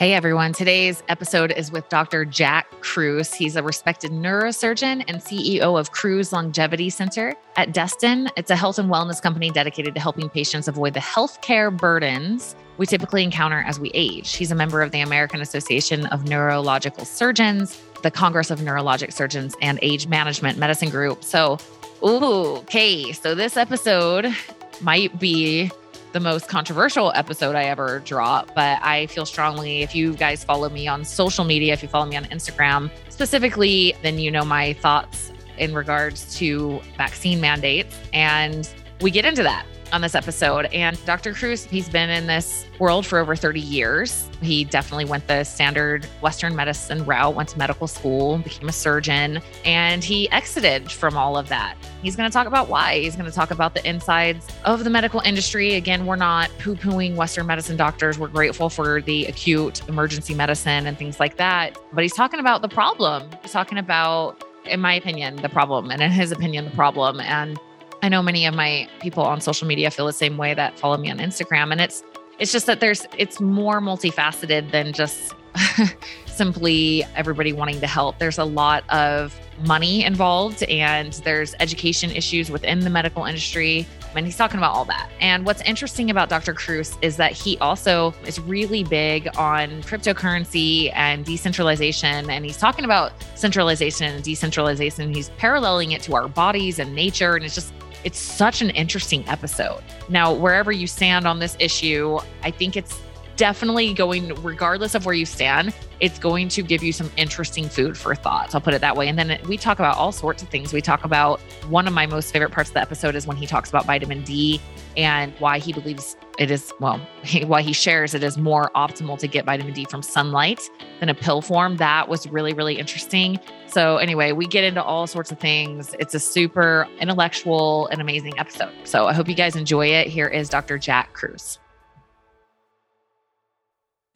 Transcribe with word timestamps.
Hey 0.00 0.14
everyone, 0.14 0.54
today's 0.54 1.02
episode 1.10 1.52
is 1.52 1.70
with 1.70 1.86
Dr. 1.90 2.24
Jack 2.24 2.70
Kruse. 2.80 3.34
He's 3.34 3.54
a 3.54 3.62
respected 3.62 4.12
neurosurgeon 4.12 5.04
and 5.06 5.18
CEO 5.18 5.78
of 5.78 5.92
Kruse 5.92 6.32
Longevity 6.32 6.88
Center 6.88 7.34
at 7.56 7.74
Destin. 7.74 8.30
It's 8.34 8.50
a 8.50 8.56
health 8.56 8.78
and 8.78 8.90
wellness 8.90 9.20
company 9.20 9.50
dedicated 9.50 9.94
to 9.94 10.00
helping 10.00 10.30
patients 10.30 10.68
avoid 10.68 10.94
the 10.94 11.00
healthcare 11.00 11.70
burdens 11.76 12.56
we 12.78 12.86
typically 12.86 13.22
encounter 13.22 13.58
as 13.58 13.78
we 13.78 13.90
age. 13.92 14.36
He's 14.36 14.50
a 14.50 14.54
member 14.54 14.80
of 14.80 14.90
the 14.90 15.02
American 15.02 15.42
Association 15.42 16.06
of 16.06 16.26
Neurological 16.26 17.04
Surgeons, 17.04 17.78
the 18.02 18.10
Congress 18.10 18.50
of 18.50 18.60
Neurologic 18.60 19.12
Surgeons, 19.12 19.54
and 19.60 19.78
Age 19.82 20.06
Management 20.06 20.56
Medicine 20.56 20.88
Group. 20.88 21.22
So, 21.22 21.58
ooh, 22.02 22.56
okay. 22.60 23.12
So 23.12 23.34
this 23.34 23.58
episode 23.58 24.34
might 24.80 25.20
be 25.20 25.70
the 26.12 26.20
most 26.20 26.48
controversial 26.48 27.12
episode 27.14 27.54
I 27.54 27.64
ever 27.64 28.00
drop, 28.00 28.54
but 28.54 28.82
I 28.82 29.06
feel 29.06 29.26
strongly 29.26 29.82
if 29.82 29.94
you 29.94 30.14
guys 30.14 30.42
follow 30.42 30.68
me 30.68 30.88
on 30.88 31.04
social 31.04 31.44
media, 31.44 31.72
if 31.72 31.82
you 31.82 31.88
follow 31.88 32.06
me 32.06 32.16
on 32.16 32.24
Instagram 32.26 32.90
specifically, 33.08 33.94
then 34.02 34.18
you 34.18 34.30
know 34.30 34.44
my 34.44 34.72
thoughts 34.74 35.32
in 35.58 35.74
regards 35.74 36.34
to 36.38 36.80
vaccine 36.96 37.40
mandates. 37.40 37.96
And 38.12 38.68
we 39.00 39.10
get 39.10 39.24
into 39.24 39.42
that 39.42 39.64
on 39.92 40.00
this 40.00 40.14
episode. 40.14 40.66
And 40.66 41.02
Dr. 41.04 41.32
Kruse, 41.32 41.64
he's 41.64 41.88
been 41.88 42.10
in 42.10 42.26
this 42.26 42.66
world 42.78 43.06
for 43.06 43.18
over 43.18 43.36
30 43.36 43.60
years. 43.60 44.28
He 44.40 44.64
definitely 44.64 45.04
went 45.04 45.26
the 45.26 45.44
standard 45.44 46.04
Western 46.22 46.56
medicine 46.56 47.04
route, 47.04 47.34
went 47.34 47.48
to 47.50 47.58
medical 47.58 47.86
school, 47.86 48.38
became 48.38 48.68
a 48.68 48.72
surgeon, 48.72 49.40
and 49.64 50.02
he 50.02 50.30
exited 50.30 50.90
from 50.90 51.16
all 51.16 51.36
of 51.36 51.48
that. 51.48 51.76
He's 52.02 52.16
going 52.16 52.28
to 52.28 52.32
talk 52.32 52.46
about 52.46 52.68
why. 52.68 53.00
He's 53.00 53.16
going 53.16 53.28
to 53.28 53.34
talk 53.34 53.50
about 53.50 53.74
the 53.74 53.86
insides 53.88 54.46
of 54.64 54.84
the 54.84 54.90
medical 54.90 55.20
industry. 55.20 55.74
Again, 55.74 56.06
we're 56.06 56.16
not 56.16 56.50
poo 56.58 56.74
pooing 56.74 57.16
Western 57.16 57.46
medicine 57.46 57.76
doctors. 57.76 58.18
We're 58.18 58.28
grateful 58.28 58.70
for 58.70 59.02
the 59.02 59.26
acute 59.26 59.86
emergency 59.88 60.34
medicine 60.34 60.86
and 60.86 60.96
things 60.96 61.20
like 61.20 61.36
that. 61.36 61.76
But 61.92 62.02
he's 62.02 62.14
talking 62.14 62.40
about 62.40 62.62
the 62.62 62.68
problem. 62.68 63.28
He's 63.42 63.52
talking 63.52 63.78
about, 63.78 64.42
in 64.64 64.80
my 64.80 64.94
opinion, 64.94 65.36
the 65.36 65.48
problem, 65.48 65.90
and 65.90 66.00
in 66.00 66.10
his 66.10 66.32
opinion, 66.32 66.64
the 66.64 66.70
problem. 66.70 67.20
And 67.20 67.58
I 68.02 68.08
know 68.08 68.22
many 68.22 68.46
of 68.46 68.54
my 68.54 68.88
people 69.00 69.22
on 69.24 69.40
social 69.40 69.66
media 69.66 69.90
feel 69.90 70.06
the 70.06 70.12
same 70.12 70.36
way 70.36 70.54
that 70.54 70.78
follow 70.78 70.96
me 70.96 71.10
on 71.10 71.18
Instagram. 71.18 71.72
And 71.72 71.80
it's 71.80 72.02
it's 72.38 72.52
just 72.52 72.66
that 72.66 72.80
there's 72.80 73.06
it's 73.18 73.40
more 73.40 73.80
multifaceted 73.80 74.70
than 74.70 74.92
just 74.92 75.34
simply 76.26 77.04
everybody 77.14 77.52
wanting 77.52 77.80
to 77.80 77.86
help. 77.86 78.18
There's 78.18 78.38
a 78.38 78.44
lot 78.44 78.88
of 78.88 79.38
money 79.66 80.04
involved 80.04 80.62
and 80.64 81.12
there's 81.24 81.54
education 81.60 82.10
issues 82.10 82.50
within 82.50 82.80
the 82.80 82.88
medical 82.88 83.26
industry. 83.26 83.86
And 84.14 84.24
he's 84.24 84.36
talking 84.36 84.58
about 84.58 84.74
all 84.74 84.86
that. 84.86 85.10
And 85.20 85.44
what's 85.44 85.60
interesting 85.62 86.10
about 86.10 86.28
Dr. 86.30 86.54
Kruse 86.54 86.96
is 87.02 87.16
that 87.18 87.32
he 87.32 87.58
also 87.58 88.14
is 88.26 88.40
really 88.40 88.82
big 88.82 89.28
on 89.36 89.82
cryptocurrency 89.82 90.90
and 90.94 91.24
decentralization. 91.24 92.28
And 92.30 92.44
he's 92.44 92.56
talking 92.56 92.84
about 92.84 93.12
centralization 93.34 94.12
and 94.14 94.24
decentralization. 94.24 95.14
He's 95.14 95.28
paralleling 95.30 95.92
it 95.92 96.02
to 96.02 96.14
our 96.14 96.26
bodies 96.26 96.78
and 96.78 96.94
nature. 96.94 97.36
And 97.36 97.44
it's 97.44 97.54
just 97.54 97.72
it's 98.04 98.18
such 98.18 98.62
an 98.62 98.70
interesting 98.70 99.26
episode. 99.28 99.82
Now, 100.08 100.32
wherever 100.32 100.72
you 100.72 100.86
stand 100.86 101.26
on 101.26 101.38
this 101.38 101.56
issue, 101.58 102.18
I 102.42 102.50
think 102.50 102.76
it's 102.76 103.00
definitely 103.36 103.94
going, 103.94 104.34
regardless 104.42 104.94
of 104.94 105.06
where 105.06 105.14
you 105.14 105.24
stand, 105.24 105.72
it's 105.98 106.18
going 106.18 106.46
to 106.48 106.62
give 106.62 106.82
you 106.82 106.92
some 106.92 107.10
interesting 107.16 107.68
food 107.68 107.96
for 107.96 108.14
thoughts. 108.14 108.54
I'll 108.54 108.60
put 108.60 108.74
it 108.74 108.82
that 108.82 108.96
way. 108.96 109.08
And 109.08 109.18
then 109.18 109.40
we 109.48 109.56
talk 109.56 109.78
about 109.78 109.96
all 109.96 110.12
sorts 110.12 110.42
of 110.42 110.50
things. 110.50 110.74
We 110.74 110.82
talk 110.82 111.04
about 111.04 111.40
one 111.68 111.86
of 111.86 111.94
my 111.94 112.04
most 112.04 112.32
favorite 112.32 112.50
parts 112.52 112.68
of 112.68 112.74
the 112.74 112.80
episode 112.80 113.14
is 113.14 113.26
when 113.26 113.38
he 113.38 113.46
talks 113.46 113.70
about 113.70 113.86
vitamin 113.86 114.22
D 114.24 114.60
and 114.96 115.32
why 115.38 115.58
he 115.58 115.72
believes 115.72 116.16
it 116.40 116.50
is, 116.50 116.72
well, 116.80 116.98
why 117.44 117.60
he 117.60 117.72
shares 117.74 118.14
it 118.14 118.24
is 118.24 118.38
more 118.38 118.70
optimal 118.74 119.18
to 119.18 119.28
get 119.28 119.44
vitamin 119.44 119.74
D 119.74 119.84
from 119.84 120.02
sunlight 120.02 120.62
than 120.98 121.10
a 121.10 121.14
pill 121.14 121.42
form. 121.42 121.76
That 121.76 122.08
was 122.08 122.26
really, 122.28 122.54
really 122.54 122.78
interesting. 122.78 123.38
So, 123.66 123.98
anyway, 123.98 124.32
we 124.32 124.46
get 124.46 124.64
into 124.64 124.82
all 124.82 125.06
sorts 125.06 125.30
of 125.30 125.38
things. 125.38 125.94
It's 126.00 126.14
a 126.14 126.18
super 126.18 126.88
intellectual 126.98 127.86
and 127.88 128.00
amazing 128.00 128.38
episode. 128.38 128.72
So, 128.84 129.06
I 129.06 129.12
hope 129.12 129.28
you 129.28 129.34
guys 129.34 129.54
enjoy 129.54 129.88
it. 129.88 130.08
Here 130.08 130.26
is 130.26 130.48
Dr. 130.48 130.78
Jack 130.78 131.12
Kruse. 131.12 131.58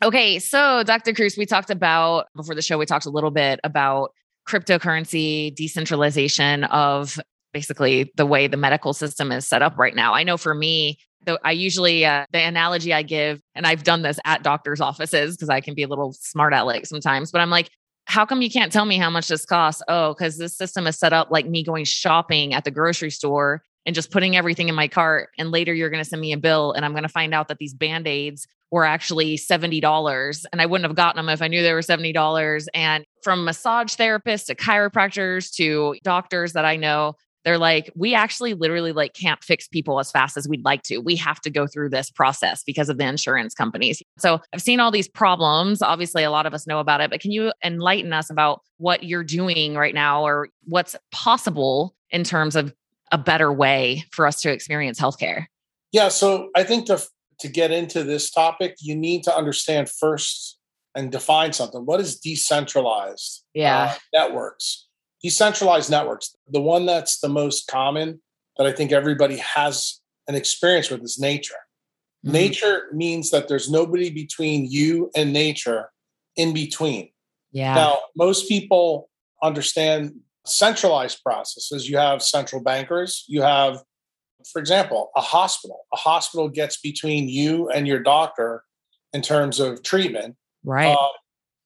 Okay, 0.02 0.38
so 0.38 0.82
Dr. 0.82 1.12
Kruse, 1.12 1.36
we 1.36 1.46
talked 1.46 1.70
about 1.70 2.26
before 2.34 2.54
the 2.54 2.62
show, 2.62 2.78
we 2.78 2.86
talked 2.86 3.06
a 3.06 3.10
little 3.10 3.30
bit 3.30 3.60
about 3.64 4.12
cryptocurrency, 4.48 5.54
decentralization 5.54 6.64
of 6.64 7.18
basically 7.54 8.12
the 8.16 8.26
way 8.26 8.46
the 8.46 8.58
medical 8.58 8.92
system 8.92 9.32
is 9.32 9.46
set 9.46 9.62
up 9.62 9.78
right 9.78 9.94
now. 9.94 10.12
I 10.12 10.24
know 10.24 10.36
for 10.36 10.54
me, 10.54 10.98
I 11.42 11.52
usually 11.52 12.04
uh, 12.04 12.26
the 12.32 12.40
analogy 12.40 12.92
I 12.92 13.02
give, 13.02 13.40
and 13.54 13.66
I've 13.66 13.82
done 13.82 14.02
this 14.02 14.18
at 14.26 14.42
doctors' 14.42 14.82
offices 14.82 15.36
because 15.36 15.48
I 15.48 15.62
can 15.62 15.74
be 15.74 15.82
a 15.82 15.88
little 15.88 16.12
smart 16.12 16.52
aleck 16.52 16.84
sometimes, 16.84 17.30
but 17.32 17.40
I'm 17.40 17.48
like, 17.48 17.70
how 18.06 18.26
come 18.26 18.42
you 18.42 18.50
can't 18.50 18.70
tell 18.70 18.84
me 18.84 18.98
how 18.98 19.08
much 19.08 19.28
this 19.28 19.46
costs? 19.46 19.82
Oh, 19.88 20.12
because 20.12 20.36
this 20.36 20.54
system 20.54 20.86
is 20.86 20.98
set 20.98 21.14
up 21.14 21.30
like 21.30 21.48
me 21.48 21.64
going 21.64 21.86
shopping 21.86 22.52
at 22.52 22.64
the 22.64 22.70
grocery 22.70 23.10
store 23.10 23.62
and 23.86 23.94
just 23.94 24.10
putting 24.10 24.36
everything 24.36 24.68
in 24.68 24.74
my 24.74 24.88
cart. 24.88 25.30
And 25.38 25.50
later 25.50 25.72
you're 25.72 25.88
going 25.90 26.02
to 26.02 26.08
send 26.08 26.20
me 26.20 26.32
a 26.32 26.36
bill 26.36 26.72
and 26.72 26.84
I'm 26.84 26.92
going 26.92 27.04
to 27.04 27.08
find 27.08 27.32
out 27.32 27.48
that 27.48 27.58
these 27.58 27.72
band 27.72 28.06
aids 28.06 28.46
were 28.70 28.84
actually 28.84 29.36
$70 29.36 30.44
and 30.52 30.60
I 30.60 30.66
wouldn't 30.66 30.88
have 30.88 30.96
gotten 30.96 31.16
them 31.16 31.32
if 31.32 31.40
I 31.40 31.48
knew 31.48 31.62
they 31.62 31.72
were 31.72 31.80
$70. 31.80 32.66
And 32.74 33.04
from 33.22 33.44
massage 33.44 33.94
therapists 33.94 34.46
to 34.46 34.54
chiropractors 34.54 35.54
to 35.54 35.96
doctors 36.02 36.54
that 36.54 36.64
I 36.64 36.76
know, 36.76 37.14
they're 37.44 37.58
like, 37.58 37.92
we 37.94 38.14
actually 38.14 38.54
literally 38.54 38.92
like 38.92 39.14
can't 39.14 39.42
fix 39.44 39.68
people 39.68 40.00
as 40.00 40.10
fast 40.10 40.36
as 40.36 40.48
we'd 40.48 40.64
like 40.64 40.82
to. 40.84 40.98
We 40.98 41.16
have 41.16 41.40
to 41.42 41.50
go 41.50 41.66
through 41.66 41.90
this 41.90 42.10
process 42.10 42.62
because 42.64 42.88
of 42.88 42.98
the 42.98 43.06
insurance 43.06 43.54
companies. 43.54 44.02
So 44.18 44.40
I've 44.52 44.62
seen 44.62 44.80
all 44.80 44.90
these 44.90 45.08
problems. 45.08 45.82
Obviously, 45.82 46.24
a 46.24 46.30
lot 46.30 46.46
of 46.46 46.54
us 46.54 46.66
know 46.66 46.78
about 46.78 47.00
it, 47.00 47.10
but 47.10 47.20
can 47.20 47.30
you 47.30 47.52
enlighten 47.62 48.12
us 48.12 48.30
about 48.30 48.62
what 48.78 49.04
you're 49.04 49.24
doing 49.24 49.74
right 49.74 49.94
now 49.94 50.22
or 50.22 50.48
what's 50.64 50.96
possible 51.12 51.94
in 52.10 52.24
terms 52.24 52.56
of 52.56 52.74
a 53.12 53.18
better 53.18 53.52
way 53.52 54.04
for 54.10 54.26
us 54.26 54.40
to 54.40 54.50
experience 54.50 54.98
healthcare? 54.98 55.46
Yeah, 55.92 56.08
so 56.08 56.50
I 56.56 56.64
think 56.64 56.86
the 56.86 57.06
to 57.40 57.48
get 57.48 57.70
into 57.70 58.04
this 58.04 58.30
topic, 58.30 58.76
you 58.80 58.94
need 58.94 59.22
to 59.24 59.36
understand 59.36 59.90
first 59.90 60.58
and 60.94 61.10
define 61.10 61.52
something. 61.52 61.84
What 61.84 62.00
is 62.00 62.18
decentralized 62.18 63.44
yeah. 63.54 63.94
Uh, 63.94 63.94
networks? 64.12 64.83
Decentralized 65.24 65.90
networks, 65.90 66.36
the 66.46 66.60
one 66.60 66.86
that's 66.86 67.18
the 67.18 67.28
most 67.28 67.66
common 67.66 68.20
that 68.58 68.66
I 68.66 68.72
think 68.72 68.92
everybody 68.92 69.38
has 69.38 70.00
an 70.28 70.34
experience 70.34 70.90
with 70.90 71.02
is 71.02 71.18
nature. 71.18 71.54
Mm-hmm. 72.24 72.32
Nature 72.32 72.82
means 72.92 73.30
that 73.30 73.48
there's 73.48 73.70
nobody 73.70 74.10
between 74.10 74.70
you 74.70 75.10
and 75.16 75.32
nature 75.32 75.90
in 76.36 76.52
between. 76.52 77.08
Yeah. 77.52 77.74
Now, 77.74 77.98
most 78.14 78.48
people 78.48 79.08
understand 79.42 80.12
centralized 80.44 81.22
processes. 81.22 81.88
You 81.88 81.96
have 81.96 82.22
central 82.22 82.62
bankers, 82.62 83.24
you 83.26 83.40
have 83.42 83.82
for 84.52 84.58
example, 84.58 85.10
a 85.16 85.20
hospital. 85.20 85.86
A 85.92 85.96
hospital 85.96 86.48
gets 86.48 86.76
between 86.76 87.28
you 87.28 87.68
and 87.70 87.86
your 87.86 88.00
doctor 88.00 88.62
in 89.12 89.22
terms 89.22 89.60
of 89.60 89.82
treatment. 89.82 90.36
Right. 90.64 90.94
Uh, 90.94 91.08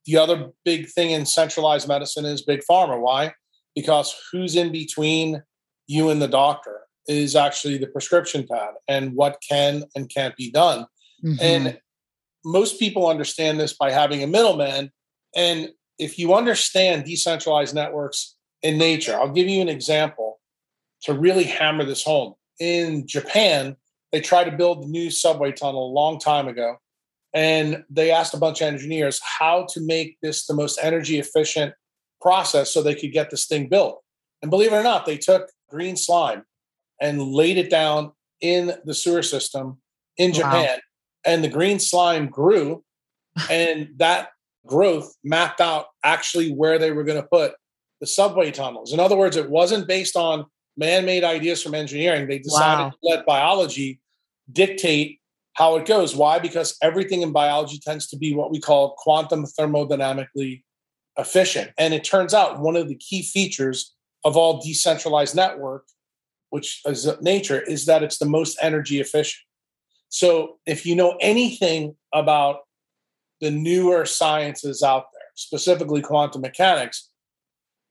the 0.06 0.16
other 0.16 0.50
big 0.64 0.88
thing 0.88 1.10
in 1.10 1.26
centralized 1.26 1.88
medicine 1.88 2.24
is 2.24 2.42
big 2.42 2.60
pharma. 2.70 3.00
Why? 3.00 3.34
Because 3.74 4.14
who's 4.30 4.56
in 4.56 4.72
between 4.72 5.42
you 5.86 6.10
and 6.10 6.20
the 6.20 6.28
doctor 6.28 6.80
is 7.06 7.36
actually 7.36 7.78
the 7.78 7.86
prescription 7.86 8.46
pad 8.50 8.70
and 8.86 9.14
what 9.14 9.42
can 9.48 9.84
and 9.94 10.12
can't 10.12 10.36
be 10.36 10.50
done. 10.50 10.86
Mm-hmm. 11.24 11.36
And 11.40 11.80
most 12.44 12.78
people 12.78 13.08
understand 13.08 13.58
this 13.58 13.72
by 13.72 13.90
having 13.90 14.22
a 14.22 14.26
middleman. 14.26 14.90
And 15.34 15.70
if 15.98 16.18
you 16.18 16.34
understand 16.34 17.04
decentralized 17.04 17.74
networks 17.74 18.36
in 18.62 18.78
nature, 18.78 19.14
I'll 19.14 19.32
give 19.32 19.48
you 19.48 19.60
an 19.62 19.68
example 19.68 20.40
to 21.02 21.14
really 21.14 21.44
hammer 21.44 21.84
this 21.84 22.04
home 22.04 22.34
in 22.58 23.06
Japan, 23.06 23.76
they 24.12 24.20
tried 24.20 24.44
to 24.44 24.56
build 24.56 24.82
the 24.82 24.88
new 24.88 25.10
subway 25.10 25.52
tunnel 25.52 25.90
a 25.90 25.94
long 25.94 26.18
time 26.18 26.48
ago. 26.48 26.76
And 27.34 27.84
they 27.90 28.10
asked 28.10 28.34
a 28.34 28.38
bunch 28.38 28.60
of 28.60 28.68
engineers 28.68 29.20
how 29.22 29.66
to 29.70 29.80
make 29.80 30.18
this 30.22 30.46
the 30.46 30.54
most 30.54 30.78
energy 30.82 31.18
efficient 31.18 31.74
process 32.20 32.72
so 32.72 32.82
they 32.82 32.94
could 32.94 33.12
get 33.12 33.30
this 33.30 33.46
thing 33.46 33.68
built. 33.68 34.02
And 34.42 34.50
believe 34.50 34.72
it 34.72 34.76
or 34.76 34.82
not, 34.82 35.06
they 35.06 35.18
took 35.18 35.50
green 35.68 35.96
slime 35.96 36.44
and 37.00 37.22
laid 37.22 37.58
it 37.58 37.70
down 37.70 38.12
in 38.40 38.72
the 38.84 38.94
sewer 38.94 39.22
system 39.22 39.78
in 40.16 40.32
Japan. 40.32 40.76
Wow. 40.76 40.78
And 41.24 41.44
the 41.44 41.48
green 41.48 41.78
slime 41.78 42.28
grew, 42.28 42.84
and 43.50 43.90
that 43.96 44.28
growth 44.66 45.14
mapped 45.24 45.60
out 45.60 45.86
actually 46.04 46.52
where 46.52 46.78
they 46.78 46.92
were 46.92 47.04
going 47.04 47.20
to 47.20 47.28
put 47.28 47.54
the 48.00 48.06
subway 48.06 48.50
tunnels. 48.50 48.92
In 48.92 49.00
other 49.00 49.16
words, 49.16 49.36
it 49.36 49.50
wasn't 49.50 49.88
based 49.88 50.16
on 50.16 50.46
man-made 50.76 51.24
ideas 51.24 51.62
from 51.62 51.74
engineering. 51.74 52.28
They 52.28 52.38
decided 52.38 52.84
wow. 52.84 52.90
to 52.90 52.96
let 53.02 53.26
biology 53.26 54.00
dictate 54.52 55.20
how 55.54 55.76
it 55.76 55.86
goes. 55.86 56.14
Why? 56.14 56.38
Because 56.38 56.76
everything 56.82 57.22
in 57.22 57.32
biology 57.32 57.80
tends 57.84 58.06
to 58.08 58.16
be 58.16 58.32
what 58.32 58.52
we 58.52 58.60
call 58.60 58.94
quantum 58.96 59.44
thermodynamically 59.44 60.62
efficient. 61.18 61.70
And 61.76 61.92
it 61.92 62.04
turns 62.04 62.32
out 62.32 62.60
one 62.60 62.76
of 62.76 62.88
the 62.88 62.94
key 62.94 63.22
features 63.22 63.94
of 64.24 64.36
all 64.36 64.60
decentralized 64.60 65.34
network, 65.34 65.84
which 66.50 66.80
is 66.86 67.08
nature, 67.20 67.60
is 67.60 67.86
that 67.86 68.02
it's 68.02 68.18
the 68.18 68.26
most 68.26 68.56
energy 68.62 69.00
efficient. 69.00 69.42
So 70.08 70.58
if 70.64 70.86
you 70.86 70.94
know 70.94 71.18
anything 71.20 71.96
about 72.14 72.60
the 73.40 73.50
newer 73.50 74.04
sciences 74.06 74.82
out 74.82 75.06
there, 75.12 75.22
specifically 75.34 76.02
quantum 76.02 76.40
mechanics. 76.40 77.10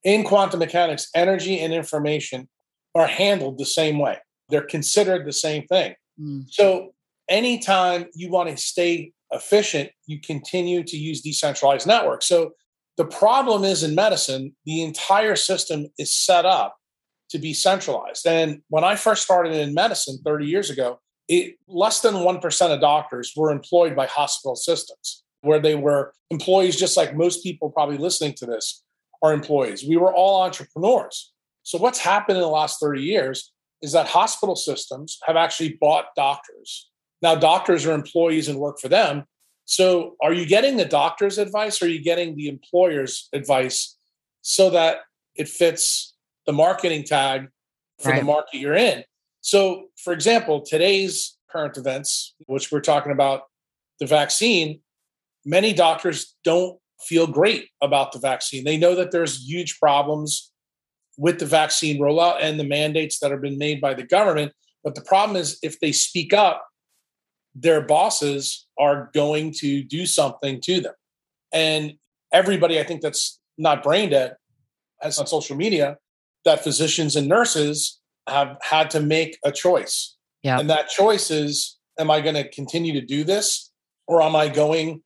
In 0.03 0.23
quantum 0.23 0.59
mechanics, 0.59 1.09
energy 1.15 1.59
and 1.59 1.73
information 1.73 2.49
are 2.95 3.07
handled 3.07 3.57
the 3.57 3.65
same 3.65 3.99
way. 3.99 4.17
They're 4.49 4.61
considered 4.61 5.25
the 5.25 5.33
same 5.33 5.65
thing. 5.67 5.95
Mm. 6.19 6.45
So 6.49 6.93
anytime 7.29 8.05
you 8.13 8.29
want 8.29 8.49
to 8.49 8.57
stay 8.57 9.11
efficient, 9.31 9.91
you 10.05 10.19
continue 10.19 10.83
to 10.83 10.97
use 10.97 11.21
decentralized 11.21 11.87
networks. 11.87 12.27
So 12.27 12.51
the 12.97 13.05
problem 13.05 13.63
is 13.63 13.83
in 13.83 13.95
medicine, 13.95 14.55
the 14.65 14.83
entire 14.83 15.35
system 15.35 15.87
is 15.97 16.13
set 16.13 16.45
up 16.45 16.77
to 17.29 17.37
be 17.37 17.53
centralized. 17.53 18.25
And 18.25 18.61
when 18.69 18.83
I 18.83 18.95
first 18.95 19.23
started 19.23 19.53
in 19.53 19.73
medicine 19.73 20.19
30 20.25 20.45
years 20.45 20.69
ago, 20.69 20.99
it, 21.27 21.55
less 21.67 22.01
than 22.01 22.15
1% 22.15 22.73
of 22.73 22.81
doctors 22.81 23.33
were 23.35 23.51
employed 23.51 23.95
by 23.95 24.07
hospital 24.07 24.55
systems, 24.55 25.23
where 25.41 25.59
they 25.59 25.75
were 25.75 26.13
employees, 26.31 26.75
just 26.75 26.97
like 26.97 27.15
most 27.15 27.43
people 27.43 27.69
probably 27.69 27.97
listening 27.97 28.33
to 28.35 28.45
this 28.45 28.83
are 29.21 29.33
employees. 29.33 29.85
We 29.87 29.97
were 29.97 30.13
all 30.13 30.41
entrepreneurs. 30.41 31.33
So, 31.63 31.77
what's 31.77 31.99
happened 31.99 32.37
in 32.37 32.43
the 32.43 32.49
last 32.49 32.79
30 32.79 33.01
years 33.01 33.51
is 33.81 33.91
that 33.91 34.07
hospital 34.07 34.55
systems 34.55 35.19
have 35.25 35.35
actually 35.35 35.77
bought 35.81 36.05
doctors. 36.15 36.89
Now, 37.21 37.35
doctors 37.35 37.85
are 37.85 37.93
employees 37.93 38.47
and 38.47 38.57
work 38.57 38.79
for 38.79 38.87
them. 38.87 39.25
So, 39.69 40.15
are 40.21 40.31
you 40.31 40.45
getting 40.45 40.77
the 40.77 40.85
doctor's 40.85 41.37
advice 41.37 41.81
or 41.81 41.85
are 41.85 41.89
you 41.89 42.01
getting 42.01 42.37
the 42.37 42.47
employer's 42.47 43.27
advice 43.33 43.97
so 44.41 44.69
that 44.69 44.99
it 45.35 45.49
fits 45.49 46.15
the 46.45 46.53
marketing 46.53 47.03
tag 47.03 47.49
for 48.01 48.11
right. 48.11 48.19
the 48.19 48.25
market 48.25 48.59
you're 48.59 48.73
in? 48.73 49.03
So, 49.41 49.87
for 50.01 50.13
example, 50.13 50.61
today's 50.61 51.37
current 51.51 51.77
events, 51.77 52.33
which 52.45 52.71
we're 52.71 52.79
talking 52.79 53.11
about 53.11 53.41
the 53.99 54.05
vaccine, 54.05 54.79
many 55.45 55.73
doctors 55.73 56.33
don't 56.45 56.79
feel 57.01 57.27
great 57.27 57.67
about 57.81 58.13
the 58.13 58.19
vaccine. 58.19 58.63
They 58.63 58.77
know 58.77 58.95
that 58.95 59.11
there's 59.11 59.45
huge 59.45 59.79
problems 59.79 60.49
with 61.17 61.39
the 61.39 61.45
vaccine 61.45 61.99
rollout 61.99 62.37
and 62.39 62.57
the 62.57 62.63
mandates 62.63 63.19
that 63.19 63.31
have 63.31 63.41
been 63.41 63.57
made 63.57 63.81
by 63.81 63.93
the 63.93 64.03
government. 64.03 64.53
But 64.81 64.95
the 64.95 65.01
problem 65.01 65.35
is, 65.35 65.59
if 65.61 65.81
they 65.81 65.91
speak 65.91 66.33
up, 66.33 66.65
their 67.59 67.81
bosses 67.81 68.67
are 68.77 69.09
going 69.13 69.51
to 69.51 69.83
do 69.83 70.05
something 70.05 70.61
to 70.61 70.81
them. 70.81 70.93
And 71.51 71.93
everybody, 72.31 72.79
I 72.79 72.83
think, 72.83 73.01
that's 73.01 73.39
not 73.57 73.83
brain 73.83 74.11
dead, 74.11 74.35
has 75.01 75.17
on 75.17 75.27
social 75.27 75.55
media 75.55 75.97
that 76.45 76.63
physicians 76.63 77.15
and 77.15 77.27
nurses 77.27 77.99
have 78.27 78.57
had 78.61 78.89
to 78.91 78.99
make 78.99 79.37
a 79.43 79.51
choice. 79.51 80.15
Yeah. 80.43 80.59
And 80.59 80.69
that 80.69 80.89
choice 80.89 81.31
is 81.31 81.77
am 81.99 82.11
I 82.11 82.21
going 82.21 82.35
to 82.35 82.47
continue 82.49 82.93
to 82.93 83.05
do 83.05 83.23
this 83.23 83.71
or 84.07 84.21
am 84.21 84.35
I 84.35 84.47
going 84.49 85.01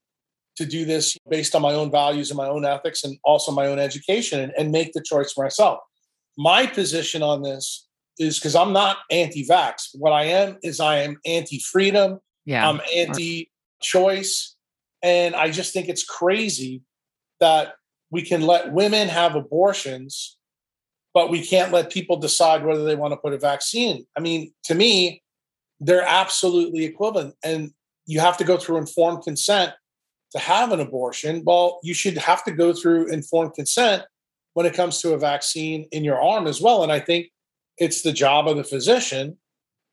to 0.57 0.65
do 0.65 0.83
this 0.83 1.17
based 1.29 1.55
on 1.55 1.61
my 1.61 1.71
own 1.71 1.89
values 1.89 2.29
and 2.29 2.37
my 2.37 2.47
own 2.47 2.65
ethics 2.65 3.03
and 3.03 3.17
also 3.23 3.51
my 3.51 3.67
own 3.67 3.79
education 3.79 4.41
and, 4.41 4.51
and 4.57 4.71
make 4.71 4.91
the 4.93 5.01
choice 5.01 5.31
for 5.31 5.43
myself? 5.43 5.79
My 6.37 6.65
position 6.65 7.23
on 7.23 7.41
this 7.41 7.87
is 8.19 8.37
because 8.37 8.55
I'm 8.55 8.73
not 8.73 8.97
anti 9.09 9.45
vax. 9.45 9.89
What 9.93 10.11
I 10.11 10.25
am 10.25 10.57
is 10.61 10.79
I 10.79 10.97
am 10.97 11.17
anti 11.25 11.59
freedom. 11.59 12.19
Yeah. 12.45 12.67
Um, 12.67 12.81
I'm 12.81 13.07
anti 13.07 13.51
choice. 13.81 14.55
And 15.03 15.35
I 15.35 15.49
just 15.49 15.73
think 15.73 15.89
it's 15.89 16.03
crazy 16.03 16.83
that 17.39 17.73
we 18.11 18.21
can 18.21 18.41
let 18.41 18.71
women 18.71 19.07
have 19.07 19.35
abortions 19.35 20.37
but 21.13 21.29
we 21.29 21.45
can't 21.45 21.71
let 21.71 21.91
people 21.91 22.17
decide 22.17 22.65
whether 22.65 22.83
they 22.83 22.95
want 22.95 23.11
to 23.11 23.17
put 23.17 23.33
a 23.33 23.37
vaccine. 23.37 24.05
I 24.17 24.21
mean, 24.21 24.53
to 24.65 24.75
me, 24.75 25.21
they're 25.79 26.05
absolutely 26.05 26.85
equivalent. 26.85 27.35
And 27.43 27.71
you 28.05 28.19
have 28.19 28.37
to 28.37 28.43
go 28.43 28.57
through 28.57 28.77
informed 28.77 29.23
consent 29.23 29.73
to 30.31 30.39
have 30.39 30.71
an 30.71 30.79
abortion. 30.79 31.43
Well, 31.45 31.79
you 31.83 31.93
should 31.93 32.17
have 32.17 32.43
to 32.45 32.51
go 32.51 32.73
through 32.73 33.11
informed 33.11 33.53
consent 33.53 34.03
when 34.53 34.65
it 34.65 34.73
comes 34.73 35.01
to 35.01 35.13
a 35.13 35.17
vaccine 35.17 35.87
in 35.91 36.03
your 36.03 36.21
arm 36.21 36.47
as 36.47 36.61
well. 36.61 36.83
And 36.83 36.91
I 36.91 36.99
think 36.99 37.27
it's 37.77 38.01
the 38.01 38.13
job 38.13 38.47
of 38.47 38.57
the 38.57 38.63
physician 38.63 39.37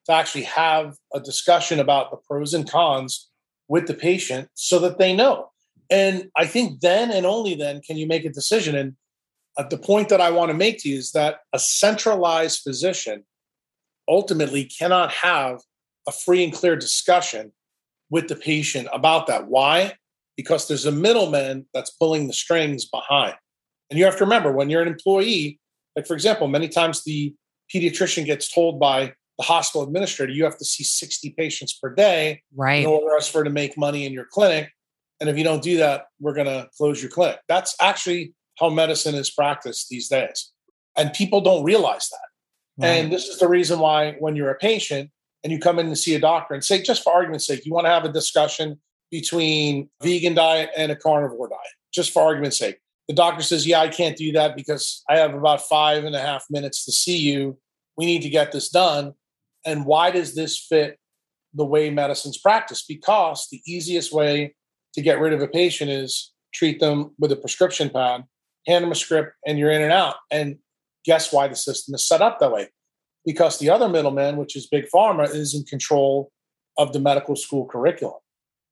to 0.09 0.15
actually 0.15 0.45
have 0.45 0.97
a 1.15 1.21
discussion 1.21 1.79
about 1.79 2.11
the 2.11 2.17
pros 2.17 2.55
and 2.55 2.69
cons 2.69 3.29
with 3.69 3.87
the 3.87 3.95
patient 3.95 4.49
so 4.55 4.79
that 4.79 4.99
they 4.99 5.15
know. 5.15 5.51
And 5.91 6.31
I 6.37 6.47
think 6.47 6.81
then 6.81 7.11
and 7.11 7.27
only 7.27 7.55
then 7.55 7.81
can 7.83 7.97
you 7.97 8.07
make 8.07 8.25
a 8.25 8.31
decision. 8.31 8.75
And 8.75 8.97
uh, 9.57 9.65
the 9.69 9.79
point 9.79 10.09
that 10.09 10.21
I 10.21 10.31
want 10.31 10.51
to 10.51 10.55
make 10.55 10.79
to 10.81 10.89
you 10.89 10.99
is 10.99 11.13
that 11.13 11.41
a 11.53 11.59
centralized 11.59 12.63
physician 12.63 13.25
ultimately 14.09 14.65
cannot 14.65 15.13
have 15.13 15.61
a 16.07 16.13
free 16.13 16.43
and 16.43 16.53
clear 16.53 16.75
discussion 16.75 17.53
with 18.11 18.29
the 18.29 18.37
patient 18.37 18.89
about 18.93 19.27
that. 19.27 19.49
Why? 19.49 19.95
Because 20.37 20.69
there's 20.69 20.87
a 20.87 20.93
middleman 20.93 21.67
that's 21.75 21.91
pulling 21.91 22.27
the 22.27 22.33
strings 22.33 22.87
behind. 22.87 23.35
And 23.91 23.99
you 23.99 24.07
have 24.07 24.17
to 24.19 24.25
remember 24.25 24.53
when 24.53 24.71
you're 24.71 24.83
an 24.83 24.89
employee, 24.89 25.61
like 25.97 26.07
for 26.07 26.15
example, 26.15 26.49
many 26.49 26.69
times 26.69 27.05
the 27.05 27.35
pediatrician 27.75 28.25
gets 28.25 28.53
told 28.53 28.81
by 28.81 29.13
the 29.39 29.45
hospital 29.45 29.83
administrator, 29.83 30.33
you 30.33 30.45
have 30.45 30.59
to 30.59 30.65
see 30.65 30.85
60 30.85 31.31
patients 31.39 31.73
per 31.73 31.95
day 31.95 32.43
right. 32.55 32.83
in 32.83 32.87
order 32.87 33.07
for 33.07 33.17
us 33.17 33.33
to 33.33 33.51
make 33.51 33.79
money 33.79 34.05
in 34.05 34.13
your 34.13 34.25
clinic. 34.25 34.71
And 35.21 35.31
if 35.31 35.39
you 35.39 35.45
don't 35.45 35.63
do 35.63 35.79
that, 35.79 36.07
we're 36.21 36.35
going 36.35 36.47
to 36.47 36.69
close 36.77 37.01
your 37.01 37.11
clinic. 37.11 37.39
That's 37.49 37.75
actually 37.81 38.35
how 38.59 38.71
medicine 38.71 39.15
is 39.15 39.31
practiced 39.31 39.89
these 39.89 40.09
days. 40.09 40.53
And 40.97 41.13
people 41.13 41.41
don't 41.41 41.65
realize 41.65 42.09
that. 42.09 42.85
Right. 42.85 42.89
And 42.91 43.13
this 43.13 43.29
is 43.29 43.39
the 43.39 43.49
reason 43.49 43.79
why, 43.79 44.17
when 44.19 44.37
you're 44.37 44.51
a 44.51 44.59
patient 44.59 45.11
and 45.43 45.53
you 45.53 45.59
come 45.59 45.79
in 45.79 45.89
to 45.89 45.97
see 45.97 46.15
a 46.15 46.21
doctor 46.21 46.55
and 46.55 46.65
say, 46.65 46.83
just 46.83 47.03
for 47.03 47.13
argument's 47.13 47.47
sake, 47.47 47.65
you 47.65 47.73
want 47.73 47.87
to 47.87 47.91
have 47.91 48.05
a 48.05 48.13
discussion 48.13 48.81
between 49.11 49.89
vegan 50.03 50.35
diet 50.35 50.71
and 50.77 50.93
a 50.93 50.97
carnivore 50.97 51.49
diet, 51.49 51.61
just 51.93 52.13
for 52.13 52.23
argument's 52.23 52.59
sake. 52.59 52.79
The 53.09 53.15
doctor 53.15 53.43
says, 53.43 53.67
Yeah, 53.67 53.81
I 53.81 53.89
can't 53.89 54.17
do 54.17 54.33
that 54.33 54.55
because 54.55 55.03
I 55.09 55.17
have 55.17 55.35
about 55.35 55.63
five 55.63 56.05
and 56.05 56.15
a 56.15 56.21
half 56.21 56.45
minutes 56.51 56.85
to 56.85 56.93
see 56.93 57.17
you. 57.17 57.59
We 57.97 58.07
need 58.07 58.23
to 58.23 58.29
get 58.29 58.53
this 58.53 58.69
done. 58.69 59.15
And 59.65 59.85
why 59.85 60.11
does 60.11 60.35
this 60.35 60.59
fit 60.59 60.99
the 61.55 61.65
way 61.65 61.91
medicine's 61.91 62.39
practiced? 62.39 62.87
Because 62.89 63.49
the 63.51 63.63
easiest 63.67 64.13
way 64.13 64.55
to 64.95 65.03
get 65.03 65.21
rid 65.21 65.33
of 65.33 65.43
a 65.43 65.49
patient 65.49 65.91
is 65.91 66.33
treat 66.55 66.81
them 66.81 67.15
with 67.19 67.33
a 67.33 67.37
prescription 67.37 67.91
pad 67.91 68.25
hand 68.69 68.85
them 68.85 68.93
a 68.93 68.95
script, 68.95 69.33
and 69.47 69.59
you're 69.59 69.71
in 69.71 69.83
and 69.83 69.93
out. 69.93 70.17
And 70.31 70.59
guess 71.05 71.33
why 71.33 71.49
the 71.49 71.57
system 71.57 71.95
is 71.95 72.07
set 72.07 72.21
up 72.21 72.39
that 72.39 72.53
way? 72.53 72.69
Because 73.25 73.59
the 73.59 73.71
other 73.71 73.89
middleman, 73.89 74.37
which 74.37 74.55
is 74.55 74.67
Big 74.67 74.87
Pharma, 74.95 75.35
is 75.35 75.55
in 75.55 75.65
control 75.65 76.31
of 76.77 76.93
the 76.93 77.01
medical 77.01 77.35
school 77.35 77.67
curriculum. 77.67 78.19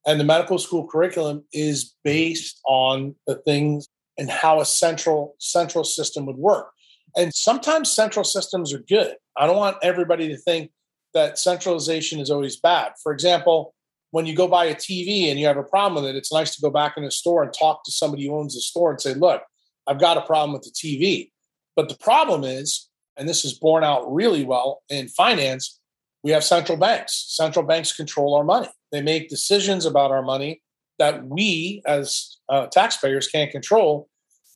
And 0.06 0.20
the 0.20 0.24
medical 0.24 0.58
school 0.58 0.86
curriculum 0.86 1.44
is 1.52 1.94
based 2.04 2.60
on 2.68 3.16
the 3.26 3.36
things 3.36 3.88
and 4.18 4.30
how 4.30 4.60
a 4.60 4.64
central 4.64 5.34
central 5.40 5.82
system 5.82 6.26
would 6.26 6.36
work. 6.36 6.70
And 7.16 7.34
sometimes 7.34 7.90
central 7.90 8.24
systems 8.24 8.72
are 8.72 8.84
good. 8.88 9.16
I 9.36 9.46
don't 9.46 9.56
want 9.56 9.78
everybody 9.82 10.28
to 10.28 10.36
think 10.36 10.70
that 11.16 11.38
centralization 11.38 12.20
is 12.20 12.30
always 12.30 12.56
bad. 12.56 12.92
For 13.02 13.10
example, 13.10 13.74
when 14.10 14.26
you 14.26 14.36
go 14.36 14.46
buy 14.46 14.66
a 14.66 14.74
TV 14.74 15.30
and 15.30 15.40
you 15.40 15.46
have 15.46 15.56
a 15.56 15.62
problem 15.62 16.04
with 16.04 16.14
it, 16.14 16.16
it's 16.16 16.32
nice 16.32 16.54
to 16.54 16.60
go 16.60 16.70
back 16.70 16.98
in 16.98 17.04
the 17.04 17.10
store 17.10 17.42
and 17.42 17.52
talk 17.52 17.84
to 17.84 17.90
somebody 17.90 18.26
who 18.26 18.38
owns 18.38 18.54
the 18.54 18.60
store 18.60 18.90
and 18.90 19.00
say, 19.00 19.14
look, 19.14 19.42
I've 19.86 19.98
got 19.98 20.18
a 20.18 20.20
problem 20.20 20.52
with 20.52 20.62
the 20.62 20.70
TV. 20.70 21.30
But 21.74 21.88
the 21.88 21.96
problem 21.96 22.44
is, 22.44 22.88
and 23.16 23.26
this 23.26 23.46
is 23.46 23.58
borne 23.58 23.82
out 23.82 24.12
really 24.12 24.44
well 24.44 24.82
in 24.90 25.08
finance, 25.08 25.80
we 26.22 26.32
have 26.32 26.44
central 26.44 26.76
banks. 26.76 27.24
Central 27.28 27.64
banks 27.64 27.96
control 27.96 28.34
our 28.34 28.44
money. 28.44 28.68
They 28.92 29.00
make 29.00 29.30
decisions 29.30 29.86
about 29.86 30.10
our 30.10 30.22
money 30.22 30.60
that 30.98 31.26
we 31.26 31.82
as 31.86 32.36
uh, 32.50 32.66
taxpayers 32.66 33.26
can't 33.26 33.50
control. 33.50 34.08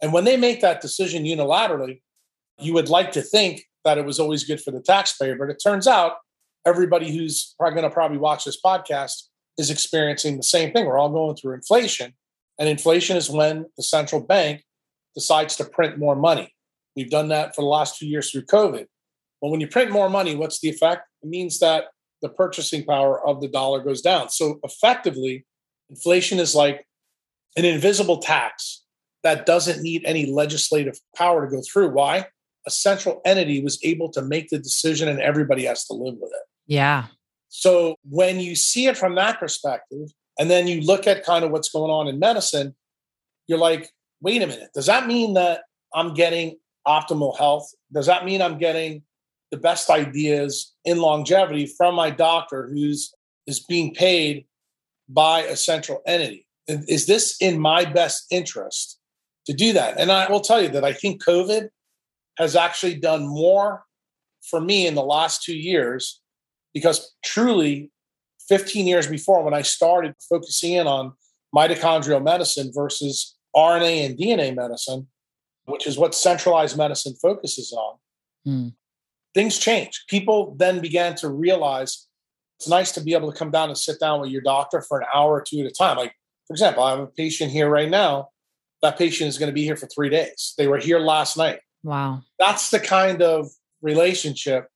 And 0.02 0.12
when 0.12 0.24
they 0.24 0.36
make 0.36 0.60
that 0.60 0.82
decision 0.82 1.24
unilaterally, 1.24 2.02
you 2.58 2.74
would 2.74 2.90
like 2.90 3.12
to 3.12 3.22
think 3.22 3.62
that 3.84 3.96
it 3.96 4.04
was 4.04 4.20
always 4.20 4.44
good 4.44 4.60
for 4.60 4.72
the 4.72 4.80
taxpayer, 4.80 5.36
but 5.36 5.48
it 5.48 5.62
turns 5.62 5.86
out 5.86 6.16
everybody 6.66 7.16
who's 7.16 7.54
going 7.58 7.82
to 7.82 7.90
probably 7.90 8.18
watch 8.18 8.44
this 8.44 8.60
podcast 8.60 9.24
is 9.58 9.70
experiencing 9.70 10.36
the 10.36 10.42
same 10.42 10.72
thing. 10.72 10.86
We're 10.86 10.98
all 10.98 11.10
going 11.10 11.36
through 11.36 11.54
inflation, 11.54 12.14
and 12.58 12.68
inflation 12.68 13.16
is 13.16 13.30
when 13.30 13.66
the 13.76 13.82
central 13.82 14.20
bank 14.20 14.62
decides 15.14 15.56
to 15.56 15.64
print 15.64 15.98
more 15.98 16.16
money. 16.16 16.54
We've 16.96 17.10
done 17.10 17.28
that 17.28 17.54
for 17.54 17.62
the 17.62 17.68
last 17.68 17.98
two 17.98 18.06
years 18.06 18.30
through 18.30 18.46
COVID. 18.46 18.86
Well, 19.40 19.50
when 19.50 19.60
you 19.60 19.68
print 19.68 19.90
more 19.90 20.10
money, 20.10 20.34
what's 20.34 20.60
the 20.60 20.68
effect? 20.68 21.02
It 21.22 21.28
means 21.28 21.58
that 21.60 21.84
the 22.22 22.28
purchasing 22.28 22.84
power 22.84 23.26
of 23.26 23.40
the 23.40 23.48
dollar 23.48 23.82
goes 23.82 24.02
down. 24.02 24.28
So 24.28 24.60
effectively, 24.62 25.46
inflation 25.88 26.38
is 26.38 26.54
like 26.54 26.86
an 27.56 27.64
invisible 27.64 28.18
tax 28.18 28.84
that 29.22 29.46
doesn't 29.46 29.82
need 29.82 30.02
any 30.04 30.30
legislative 30.30 30.98
power 31.16 31.46
to 31.46 31.56
go 31.56 31.62
through. 31.62 31.90
Why? 31.90 32.26
A 32.66 32.70
central 32.70 33.20
entity 33.24 33.62
was 33.62 33.78
able 33.82 34.10
to 34.12 34.22
make 34.22 34.50
the 34.50 34.58
decision 34.58 35.08
and 35.08 35.20
everybody 35.20 35.64
has 35.64 35.86
to 35.86 35.94
live 35.94 36.16
with 36.20 36.30
it. 36.30 36.46
Yeah. 36.70 37.06
So 37.48 37.96
when 38.08 38.38
you 38.38 38.54
see 38.54 38.86
it 38.86 38.96
from 38.96 39.16
that 39.16 39.40
perspective, 39.40 40.08
and 40.38 40.48
then 40.48 40.68
you 40.68 40.80
look 40.82 41.08
at 41.08 41.24
kind 41.24 41.44
of 41.44 41.50
what's 41.50 41.68
going 41.68 41.90
on 41.90 42.06
in 42.06 42.20
medicine, 42.20 42.76
you're 43.48 43.58
like, 43.58 43.90
wait 44.22 44.40
a 44.40 44.46
minute, 44.46 44.70
does 44.72 44.86
that 44.86 45.08
mean 45.08 45.34
that 45.34 45.62
I'm 45.92 46.14
getting 46.14 46.58
optimal 46.86 47.36
health? 47.36 47.68
Does 47.92 48.06
that 48.06 48.24
mean 48.24 48.40
I'm 48.40 48.56
getting 48.56 49.02
the 49.50 49.56
best 49.56 49.90
ideas 49.90 50.72
in 50.84 50.98
longevity 50.98 51.66
from 51.66 51.96
my 51.96 52.08
doctor 52.08 52.68
who's 52.68 53.12
is 53.48 53.58
being 53.58 53.92
paid 53.92 54.46
by 55.08 55.40
a 55.40 55.56
central 55.56 56.00
entity? 56.06 56.46
is 56.68 57.06
this 57.06 57.36
in 57.40 57.58
my 57.58 57.84
best 57.84 58.26
interest 58.30 59.00
to 59.46 59.52
do 59.52 59.72
that? 59.72 59.98
And 59.98 60.12
I 60.12 60.30
will 60.30 60.40
tell 60.40 60.62
you 60.62 60.68
that 60.68 60.84
I 60.84 60.92
think 60.92 61.24
COVID 61.24 61.68
has 62.38 62.54
actually 62.54 62.94
done 62.94 63.26
more 63.26 63.82
for 64.48 64.60
me 64.60 64.86
in 64.86 64.94
the 64.94 65.02
last 65.02 65.42
two 65.42 65.56
years 65.56 66.20
because 66.74 67.14
truly 67.24 67.90
15 68.48 68.86
years 68.86 69.06
before 69.06 69.42
when 69.44 69.54
I 69.54 69.62
started 69.62 70.14
focusing 70.28 70.72
in 70.72 70.86
on 70.86 71.12
mitochondrial 71.54 72.22
medicine 72.22 72.70
versus 72.74 73.36
RNA 73.54 74.06
and 74.06 74.18
DNA 74.18 74.54
medicine, 74.54 75.08
which 75.64 75.86
is 75.86 75.98
what 75.98 76.14
centralized 76.14 76.76
medicine 76.76 77.14
focuses 77.20 77.72
on, 77.72 77.96
mm. 78.46 78.72
things 79.34 79.58
changed. 79.58 80.00
People 80.08 80.54
then 80.58 80.80
began 80.80 81.14
to 81.16 81.28
realize 81.28 82.06
it's 82.58 82.68
nice 82.68 82.92
to 82.92 83.00
be 83.00 83.14
able 83.14 83.32
to 83.32 83.38
come 83.38 83.50
down 83.50 83.68
and 83.68 83.78
sit 83.78 83.98
down 83.98 84.20
with 84.20 84.30
your 84.30 84.42
doctor 84.42 84.82
for 84.82 85.00
an 85.00 85.06
hour 85.14 85.32
or 85.32 85.42
two 85.42 85.60
at 85.60 85.66
a 85.66 85.70
time. 85.70 85.96
Like, 85.96 86.14
for 86.46 86.54
example, 86.54 86.82
I 86.82 86.90
have 86.90 87.00
a 87.00 87.06
patient 87.06 87.50
here 87.50 87.70
right 87.70 87.88
now. 87.88 88.28
That 88.82 88.98
patient 88.98 89.28
is 89.28 89.38
going 89.38 89.48
to 89.48 89.54
be 89.54 89.64
here 89.64 89.76
for 89.76 89.86
three 89.86 90.08
days. 90.08 90.54
They 90.58 90.66
were 90.66 90.78
here 90.78 90.98
last 90.98 91.36
night. 91.36 91.60
Wow. 91.82 92.22
That's 92.38 92.70
the 92.70 92.80
kind 92.80 93.22
of 93.22 93.48
relationship 93.80 94.68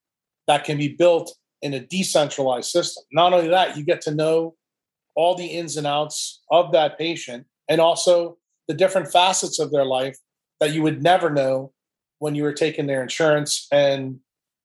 that 0.46 0.64
can 0.64 0.78
be 0.78 0.88
built 0.88 1.34
in 1.62 1.74
a 1.74 1.80
decentralized 1.80 2.70
system. 2.70 3.04
Not 3.12 3.32
only 3.32 3.48
that, 3.48 3.76
you 3.76 3.84
get 3.84 4.00
to 4.02 4.14
know 4.14 4.54
all 5.14 5.34
the 5.34 5.46
ins 5.46 5.76
and 5.76 5.86
outs 5.86 6.42
of 6.50 6.72
that 6.72 6.98
patient 6.98 7.46
and 7.68 7.80
also 7.80 8.36
the 8.68 8.74
different 8.74 9.10
facets 9.10 9.58
of 9.58 9.70
their 9.70 9.84
life 9.84 10.18
that 10.60 10.72
you 10.72 10.82
would 10.82 11.02
never 11.02 11.30
know 11.30 11.72
when 12.18 12.34
you 12.34 12.42
were 12.42 12.52
taking 12.52 12.86
their 12.86 13.02
insurance 13.02 13.66
and 13.70 14.18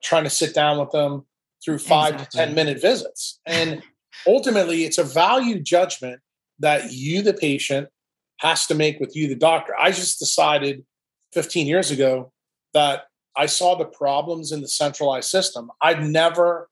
trying 0.03 0.23
to 0.23 0.29
sit 0.29 0.53
down 0.53 0.79
with 0.79 0.91
them 0.91 1.25
through 1.63 1.77
five 1.77 2.13
exactly. 2.13 2.39
to 2.39 2.45
10 2.47 2.55
minute 2.55 2.81
visits. 2.81 3.39
And 3.45 3.81
ultimately, 4.25 4.85
it's 4.85 4.97
a 4.97 5.03
value 5.03 5.59
judgment 5.59 6.21
that 6.59 6.91
you, 6.91 7.21
the 7.21 7.33
patient, 7.33 7.89
has 8.39 8.65
to 8.67 8.75
make 8.75 8.99
with 8.99 9.15
you, 9.15 9.27
the 9.27 9.35
doctor. 9.35 9.73
I 9.77 9.91
just 9.91 10.19
decided 10.19 10.83
15 11.33 11.67
years 11.67 11.91
ago 11.91 12.31
that 12.73 13.03
I 13.35 13.45
saw 13.45 13.75
the 13.75 13.85
problems 13.85 14.51
in 14.51 14.61
the 14.61 14.67
centralized 14.67 15.29
system. 15.29 15.69
I've 15.81 16.01
never 16.01 16.69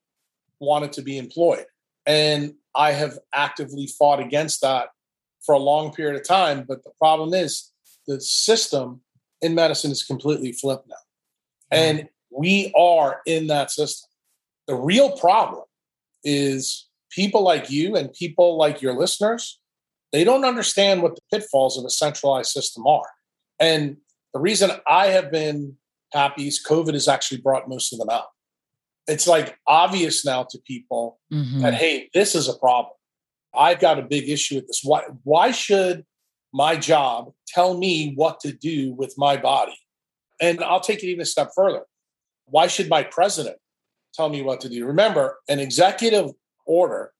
wanted 0.59 0.93
to 0.93 1.01
be 1.01 1.17
employed. 1.17 1.65
And 2.05 2.53
I 2.75 2.91
have 2.91 3.19
actively 3.33 3.87
fought 3.87 4.19
against 4.19 4.61
that 4.61 4.89
for 5.45 5.55
a 5.55 5.59
long 5.59 5.91
period 5.91 6.15
of 6.15 6.27
time. 6.27 6.65
But 6.67 6.83
the 6.83 6.91
problem 6.99 7.33
is 7.33 7.71
the 8.07 8.21
system 8.21 9.01
in 9.41 9.55
medicine 9.55 9.91
is 9.91 10.03
completely 10.03 10.51
flipped 10.51 10.87
now. 10.87 10.95
Mm-hmm. 11.73 11.99
And 11.99 12.09
we 12.31 12.73
are 12.77 13.21
in 13.25 13.47
that 13.47 13.71
system. 13.71 14.09
The 14.67 14.75
real 14.75 15.17
problem 15.17 15.63
is 16.23 16.87
people 17.11 17.41
like 17.41 17.69
you 17.69 17.95
and 17.95 18.11
people 18.13 18.57
like 18.57 18.81
your 18.81 18.93
listeners, 18.93 19.59
they 20.11 20.23
don't 20.23 20.45
understand 20.45 21.01
what 21.01 21.15
the 21.15 21.21
pitfalls 21.31 21.77
of 21.77 21.85
a 21.85 21.89
centralized 21.89 22.51
system 22.51 22.85
are. 22.85 23.09
And 23.59 23.97
the 24.33 24.39
reason 24.39 24.71
I 24.87 25.07
have 25.07 25.31
been 25.31 25.77
happy 26.13 26.47
is 26.47 26.63
COVID 26.63 26.93
has 26.93 27.07
actually 27.07 27.41
brought 27.41 27.69
most 27.69 27.93
of 27.93 27.99
them 27.99 28.09
out. 28.09 28.27
It's 29.07 29.27
like 29.27 29.57
obvious 29.67 30.25
now 30.25 30.43
to 30.49 30.59
people 30.59 31.19
mm-hmm. 31.31 31.61
that, 31.61 31.73
hey, 31.73 32.09
this 32.13 32.35
is 32.35 32.49
a 32.49 32.57
problem. 32.57 32.93
I've 33.55 33.79
got 33.79 33.99
a 33.99 34.03
big 34.03 34.29
issue 34.29 34.55
with 34.55 34.67
this. 34.67 34.81
Why, 34.83 35.03
why 35.23 35.51
should 35.51 36.05
my 36.53 36.75
job 36.75 37.31
tell 37.47 37.77
me 37.77 38.13
what 38.15 38.39
to 38.41 38.51
do 38.51 38.93
with 38.93 39.15
my 39.17 39.37
body? 39.37 39.77
And 40.41 40.63
I'll 40.63 40.81
take 40.81 41.03
it 41.03 41.07
even 41.07 41.21
a 41.21 41.25
step 41.25 41.51
further. 41.55 41.83
Why 42.45 42.67
should 42.67 42.89
my 42.89 43.03
president 43.03 43.57
tell 44.13 44.29
me 44.29 44.41
what 44.41 44.61
to 44.61 44.69
do? 44.69 44.85
Remember, 44.85 45.37
an 45.47 45.59
executive 45.59 46.31
order 46.65 47.11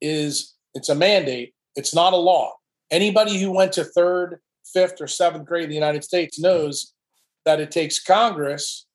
is 0.00 0.54
it's 0.74 0.88
a 0.88 0.94
mandate, 0.94 1.54
it's 1.76 1.94
not 1.94 2.12
a 2.12 2.16
law. 2.16 2.54
Anybody 2.90 3.40
who 3.40 3.52
went 3.52 3.72
to 3.72 3.84
third, 3.84 4.40
fifth, 4.72 5.00
or 5.00 5.06
seventh 5.06 5.46
grade 5.46 5.64
in 5.64 5.70
the 5.70 5.74
United 5.74 6.04
States 6.04 6.38
knows 6.38 6.94
that 7.44 7.60
it 7.60 7.70
takes 7.70 8.02
Congress 8.02 8.86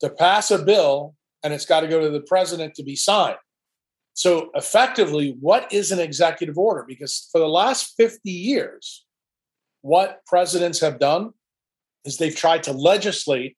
to 0.00 0.10
pass 0.10 0.50
a 0.50 0.58
bill 0.58 1.14
and 1.42 1.52
it's 1.52 1.66
got 1.66 1.80
to 1.80 1.88
go 1.88 2.00
to 2.00 2.10
the 2.10 2.20
president 2.20 2.74
to 2.74 2.82
be 2.82 2.96
signed. 2.96 3.36
So, 4.14 4.50
effectively, 4.54 5.36
what 5.40 5.72
is 5.72 5.92
an 5.92 5.98
executive 5.98 6.58
order? 6.58 6.84
Because 6.86 7.28
for 7.32 7.38
the 7.38 7.48
last 7.48 7.94
50 7.96 8.30
years, 8.30 9.04
what 9.82 10.20
presidents 10.26 10.80
have 10.80 10.98
done 10.98 11.30
is 12.04 12.16
they've 12.18 12.34
tried 12.34 12.62
to 12.64 12.72
legislate 12.72 13.56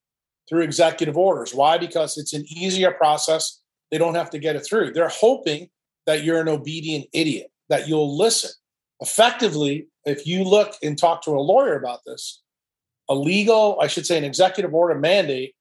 through 0.49 0.63
executive 0.63 1.17
orders. 1.17 1.55
Why? 1.55 1.79
Because 1.79 2.19
it's 2.19 2.33
an 2.33 2.45
easier 2.49 2.93
process. 2.93 3.61
They 3.91 3.99
don't 3.99 4.15
have 4.15 4.31
to 4.31 4.39
get 4.39 4.57
it 4.57 4.61
through. 4.61 4.93
They're 4.93 5.09
hoping 5.09 5.69
that 6.07 6.25
you're 6.25 6.41
an 6.41 6.49
obedient 6.49 7.07
idiot, 7.13 7.51
that 7.69 7.89
you'll 7.89 8.17
listen. 8.17 8.51
Effectively, 9.01 9.89
if 10.05 10.27
you 10.27 10.45
look 10.45 10.75
and 10.83 10.99
talk 10.99 11.23
to 11.23 11.31
a 11.31 11.41
lawyer 11.41 11.77
about 11.77 12.01
this, 12.07 12.43
a 13.09 13.15
legal, 13.15 13.79
I 13.81 13.87
should 13.87 14.07
say, 14.07 14.17
an 14.17 14.25
executive 14.25 14.75
order 14.75 14.95
mandate 14.95 15.55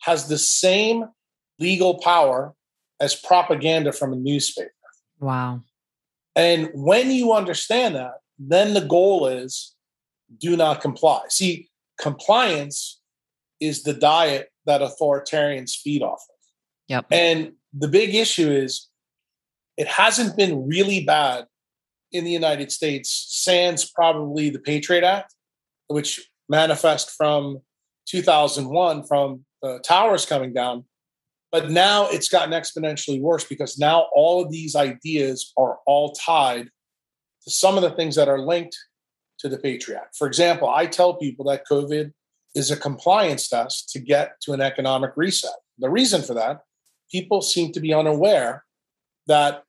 has 0.00 0.28
the 0.28 0.38
same 0.38 1.06
legal 1.58 1.98
power 1.98 2.54
as 3.00 3.14
propaganda 3.14 3.92
from 3.92 4.12
a 4.12 4.16
newspaper. 4.16 4.70
Wow. 5.20 5.62
And 6.36 6.70
when 6.74 7.10
you 7.10 7.32
understand 7.32 7.94
that, 7.96 8.20
then 8.38 8.74
the 8.74 8.80
goal 8.80 9.26
is 9.26 9.74
do 10.38 10.56
not 10.56 10.80
comply. 10.80 11.22
See, 11.28 11.70
compliance 11.98 13.00
is 13.60 13.82
the 13.82 13.94
diet 13.94 14.50
that 14.66 14.80
authoritarians 14.80 15.76
feed 15.76 16.02
off 16.02 16.22
of. 16.28 16.36
Yep. 16.88 17.06
And 17.10 17.52
the 17.72 17.88
big 17.88 18.14
issue 18.14 18.50
is 18.50 18.88
it 19.76 19.88
hasn't 19.88 20.36
been 20.36 20.66
really 20.66 21.04
bad 21.04 21.46
in 22.12 22.24
the 22.24 22.30
United 22.30 22.72
States 22.72 23.26
sans 23.28 23.90
probably 23.90 24.50
the 24.50 24.58
Patriot 24.58 25.04
Act, 25.04 25.34
which 25.88 26.28
manifest 26.48 27.10
from 27.10 27.60
2001 28.06 29.04
from 29.04 29.44
the 29.62 29.80
towers 29.84 30.24
coming 30.24 30.52
down. 30.52 30.84
But 31.50 31.70
now 31.70 32.08
it's 32.08 32.28
gotten 32.28 32.52
exponentially 32.52 33.20
worse 33.20 33.44
because 33.44 33.78
now 33.78 34.08
all 34.14 34.42
of 34.42 34.50
these 34.50 34.76
ideas 34.76 35.52
are 35.56 35.78
all 35.86 36.12
tied 36.12 36.70
to 37.44 37.50
some 37.50 37.76
of 37.76 37.82
the 37.82 37.90
things 37.90 38.16
that 38.16 38.28
are 38.28 38.38
linked 38.38 38.76
to 39.38 39.48
the 39.48 39.58
Patriot. 39.58 40.02
For 40.16 40.26
example, 40.26 40.68
I 40.68 40.86
tell 40.86 41.14
people 41.14 41.46
that 41.46 41.66
COVID 41.70 42.12
is 42.54 42.70
a 42.70 42.76
compliance 42.76 43.48
test 43.48 43.88
to 43.90 43.98
get 43.98 44.40
to 44.42 44.52
an 44.52 44.60
economic 44.60 45.12
reset. 45.16 45.52
The 45.78 45.90
reason 45.90 46.22
for 46.22 46.34
that, 46.34 46.60
people 47.10 47.40
seem 47.40 47.72
to 47.72 47.80
be 47.80 47.94
unaware 47.94 48.64
that 49.26 49.62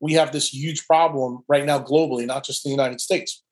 we 0.00 0.14
have 0.14 0.32
this 0.32 0.52
huge 0.52 0.86
problem 0.86 1.44
right 1.48 1.66
now 1.66 1.78
globally, 1.78 2.26
not 2.26 2.44
just 2.44 2.64
in 2.64 2.70
the 2.70 2.74
United 2.74 3.00
States. 3.00 3.42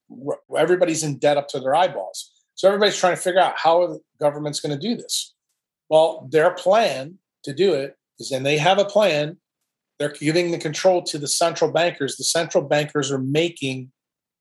Everybody's 0.56 1.02
in 1.02 1.18
debt 1.18 1.36
up 1.36 1.48
to 1.48 1.60
their 1.60 1.74
eyeballs. 1.74 2.32
So 2.54 2.66
everybody's 2.66 2.96
trying 2.96 3.14
to 3.14 3.20
figure 3.20 3.40
out 3.40 3.58
how 3.58 3.86
the 3.86 4.00
government's 4.18 4.60
going 4.60 4.78
to 4.78 4.88
do 4.88 4.96
this. 4.96 5.34
Well, 5.90 6.26
their 6.30 6.52
plan 6.52 7.18
to 7.44 7.54
do 7.54 7.74
it 7.74 7.96
is, 8.18 8.30
and 8.30 8.44
they 8.44 8.58
have 8.58 8.78
a 8.78 8.84
plan. 8.84 9.38
They're 9.98 10.12
giving 10.12 10.50
the 10.50 10.58
control 10.58 11.02
to 11.04 11.18
the 11.18 11.28
central 11.28 11.72
bankers. 11.72 12.16
The 12.16 12.24
central 12.24 12.64
bankers 12.64 13.10
are 13.10 13.18
making 13.18 13.90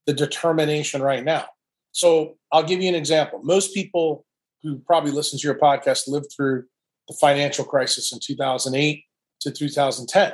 the 0.06 0.14
determination 0.14 1.02
right 1.02 1.24
now. 1.24 1.46
So 1.92 2.38
I'll 2.52 2.64
give 2.64 2.82
you 2.82 2.90
an 2.90 2.96
example. 2.96 3.42
Most 3.44 3.74
people 3.74 4.26
who 4.64 4.80
probably 4.80 5.12
listen 5.12 5.40
to 5.40 5.48
your 5.48 5.58
podcast 5.58 6.08
lived 6.08 6.28
through 6.36 6.66
the 7.08 7.16
financial 7.20 7.66
crisis 7.66 8.12
in 8.12 8.20
2008 8.22 9.04
to 9.42 9.52
2010. 9.52 10.34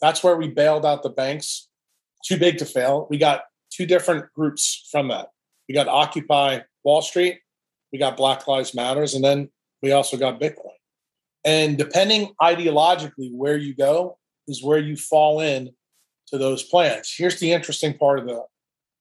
That's 0.00 0.24
where 0.24 0.36
we 0.36 0.48
bailed 0.48 0.84
out 0.86 1.02
the 1.02 1.10
banks, 1.10 1.68
too 2.24 2.36
big 2.36 2.58
to 2.58 2.64
fail. 2.64 3.06
We 3.10 3.18
got 3.18 3.42
two 3.70 3.86
different 3.86 4.26
groups 4.34 4.88
from 4.90 5.08
that. 5.08 5.28
We 5.68 5.74
got 5.74 5.88
Occupy 5.88 6.60
Wall 6.84 7.02
Street, 7.02 7.38
we 7.92 7.98
got 7.98 8.16
Black 8.16 8.46
Lives 8.48 8.74
Matters, 8.74 9.14
and 9.14 9.24
then 9.24 9.50
we 9.82 9.92
also 9.92 10.16
got 10.16 10.40
Bitcoin. 10.40 10.72
And 11.44 11.76
depending 11.76 12.34
ideologically 12.40 13.32
where 13.32 13.56
you 13.56 13.74
go 13.74 14.18
is 14.46 14.62
where 14.62 14.78
you 14.78 14.96
fall 14.96 15.40
in 15.40 15.70
to 16.28 16.38
those 16.38 16.62
plans. 16.62 17.12
Here's 17.16 17.40
the 17.40 17.52
interesting 17.52 17.96
part 17.96 18.18
of 18.18 18.26
the 18.26 18.44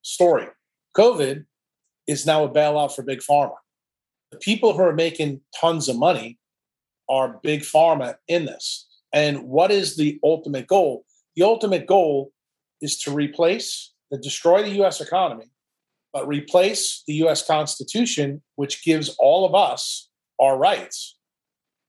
story. 0.02 0.48
COVID 0.98 1.46
is 2.08 2.26
now 2.26 2.44
a 2.44 2.50
bailout 2.50 2.96
for 2.96 3.04
big 3.04 3.20
pharma. 3.20 3.56
The 4.32 4.38
people 4.38 4.74
who 4.74 4.82
are 4.82 4.94
making 4.94 5.42
tons 5.60 5.88
of 5.88 5.98
money 5.98 6.40
are 7.10 7.40
big 7.44 7.62
pharma 7.62 8.16
in 8.28 8.46
this. 8.46 8.88
And 9.14 9.44
what 9.44 9.72
is 9.72 9.98
the 9.98 10.20
ultimate 10.24 10.68
goal? 10.68 11.06
The 11.36 11.44
ultimate 11.44 11.86
goal 11.86 12.32
is 12.82 12.98
to 13.02 13.12
replace, 13.12 13.94
to 14.12 14.18
destroy 14.18 14.64
the 14.64 14.84
US 14.84 15.00
economy 15.00 15.52
but 16.14 16.28
replace 16.28 17.04
the 17.08 17.14
US 17.26 17.46
Constitution, 17.46 18.42
which 18.56 18.84
gives 18.84 19.16
all 19.20 19.46
of 19.46 19.56
us 19.56 20.10
our 20.40 20.58
rights, 20.58 21.16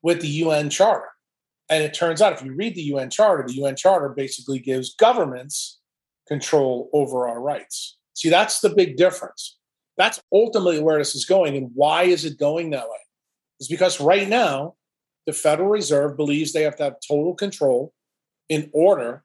with 0.03 0.21
the 0.21 0.29
UN 0.29 0.71
Charter. 0.71 1.09
And 1.69 1.83
it 1.83 1.95
turns 1.95 2.21
out, 2.21 2.33
if 2.33 2.43
you 2.43 2.55
read 2.55 2.75
the 2.75 2.83
UN 2.83 3.11
Charter, 3.11 3.45
the 3.47 3.55
UN 3.55 3.77
Charter 3.77 4.11
basically 4.11 4.59
gives 4.59 4.95
governments 4.95 5.81
control 6.29 6.91
over 6.93 7.29
our 7.29 7.41
rights. 7.41 7.97
See, 8.15 8.29
that's 8.29 8.61
the 8.61 8.71
big 8.71 8.97
difference. 8.97 9.59
That's 9.97 10.21
ultimately 10.33 10.81
where 10.81 10.99
this 10.99 11.15
is 11.15 11.25
going. 11.25 11.57
And 11.57 11.71
why 11.75 12.05
is 12.05 12.25
it 12.25 12.39
going 12.39 12.71
that 12.71 12.89
way? 12.89 12.97
Is 13.61 13.69
because 13.69 14.01
right 14.01 14.29
now, 14.29 14.75
the 15.27 15.33
Federal 15.33 15.69
Reserve 15.69 16.17
believes 16.17 16.53
they 16.53 16.63
have 16.63 16.77
to 16.77 16.85
have 16.85 16.97
total 17.07 17.35
control 17.35 17.93
in 18.49 18.71
order 18.73 19.23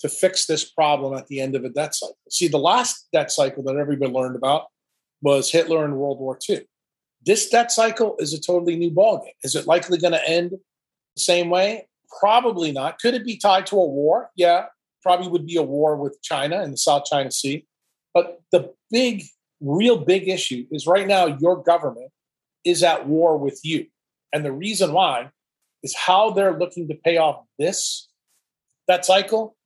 to 0.00 0.08
fix 0.08 0.46
this 0.46 0.70
problem 0.70 1.16
at 1.16 1.26
the 1.28 1.40
end 1.40 1.54
of 1.54 1.64
a 1.64 1.68
debt 1.68 1.94
cycle. 1.94 2.16
See, 2.30 2.48
the 2.48 2.58
last 2.58 3.08
debt 3.12 3.30
cycle 3.30 3.62
that 3.64 3.76
everybody 3.76 4.12
learned 4.12 4.36
about 4.36 4.66
was 5.22 5.50
Hitler 5.50 5.84
in 5.84 5.96
World 5.96 6.20
War 6.20 6.38
II. 6.48 6.60
This 7.24 7.48
debt 7.48 7.70
cycle 7.70 8.16
is 8.18 8.32
a 8.32 8.40
totally 8.40 8.76
new 8.76 8.90
ballgame. 8.90 9.32
Is 9.42 9.54
it 9.54 9.66
likely 9.66 9.98
going 9.98 10.12
to 10.12 10.28
end 10.28 10.52
the 10.52 11.20
same 11.20 11.50
way? 11.50 11.88
Probably 12.20 12.72
not. 12.72 12.98
Could 12.98 13.14
it 13.14 13.24
be 13.24 13.36
tied 13.36 13.66
to 13.66 13.76
a 13.76 13.86
war? 13.86 14.30
Yeah, 14.36 14.66
probably 15.02 15.28
would 15.28 15.46
be 15.46 15.56
a 15.56 15.62
war 15.62 15.96
with 15.96 16.18
China 16.22 16.62
in 16.62 16.70
the 16.70 16.76
South 16.76 17.04
China 17.04 17.30
Sea. 17.30 17.66
But 18.14 18.40
the 18.52 18.72
big, 18.90 19.24
real 19.60 19.98
big 19.98 20.28
issue 20.28 20.66
is 20.70 20.86
right 20.86 21.06
now 21.06 21.26
your 21.26 21.62
government 21.62 22.10
is 22.64 22.82
at 22.82 23.06
war 23.06 23.36
with 23.36 23.60
you. 23.62 23.86
And 24.32 24.44
the 24.44 24.52
reason 24.52 24.92
why 24.92 25.30
is 25.82 25.94
how 25.94 26.30
they're 26.30 26.58
looking 26.58 26.88
to 26.88 26.94
pay 26.94 27.16
off 27.16 27.44
this, 27.58 28.08
that 28.86 29.04
cycle, 29.04 29.56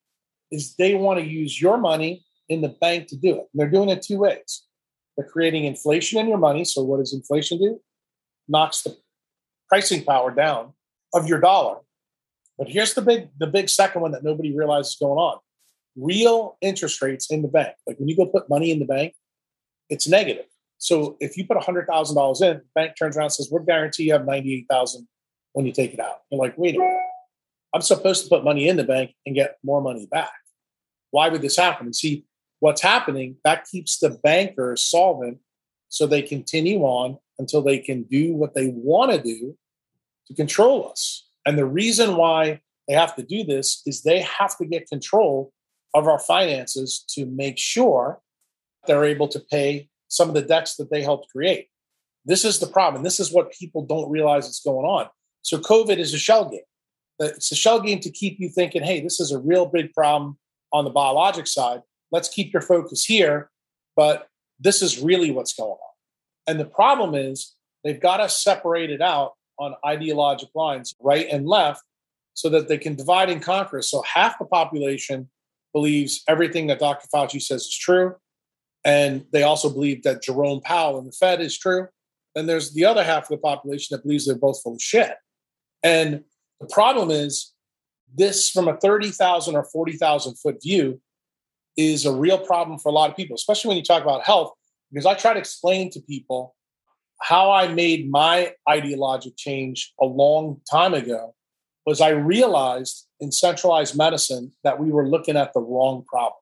is 0.51 0.75
they 0.77 0.95
want 0.95 1.19
to 1.19 1.27
use 1.27 1.61
your 1.61 1.79
money 1.79 2.25
in 2.49 2.61
the 2.61 2.69
bank 2.69 3.09
to 3.09 3.17
do 3.17 3.31
it. 3.31 3.49
And 3.53 3.55
they're 3.55 3.71
doing 3.71 3.89
it 3.89 4.03
two 4.03 4.19
ways. 4.19 4.65
They're 5.23 5.31
creating 5.31 5.65
inflation 5.65 6.19
in 6.19 6.29
your 6.29 6.39
money. 6.39 6.65
So 6.65 6.83
what 6.83 6.99
does 6.99 7.15
inflation 7.15 7.59
do? 7.59 7.81
Knocks 8.49 8.83
the 8.83 8.97
pricing 9.69 10.05
power 10.05 10.33
down 10.33 10.73
of 11.15 11.29
your 11.29 11.41
dollar. 11.41 11.79
But 12.59 12.69
here's 12.69 12.95
the 12.95 13.03
big 13.03 13.29
the 13.39 13.47
big 13.47 13.69
second 13.69 14.03
one 14.03 14.13
that 14.13 14.25
nobody 14.25 14.57
realizes 14.57 14.97
going 14.97 15.19
on. 15.19 15.39
Real 15.97 16.57
interest 16.61 17.01
rates 17.03 17.31
in 17.31 17.43
the 17.43 17.49
bank. 17.49 17.75
Like 17.87 17.99
when 17.99 18.09
you 18.09 18.17
go 18.17 18.27
put 18.27 18.49
money 18.49 18.71
in 18.71 18.81
the 18.81 18.85
bank, 18.85 19.15
it's 19.89 20.09
negative. 20.09 20.47
So 20.79 21.17
if 21.21 21.37
you 21.37 21.47
put 21.47 21.57
$100,000 21.57 22.43
in, 22.43 22.57
the 22.57 22.63
bank 22.75 22.95
turns 22.99 23.17
around 23.17 23.27
and 23.27 23.33
says, 23.33 23.49
we're 23.51 23.61
guarantee 23.61 24.05
you 24.05 24.15
have 24.15 24.27
98,000 24.27 25.07
when 25.53 25.67
you 25.67 25.73
take 25.73 25.95
it 25.95 26.01
out. 26.01 26.23
You're 26.31 26.41
like, 26.41 26.59
wait 26.59 26.75
a 26.75 26.79
minute. 26.79 26.99
I'm 27.73 27.83
supposed 27.83 28.25
to 28.25 28.29
put 28.29 28.43
money 28.43 28.67
in 28.67 28.77
the 28.77 28.85
bank 28.85 29.15
and 29.25 29.35
get 29.37 29.59
more 29.63 29.81
money 29.81 30.07
back. 30.07 30.33
Why 31.11 31.29
would 31.29 31.43
this 31.43 31.57
happen? 31.57 31.87
And 31.87 31.95
see, 31.95 32.25
what's 32.63 32.81
happening, 32.81 33.35
that 33.43 33.67
keeps 33.69 33.99
the 33.99 34.11
banker 34.23 34.77
solvent 34.77 35.39
so 35.89 36.07
they 36.07 36.23
continue 36.23 36.83
on 36.83 37.19
until 37.41 37.61
they 37.61 37.77
can 37.77 38.05
do 38.05 38.35
what 38.35 38.55
they 38.55 38.69
want 38.69 39.11
to 39.11 39.21
do 39.21 39.59
to 40.29 40.35
control 40.35 40.89
us. 40.89 41.27
And 41.45 41.59
the 41.59 41.67
reason 41.67 42.15
why 42.15 42.61
they 42.87 42.95
have 42.95 43.17
to 43.17 43.25
do 43.25 43.43
this 43.43 43.83
is 43.85 44.03
they 44.03 44.21
have 44.21 44.57
to 44.59 44.65
get 44.65 44.89
control 44.89 45.53
of 45.93 46.07
our 46.07 46.21
finances 46.21 47.05
to 47.09 47.27
make 47.27 47.59
sure 47.59 48.21
they're 48.87 49.05
able 49.05 49.27
to 49.27 49.41
pay 49.41 49.89
some 50.07 50.29
of 50.29 50.37
the 50.37 50.43
debts 50.43 50.77
that 50.77 50.89
they 50.89 51.03
helped 51.03 51.33
create. 51.33 51.67
This 52.25 52.45
is 52.45 52.61
the 52.61 52.69
problem. 52.69 53.03
This 53.03 53.19
is 53.19 53.33
what 53.33 53.51
people 53.51 53.85
don't 53.85 54.09
realize 54.09 54.47
is 54.47 54.63
going 54.65 54.87
on. 54.87 55.09
So 55.43 55.59
COVID 55.59 55.99
is 55.99 56.15
a 56.15 56.19
shell 56.19 56.49
game. 56.49 56.61
It's 57.19 57.51
a 57.51 57.57
shell 57.57 57.81
game 57.81 57.99
to 57.99 58.11
keep 58.11 58.39
you 58.39 58.49
thinking, 58.49 58.85
hey, 58.85 59.01
this 59.01 59.19
is 59.19 59.33
a 59.33 59.41
real 59.41 59.67
big 59.67 59.93
problem 59.93 60.39
on 60.73 60.85
the 60.85 60.91
biologic 60.91 61.49
side. 61.49 61.81
Let's 62.13 62.29
keep 62.29 62.53
your 62.53 62.63
focus 62.63 63.05
here. 63.05 63.51
But 63.97 64.29
this 64.61 64.83
is 64.83 65.01
really 65.01 65.31
what's 65.31 65.55
going 65.55 65.71
on. 65.71 65.79
And 66.47 66.61
the 66.61 66.65
problem 66.65 67.15
is 67.15 67.55
they've 67.85 68.01
got 68.01 68.19
to 68.19 68.29
separate 68.29 68.91
it 68.91 69.01
out 69.01 69.33
on 69.59 69.75
ideological 69.85 70.63
lines, 70.63 70.95
right 71.01 71.27
and 71.31 71.47
left, 71.47 71.83
so 72.35 72.49
that 72.49 72.69
they 72.69 72.79
can 72.79 72.95
divide 72.95 73.31
and 73.31 73.43
conquer. 73.43 73.83
So 73.83 74.03
half 74.03 74.39
the 74.39 74.45
population 74.45 75.29
believes 75.73 76.23
everything 76.29 76.67
that 76.69 76.79
Dr. 76.79 77.07
Fauci 77.15 77.41
says 77.41 77.63
is 77.63 77.77
true. 77.77 78.15
And 78.85 79.25
they 79.33 79.43
also 79.43 79.71
believe 79.71 80.03
that 80.03 80.23
Jerome 80.23 80.61
Powell 80.61 80.99
and 80.99 81.07
the 81.07 81.13
Fed 81.13 81.41
is 81.41 81.57
true. 81.57 81.89
Then 82.35 82.47
there's 82.47 82.73
the 82.73 82.85
other 82.85 83.05
half 83.05 83.25
of 83.25 83.29
the 83.29 83.39
population 83.39 83.95
that 83.95 84.03
believes 84.03 84.27
they're 84.27 84.35
both 84.35 84.63
full 84.63 84.75
of 84.75 84.83
shit. 84.83 85.15
And 85.83 86.25
the 86.61 86.67
problem 86.67 87.11
is, 87.11 87.53
this 88.15 88.51
from 88.51 88.69
a 88.69 88.77
30,000 88.77 89.55
or 89.55 89.65
40,000 89.65 90.37
foot 90.37 90.63
view 90.63 91.01
is 91.77 92.05
a 92.05 92.13
real 92.13 92.39
problem 92.39 92.79
for 92.79 92.89
a 92.89 92.93
lot 92.93 93.11
of 93.11 93.17
people, 93.17 93.35
especially 93.35 93.69
when 93.69 93.77
you 93.77 93.83
talk 93.83 94.03
about 94.03 94.25
health. 94.25 94.53
Because 94.91 95.07
I 95.07 95.15
try 95.15 95.33
to 95.33 95.39
explain 95.39 95.91
to 95.91 96.01
people 96.01 96.55
how 97.21 97.53
I 97.53 97.69
made 97.69 98.11
my 98.11 98.53
ideological 98.69 99.35
change 99.37 99.95
a 100.01 100.05
long 100.05 100.61
time 100.71 100.93
ago 100.93 101.35
was 101.87 102.01
I 102.01 102.11
realized 102.11 103.07
in 103.21 103.33
centralized 103.33 103.97
medicine 103.97 104.53
that 104.65 104.79
we 104.79 104.91
were 104.91 105.09
looking 105.09 105.37
at 105.37 105.53
the 105.53 105.61
wrong 105.61 106.05
problem. 106.07 106.39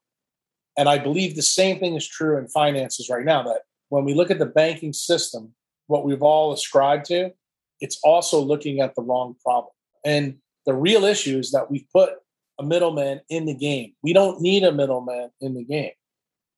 And 0.77 0.89
I 0.89 0.99
believe 0.99 1.37
the 1.37 1.43
same 1.43 1.79
thing 1.79 1.97
is 1.97 2.09
true 2.09 2.39
in 2.39 2.49
finances 2.49 3.09
right 3.11 3.25
now 3.25 3.43
that 3.43 3.63
when 3.91 4.05
we 4.05 4.15
look 4.15 4.31
at 4.31 4.39
the 4.39 4.47
banking 4.47 4.93
system, 4.93 5.53
what 5.87 6.05
we've 6.05 6.23
all 6.23 6.53
ascribed 6.53 7.07
to, 7.07 7.33
it's 7.81 7.99
also 8.03 8.41
looking 8.41 8.81
at 8.81 8.95
the 8.95 9.03
wrong 9.03 9.37
problem. 9.43 9.73
And 10.05 10.37
the 10.67 10.75
real 10.75 11.05
issue 11.05 11.39
is 11.39 11.51
that 11.53 11.71
we've 11.71 11.87
put 11.93 12.15
a 12.61 12.63
middleman 12.63 13.21
in 13.31 13.47
the 13.47 13.55
game. 13.55 13.95
We 14.03 14.13
don't 14.13 14.41
need 14.41 14.63
a 14.63 14.71
middleman 14.71 15.31
in 15.41 15.55
the 15.55 15.65
game. 15.65 15.93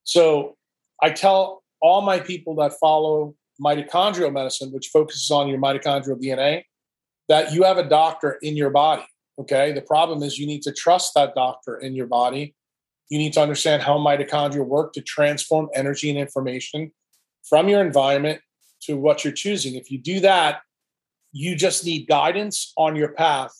So 0.05 0.57
I 1.01 1.11
tell 1.11 1.62
all 1.81 2.03
my 2.03 2.19
people 2.19 2.57
that 2.57 2.73
follow 2.81 3.35
mitochondrial 3.65 4.33
medicine, 4.33 4.73
which 4.73 4.88
focuses 4.88 5.31
on 5.31 5.49
your 5.49 5.59
mitochondrial 5.59 6.21
DNA, 6.21 6.65
that 7.29 7.55
you 7.55 7.62
have 7.62 7.79
a 7.79 7.88
doctor 7.88 8.38
in 8.43 8.57
your 8.57 8.71
body. 8.71 9.07
Okay. 9.38 9.73
The 9.73 9.81
problem 9.81 10.23
is 10.23 10.38
you 10.38 10.47
need 10.47 10.62
to 10.62 10.73
trust 10.73 11.15
that 11.15 11.35
doctor 11.35 11.77
in 11.77 11.95
your 11.95 12.07
body. 12.07 12.55
You 13.09 13.19
need 13.19 13.33
to 13.35 13.41
understand 13.41 13.83
how 13.83 13.97
mitochondria 13.99 14.67
work 14.67 14.93
to 14.95 15.03
transform 15.03 15.69
energy 15.75 16.11
and 16.11 16.19
information 16.19 16.91
from 17.45 17.69
your 17.69 17.81
environment 17.81 18.41
to 18.83 18.97
what 18.97 19.23
you're 19.23 19.33
choosing. 19.33 19.77
If 19.77 19.91
you 19.91 19.99
do 19.99 20.21
that, 20.21 20.62
you 21.31 21.55
just 21.55 21.85
need 21.85 22.09
guidance 22.09 22.73
on 22.77 22.97
your 22.97 23.09
path 23.09 23.53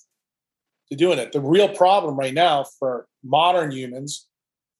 to 0.93 0.97
doing 0.97 1.19
it. 1.19 1.33
The 1.33 1.41
real 1.41 1.69
problem 1.69 2.17
right 2.17 2.35
now 2.35 2.67
for 2.79 3.07
modern 3.25 3.71
humans 3.71 4.29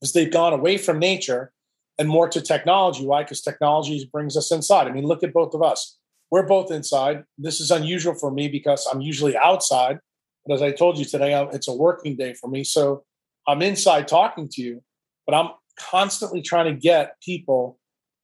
is 0.03 0.13
they've 0.13 0.31
gone 0.31 0.53
away 0.53 0.77
from 0.77 0.99
nature 0.99 1.53
and 1.99 2.09
more 2.09 2.29
to 2.29 2.41
technology. 2.41 3.05
Why? 3.05 3.23
Because 3.23 3.41
technology 3.41 4.09
brings 4.13 4.37
us 4.37 4.53
inside. 4.53 4.87
I 4.87 4.93
mean, 4.93 5.07
look 5.07 5.23
at 5.23 5.33
both 5.33 5.55
of 5.55 5.63
us. 5.63 5.99
We're 6.31 6.47
both 6.47 6.71
inside. 6.71 7.25
This 7.39 7.61
is 7.61 7.71
unusual 7.71 8.15
for 8.15 8.31
me 8.31 8.49
because 8.49 8.87
I'm 8.91 9.01
usually 9.01 9.37
outside. 9.37 9.99
But 10.47 10.55
as 10.55 10.63
I 10.63 10.73
told 10.73 10.99
you 10.99 11.05
today, 11.05 11.35
it's 11.53 11.69
a 11.69 11.75
working 11.75 12.17
day 12.17 12.35
for 12.35 12.49
me. 12.49 12.65
So 12.65 13.05
I'm 13.47 13.63
inside 13.63 14.09
talking 14.09 14.49
to 14.53 14.63
you, 14.63 14.83
but 15.27 15.35
I'm 15.35 15.51
constantly 15.79 16.43
trying 16.43 16.75
to 16.75 16.79
get 16.79 17.21
people 17.23 17.79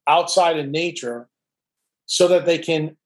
outside 0.06 0.58
in 0.58 0.70
nature 0.70 1.28
so 2.06 2.28
that 2.28 2.46
they 2.46 2.58
can 2.58 2.96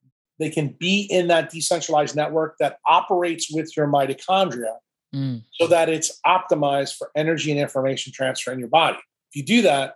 they 0.43 0.49
can 0.49 0.75
be 0.79 1.07
in 1.09 1.27
that 1.27 1.49
decentralized 1.49 2.15
network 2.15 2.57
that 2.59 2.79
operates 2.85 3.51
with 3.51 3.75
your 3.77 3.87
mitochondria 3.87 4.75
mm. 5.15 5.41
so 5.53 5.67
that 5.67 5.89
it's 5.89 6.19
optimized 6.25 6.97
for 6.97 7.09
energy 7.15 7.51
and 7.51 7.59
information 7.59 8.11
transfer 8.11 8.51
in 8.51 8.59
your 8.59 8.67
body. 8.67 8.97
If 9.31 9.35
you 9.35 9.43
do 9.43 9.61
that, 9.61 9.95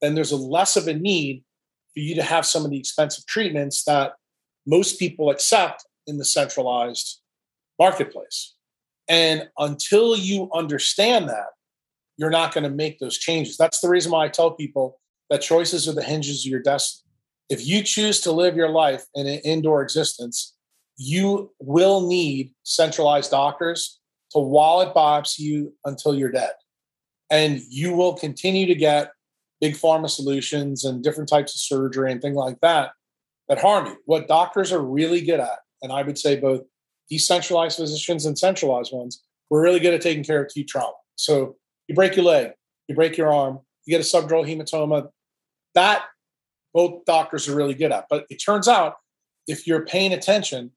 then 0.00 0.14
there's 0.14 0.32
a 0.32 0.36
less 0.36 0.76
of 0.76 0.88
a 0.88 0.94
need 0.94 1.44
for 1.94 2.00
you 2.00 2.14
to 2.16 2.22
have 2.22 2.44
some 2.44 2.64
of 2.64 2.70
the 2.70 2.78
expensive 2.78 3.24
treatments 3.26 3.84
that 3.84 4.14
most 4.66 4.98
people 4.98 5.30
accept 5.30 5.86
in 6.06 6.18
the 6.18 6.24
centralized 6.24 7.20
marketplace. 7.78 8.54
And 9.08 9.48
until 9.58 10.16
you 10.16 10.50
understand 10.52 11.28
that, 11.28 11.48
you're 12.16 12.30
not 12.30 12.52
going 12.54 12.64
to 12.64 12.70
make 12.70 12.98
those 12.98 13.18
changes. 13.18 13.56
That's 13.56 13.80
the 13.80 13.88
reason 13.88 14.12
why 14.12 14.24
I 14.24 14.28
tell 14.28 14.52
people 14.52 15.00
that 15.30 15.40
choices 15.40 15.88
are 15.88 15.92
the 15.92 16.02
hinges 16.02 16.44
of 16.44 16.50
your 16.50 16.62
destiny. 16.62 17.04
If 17.48 17.66
you 17.66 17.82
choose 17.82 18.20
to 18.20 18.32
live 18.32 18.56
your 18.56 18.70
life 18.70 19.04
in 19.14 19.26
an 19.26 19.40
indoor 19.44 19.82
existence, 19.82 20.54
you 20.96 21.52
will 21.58 22.06
need 22.06 22.52
centralized 22.62 23.30
doctors 23.30 24.00
to 24.30 24.38
wallet 24.38 24.94
biopsy 24.94 25.40
you 25.40 25.74
until 25.84 26.14
you're 26.14 26.30
dead. 26.30 26.52
And 27.30 27.60
you 27.68 27.94
will 27.94 28.14
continue 28.14 28.66
to 28.66 28.74
get 28.74 29.12
big 29.60 29.74
pharma 29.74 30.08
solutions 30.10 30.84
and 30.84 31.02
different 31.02 31.28
types 31.28 31.54
of 31.54 31.60
surgery 31.60 32.12
and 32.12 32.20
things 32.20 32.36
like 32.36 32.60
that 32.60 32.92
that 33.48 33.60
harm 33.60 33.86
you. 33.86 33.96
What 34.06 34.28
doctors 34.28 34.72
are 34.72 34.80
really 34.80 35.20
good 35.20 35.40
at, 35.40 35.58
and 35.82 35.92
I 35.92 36.02
would 36.02 36.18
say 36.18 36.36
both 36.36 36.62
decentralized 37.10 37.76
physicians 37.76 38.26
and 38.26 38.38
centralized 38.38 38.92
ones, 38.92 39.22
we're 39.50 39.62
really 39.62 39.80
good 39.80 39.94
at 39.94 40.00
taking 40.00 40.24
care 40.24 40.40
of 40.40 40.46
acute 40.46 40.68
trauma. 40.68 40.94
So 41.16 41.56
you 41.86 41.94
break 41.94 42.16
your 42.16 42.24
leg, 42.24 42.52
you 42.88 42.94
break 42.94 43.16
your 43.16 43.32
arm, 43.32 43.60
you 43.84 43.96
get 43.96 44.00
a 44.00 44.08
subdural 44.08 44.48
hematoma. 44.48 45.08
That 45.74 46.04
both 46.74 47.04
doctors 47.04 47.48
are 47.48 47.56
really 47.56 47.74
good 47.74 47.92
at. 47.92 48.06
But 48.10 48.26
it 48.28 48.36
turns 48.36 48.68
out 48.68 48.96
if 49.46 49.66
you're 49.66 49.86
paying 49.86 50.12
attention, 50.12 50.72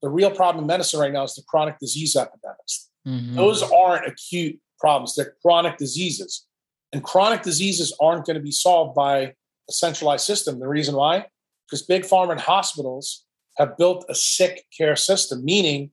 the 0.00 0.08
real 0.08 0.30
problem 0.30 0.64
in 0.64 0.68
medicine 0.68 1.00
right 1.00 1.12
now 1.12 1.24
is 1.24 1.34
the 1.34 1.42
chronic 1.46 1.78
disease 1.78 2.16
epidemics. 2.16 2.88
Mm-hmm. 3.06 3.36
Those 3.36 3.62
aren't 3.62 4.06
acute 4.06 4.58
problems, 4.78 5.14
they're 5.16 5.34
chronic 5.42 5.76
diseases. 5.76 6.46
And 6.92 7.02
chronic 7.02 7.42
diseases 7.42 7.96
aren't 8.00 8.26
going 8.26 8.36
to 8.36 8.42
be 8.42 8.50
solved 8.50 8.94
by 8.94 9.34
a 9.68 9.72
centralized 9.72 10.26
system. 10.26 10.60
The 10.60 10.68
reason 10.68 10.94
why? 10.94 11.26
Because 11.66 11.82
big 11.82 12.02
pharma 12.02 12.32
and 12.32 12.40
hospitals 12.40 13.24
have 13.56 13.76
built 13.76 14.04
a 14.08 14.14
sick 14.14 14.64
care 14.76 14.96
system, 14.96 15.44
meaning 15.44 15.90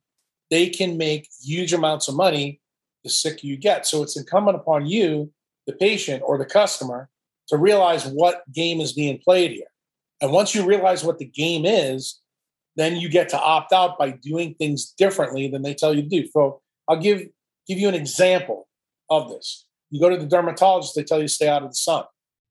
they 0.50 0.70
can 0.70 0.98
make 0.98 1.30
huge 1.42 1.74
amounts 1.74 2.08
of 2.08 2.16
money 2.16 2.60
the 3.04 3.10
sicker 3.10 3.48
you 3.48 3.58
get. 3.58 3.86
So 3.86 4.04
it's 4.04 4.18
incumbent 4.18 4.58
upon 4.58 4.88
you, 4.88 5.32
the 5.68 5.74
patient 5.74 6.22
or 6.26 6.38
the 6.38 6.46
customer, 6.46 7.10
to 7.50 7.58
realize 7.58 8.06
what 8.06 8.44
game 8.54 8.80
is 8.80 8.94
being 8.94 9.20
played 9.20 9.52
here. 9.52 9.68
And 10.22 10.32
once 10.32 10.54
you 10.54 10.66
realize 10.66 11.04
what 11.04 11.20
the 11.20 11.26
game 11.26 11.66
is, 11.66 12.20
then 12.76 12.96
you 12.96 13.10
get 13.10 13.30
to 13.30 13.40
opt 13.40 13.74
out 13.74 13.98
by 13.98 14.12
doing 14.12 14.56
things 14.56 14.94
differently 14.98 15.48
than 15.48 15.62
they 15.62 15.74
tell 15.74 15.94
you 15.94 16.04
to 16.04 16.08
do. 16.08 16.28
So 16.28 16.62
I'll 16.88 17.00
give 17.00 17.24
give 17.68 17.78
you 17.78 17.88
an 17.88 17.96
example 17.96 18.68
of 19.10 19.30
this. 19.30 19.66
You 19.90 20.00
go 20.00 20.10
to 20.10 20.18
the 20.18 20.26
dermatologist, 20.26 20.96
they 20.96 21.04
tell 21.04 21.20
you 21.20 21.28
to 21.28 21.34
stay 21.34 21.48
out 21.48 21.64
of 21.64 21.70
the 21.70 21.76
sun. 21.76 22.04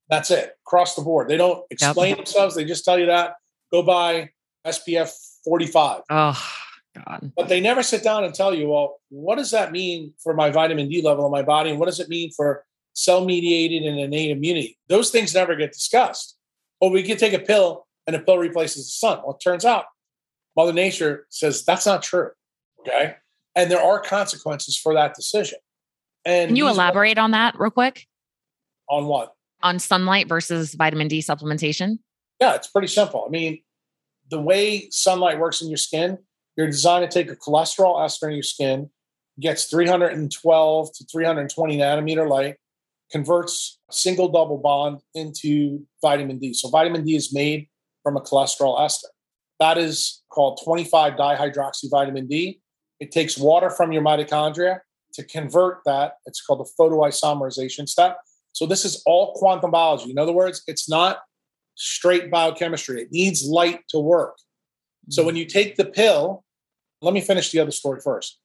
That's 0.09 0.31
it, 0.31 0.57
across 0.67 0.95
the 0.95 1.03
board. 1.03 1.29
They 1.29 1.37
don't 1.37 1.65
explain 1.71 2.11
yep. 2.11 2.19
themselves. 2.19 2.55
They 2.55 2.65
just 2.65 2.85
tell 2.85 2.99
you 2.99 3.07
that. 3.07 3.35
Go 3.73 3.83
buy 3.83 4.31
SPF 4.67 5.13
45. 5.45 6.03
Oh, 6.09 6.51
God. 6.97 7.33
But 7.37 7.49
they 7.49 7.61
never 7.61 7.83
sit 7.83 8.03
down 8.03 8.25
and 8.25 8.35
tell 8.35 8.55
you, 8.55 8.69
well, 8.69 9.01
what 9.11 9.37
does 9.37 9.51
that 9.51 9.71
mean 9.71 10.15
for 10.23 10.35
my 10.35 10.51
vitamin 10.51 10.89
D 10.89 11.03
level 11.03 11.27
in 11.27 11.33
my 11.33 11.43
body? 11.43 11.71
And 11.71 11.79
what 11.79 11.87
does 11.87 12.01
it 12.01 12.09
mean 12.09 12.31
for 12.33 12.65
cell 12.99 13.25
mediated 13.25 13.85
and 13.85 13.99
innate 13.99 14.31
immunity? 14.31 14.77
Those 14.89 15.11
things 15.11 15.35
never 15.35 15.55
get 15.55 15.73
discussed. 15.73 16.37
Or 16.81 16.91
we 16.91 17.03
can 17.03 17.17
take 17.17 17.33
a 17.33 17.39
pill 17.39 17.87
and 18.07 18.17
a 18.17 18.19
pill 18.19 18.39
replaces 18.39 18.87
the 18.87 18.91
sun. 18.91 19.21
Well, 19.25 19.37
it 19.37 19.43
turns 19.43 19.65
out 19.65 19.85
Mother 20.57 20.73
Nature 20.73 21.27
says 21.31 21.65
that's 21.65 21.87
not 21.87 22.03
true. 22.03 22.31
Okay. 22.81 23.17
And 23.55 23.71
there 23.71 23.81
are 23.81 24.01
consequences 24.01 24.77
for 24.77 24.95
that 24.95 25.15
decision. 25.15 25.59
And 26.25 26.49
can 26.49 26.57
you 26.57 26.69
elaborate 26.69 27.19
on 27.19 27.31
that 27.31 27.59
real 27.59 27.71
quick? 27.71 28.07
On 28.89 29.07
what? 29.07 29.35
On 29.63 29.79
sunlight 29.79 30.29
versus 30.29 30.75
vitamin 30.75 31.09
D 31.09 31.21
supplementation? 31.21 31.99
Yeah, 32.41 32.55
it's 32.55 32.69
pretty 32.69 32.89
simple. 32.89 33.25
I 33.27 33.31
mean, 33.31 33.63
the 34.31 34.41
way 34.41 34.89
sunlight 34.91 35.39
works 35.39 35.63
in 35.63 35.69
your 35.69 35.77
skin, 35.77 36.19
you're 36.57 36.67
designed 36.67 37.09
to 37.09 37.13
take 37.13 37.31
a 37.31 37.37
cholesterol 37.37 38.05
ester 38.05 38.29
in 38.29 38.35
your 38.35 38.43
skin, 38.43 38.91
gets 39.41 39.65
312 39.65 40.93
to 40.95 41.05
320 41.05 41.79
nanometer 41.79 42.29
light, 42.29 42.57
converts 43.11 43.79
single 43.91 44.29
double 44.29 44.59
bond 44.59 45.01
into 45.15 45.87
vitamin 46.03 46.39
D. 46.39 46.53
So 46.55 46.69
vitamin 46.69 47.05
D 47.05 47.17
is 47.17 47.33
made 47.33 47.69
from 48.03 48.17
a 48.17 48.21
cholesterol 48.21 48.81
ester. 48.81 49.09
That 49.61 49.79
is 49.79 50.23
called 50.31 50.61
25 50.65 51.15
dihydroxyvitamin 51.15 52.29
D. 52.29 52.61
It 53.01 53.11
takes 53.11 53.37
water 53.39 53.71
from 53.71 53.93
your 53.93 54.03
mitochondria 54.03 54.81
to 55.15 55.25
convert 55.25 55.79
that. 55.85 56.15
It's 56.27 56.41
called 56.41 56.61
the 56.61 56.71
photoisomerization 56.79 57.89
step. 57.89 58.19
So 58.53 58.67
this 58.67 58.85
is 58.85 59.03
all 59.07 59.35
quantum 59.35 59.71
biology. 59.71 60.11
In 60.11 60.19
other 60.19 60.33
words, 60.33 60.63
it's 60.67 60.89
not 60.89 61.19
straight 61.75 62.31
biochemistry. 62.31 63.03
It 63.03 63.13
needs 63.13 63.45
light 63.45 63.81
to 63.91 64.01
work. 64.01 64.37
So 65.09 65.25
when 65.25 65.37
you 65.37 65.47
take 65.47 65.77
the 65.77 65.85
pill, 65.85 66.45
let 67.01 67.15
me 67.15 67.21
finish 67.21 67.51
the 67.51 67.61
other 67.61 67.71
story 67.71 68.01
first. 68.01 68.41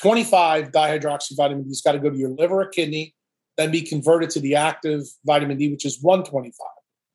25 0.00 0.70
dihydroxyvitamin 0.70 1.64
D 1.64 1.68
has 1.70 1.82
got 1.82 1.92
to 1.92 1.98
go 1.98 2.10
to 2.10 2.16
your 2.16 2.30
liver 2.30 2.62
or 2.62 2.68
kidney, 2.68 3.14
then 3.60 3.70
be 3.70 3.82
converted 3.82 4.30
to 4.30 4.40
the 4.40 4.56
active 4.56 5.02
vitamin 5.24 5.58
D, 5.58 5.70
which 5.70 5.84
is 5.84 6.00
125. 6.02 6.54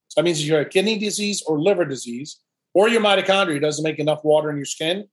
So 0.07 0.21
that 0.21 0.23
means 0.23 0.39
if 0.39 0.45
you 0.45 0.55
have 0.55 0.69
kidney 0.69 0.99
disease 0.99 1.43
or 1.47 1.59
liver 1.59 1.85
disease, 1.85 2.39
or 2.73 2.89
your 2.89 3.01
mitochondria 3.01 3.59
doesn't 3.59 3.83
make 3.83 3.99
enough 3.99 4.23
water 4.23 4.49
in 4.49 4.57
your 4.57 4.65
skin, 4.65 5.07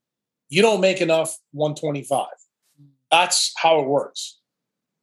you 0.48 0.60
don't 0.60 0.80
make 0.80 1.00
enough 1.00 1.38
125. 1.52 2.26
That's 3.10 3.52
how 3.56 3.80
it 3.80 3.86
works. 3.86 4.40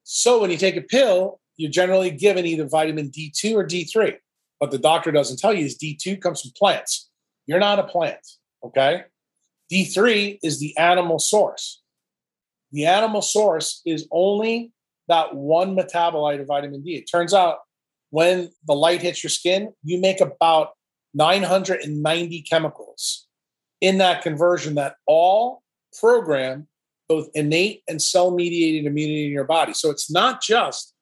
So 0.03 0.41
when 0.41 0.51
you 0.51 0.57
take 0.57 0.75
a 0.75 0.81
pill, 0.81 1.39
you're 1.57 1.71
generally 1.71 2.11
given 2.11 2.45
either 2.45 2.67
vitamin 2.67 3.09
D2 3.09 3.53
or 3.55 3.65
D3. 3.65 4.17
What 4.59 4.71
the 4.71 4.77
doctor 4.77 5.11
doesn't 5.11 5.39
tell 5.39 5.53
you 5.53 5.65
is 5.65 5.77
D2 5.77 6.21
comes 6.21 6.41
from 6.41 6.51
plants. 6.57 7.09
You're 7.47 7.59
not 7.59 7.79
a 7.79 7.83
plant, 7.83 8.19
okay? 8.63 9.05
D3 9.71 10.39
is 10.43 10.59
the 10.59 10.77
animal 10.77 11.19
source. 11.19 11.81
The 12.71 12.85
animal 12.85 13.21
source 13.21 13.81
is 13.85 14.07
only 14.11 14.71
that 15.09 15.35
one 15.35 15.75
metabolite 15.75 16.39
of 16.39 16.47
vitamin 16.47 16.81
D. 16.81 16.95
It 16.95 17.09
turns 17.11 17.33
out 17.33 17.57
when 18.11 18.49
the 18.65 18.73
light 18.73 19.01
hits 19.01 19.23
your 19.23 19.29
skin, 19.29 19.73
you 19.83 19.99
make 19.99 20.21
about 20.21 20.69
990 21.13 22.41
chemicals 22.43 23.27
in 23.81 23.97
that 23.97 24.21
conversion 24.21 24.75
that 24.75 24.95
all 25.05 25.61
program 25.99 26.67
both 27.07 27.27
innate 27.33 27.81
and 27.87 28.01
cell 28.01 28.31
mediated 28.31 28.85
immunity 28.85 29.25
in 29.25 29.31
your 29.31 29.45
body. 29.45 29.73
So 29.73 29.89
it's 29.89 30.11
not 30.11 30.41
just 30.41 30.93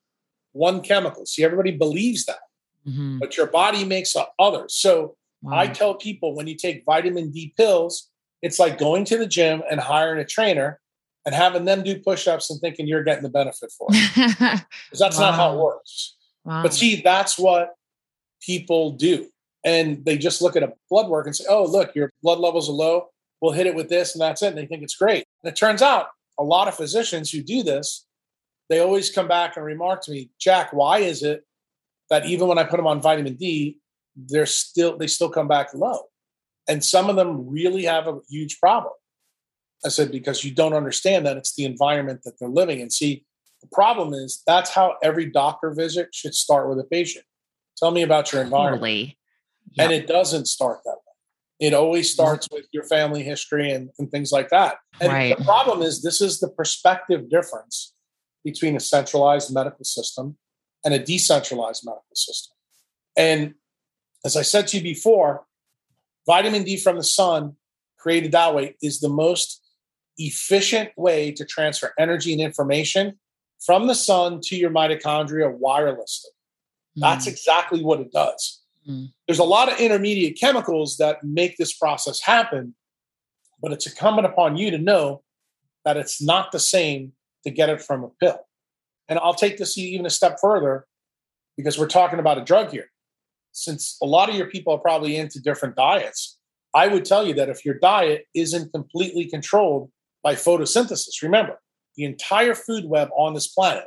one 0.53 0.81
chemical. 0.81 1.25
See, 1.25 1.43
everybody 1.43 1.71
believes 1.71 2.25
that, 2.25 2.39
mm-hmm. 2.87 3.19
but 3.19 3.35
your 3.35 3.47
body 3.47 3.83
makes 3.83 4.15
others. 4.39 4.75
So 4.75 5.17
wow. 5.41 5.57
I 5.57 5.67
tell 5.67 5.95
people 5.95 6.33
when 6.33 6.47
you 6.47 6.55
take 6.55 6.85
vitamin 6.85 7.31
D 7.31 7.53
pills, 7.57 8.09
it's 8.41 8.59
like 8.59 8.77
going 8.77 9.03
to 9.05 9.17
the 9.17 9.27
gym 9.27 9.63
and 9.69 9.79
hiring 9.79 10.19
a 10.19 10.25
trainer 10.25 10.79
and 11.27 11.35
having 11.35 11.65
them 11.65 11.83
do 11.83 11.99
push-ups 11.99 12.49
and 12.49 12.61
thinking 12.61 12.87
you're 12.87 13.03
getting 13.03 13.21
the 13.21 13.29
benefit 13.29 13.69
for 13.77 13.87
it. 13.91 14.31
Because 14.87 14.99
that's 14.99 15.17
wow. 15.17 15.25
not 15.25 15.35
how 15.35 15.53
it 15.53 15.59
works. 15.59 16.15
Wow. 16.45 16.63
But 16.63 16.73
see, 16.73 17.01
that's 17.01 17.37
what 17.37 17.75
people 18.41 18.91
do. 18.91 19.27
And 19.65 20.05
they 20.05 20.17
just 20.17 20.41
look 20.41 20.55
at 20.55 20.63
a 20.63 20.71
blood 20.89 21.09
work 21.09 21.25
and 21.25 21.35
say, 21.35 21.43
oh, 21.49 21.65
look, 21.65 21.93
your 21.93 22.13
blood 22.23 22.39
levels 22.39 22.69
are 22.69 22.73
low. 22.73 23.09
We'll 23.41 23.51
hit 23.51 23.67
it 23.67 23.75
with 23.75 23.89
this 23.89 24.15
and 24.15 24.21
that's 24.21 24.41
it. 24.41 24.47
And 24.47 24.57
they 24.57 24.65
think 24.65 24.83
it's 24.83 24.95
great. 24.95 25.25
And 25.43 25.51
it 25.51 25.57
turns 25.57 25.81
out 25.81 26.07
a 26.39 26.43
lot 26.43 26.69
of 26.69 26.75
physicians 26.75 27.29
who 27.29 27.43
do 27.43 27.61
this, 27.61 28.05
they 28.69 28.79
always 28.79 29.09
come 29.09 29.27
back 29.27 29.57
and 29.57 29.65
remark 29.65 30.03
to 30.03 30.11
me, 30.11 30.29
Jack, 30.39 30.71
why 30.71 30.99
is 30.99 31.23
it 31.23 31.43
that 32.09 32.25
even 32.25 32.47
when 32.47 32.57
I 32.57 32.63
put 32.63 32.77
them 32.77 32.87
on 32.87 33.01
vitamin 33.01 33.35
D, 33.35 33.79
they're 34.15 34.45
still 34.45 34.97
they 34.97 35.07
still 35.07 35.29
come 35.29 35.49
back 35.49 35.73
low? 35.73 36.03
And 36.69 36.83
some 36.83 37.09
of 37.09 37.17
them 37.17 37.49
really 37.49 37.83
have 37.83 38.07
a 38.07 38.19
huge 38.29 38.61
problem. 38.61 38.93
I 39.85 39.89
said, 39.89 40.11
because 40.11 40.43
you 40.43 40.53
don't 40.53 40.73
understand 40.73 41.25
that 41.25 41.37
it's 41.37 41.55
the 41.55 41.65
environment 41.65 42.21
that 42.23 42.33
they're 42.39 42.49
living 42.49 42.79
in. 42.79 42.89
See, 42.89 43.25
the 43.61 43.67
problem 43.71 44.13
is 44.13 44.43
that's 44.45 44.71
how 44.71 44.95
every 45.03 45.25
doctor 45.25 45.71
visit 45.71 46.09
should 46.13 46.33
start 46.33 46.69
with 46.69 46.79
a 46.79 46.83
patient. 46.83 47.25
Tell 47.77 47.91
me 47.91 48.01
about 48.01 48.31
your 48.31 48.41
environment. 48.41 48.81
Totally. 48.81 49.17
Yep. 49.73 49.85
And 49.85 49.93
it 49.93 50.07
doesn't 50.07 50.47
start 50.47 50.79
that 50.85 50.91
way. 50.91 51.67
It 51.67 51.73
always 51.73 52.11
starts 52.11 52.47
with 52.51 52.65
your 52.71 52.83
family 52.83 53.23
history 53.23 53.71
and, 53.71 53.89
and 53.97 54.11
things 54.11 54.31
like 54.31 54.49
that. 54.49 54.77
And 54.99 55.11
right. 55.11 55.37
the 55.37 55.43
problem 55.43 55.81
is 55.81 56.01
this 56.01 56.21
is 56.21 56.39
the 56.39 56.49
perspective 56.49 57.29
difference 57.29 57.93
between 58.43 58.75
a 58.75 58.79
centralized 58.79 59.53
medical 59.53 59.83
system 59.83 60.37
and 60.85 60.93
a 60.93 60.99
decentralized 60.99 61.83
medical 61.85 62.15
system. 62.15 62.55
And 63.15 63.55
as 64.23 64.35
I 64.35 64.43
said 64.43 64.67
to 64.67 64.77
you 64.77 64.83
before, 64.83 65.45
vitamin 66.27 66.63
D 66.63 66.77
from 66.77 66.97
the 66.97 67.03
sun 67.03 67.55
created 67.97 68.31
that 68.33 68.53
way 68.53 68.75
is 68.81 68.99
the 68.99 69.09
most 69.09 69.61
efficient 70.17 70.89
way 70.97 71.31
to 71.31 71.45
transfer 71.45 71.93
energy 71.97 72.31
and 72.33 72.41
information 72.41 73.19
from 73.59 73.87
the 73.87 73.95
sun 73.95 74.39
to 74.43 74.55
your 74.55 74.69
mitochondria 74.69 75.57
wirelessly. 75.59 76.31
Mm. 76.97 77.01
That's 77.01 77.27
exactly 77.27 77.83
what 77.83 77.99
it 77.99 78.11
does. 78.11 78.61
Mm. 78.87 79.11
There's 79.27 79.39
a 79.39 79.43
lot 79.43 79.71
of 79.71 79.79
intermediate 79.79 80.39
chemicals 80.39 80.97
that 80.97 81.23
make 81.23 81.57
this 81.57 81.73
process 81.73 82.21
happen, 82.21 82.75
but 83.61 83.71
it's 83.71 83.87
incumbent 83.87 84.27
upon 84.27 84.57
you 84.57 84.71
to 84.71 84.77
know 84.77 85.23
that 85.85 85.97
it's 85.97 86.21
not 86.21 86.51
the 86.51 86.59
same 86.59 87.13
to 87.43 87.51
get 87.51 87.69
it 87.69 87.81
from 87.81 88.03
a 88.03 88.09
pill. 88.19 88.39
And 89.09 89.19
I'll 89.19 89.33
take 89.33 89.57
this 89.57 89.77
even 89.77 90.05
a 90.05 90.09
step 90.09 90.37
further 90.41 90.85
because 91.55 91.79
we're 91.79 91.87
talking 91.87 92.19
about 92.19 92.37
a 92.37 92.43
drug 92.43 92.71
here 92.71 92.89
since 93.57 93.97
a 94.03 94.05
lot 94.05 94.29
of 94.29 94.35
your 94.35 94.45
people 94.45 94.71
are 94.73 94.79
probably 94.79 95.17
into 95.17 95.41
different 95.41 95.75
diets, 95.75 96.37
I 96.75 96.87
would 96.87 97.05
tell 97.05 97.25
you 97.25 97.33
that 97.35 97.49
if 97.49 97.65
your 97.65 97.73
diet 97.73 98.27
isn't 98.35 98.71
completely 98.71 99.25
controlled 99.25 99.89
by 100.27 100.35
photosynthesis, 100.35 101.23
remember, 101.23 101.57
the 101.95 102.03
entire 102.03 102.53
food 102.53 102.83
web 102.83 103.07
on 103.15 103.33
this 103.33 103.47
planet 103.47 103.85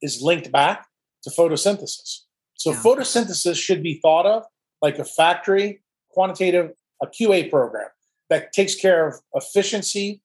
is 0.00 0.22
linked 0.22 0.52
back 0.52 0.86
to 1.24 1.30
photosynthesis. 1.30 2.20
So, 2.54 2.70
yeah. 2.70 2.76
photosynthesis 2.76 3.56
should 3.56 3.82
be 3.82 3.98
thought 4.00 4.24
of 4.24 4.44
like 4.80 5.00
a 5.00 5.04
factory 5.04 5.82
quantitative, 6.10 6.70
a 7.02 7.08
QA 7.08 7.50
program 7.50 7.88
that 8.28 8.52
takes 8.52 8.76
care 8.76 9.08
of 9.08 9.16
efficiency 9.34 10.22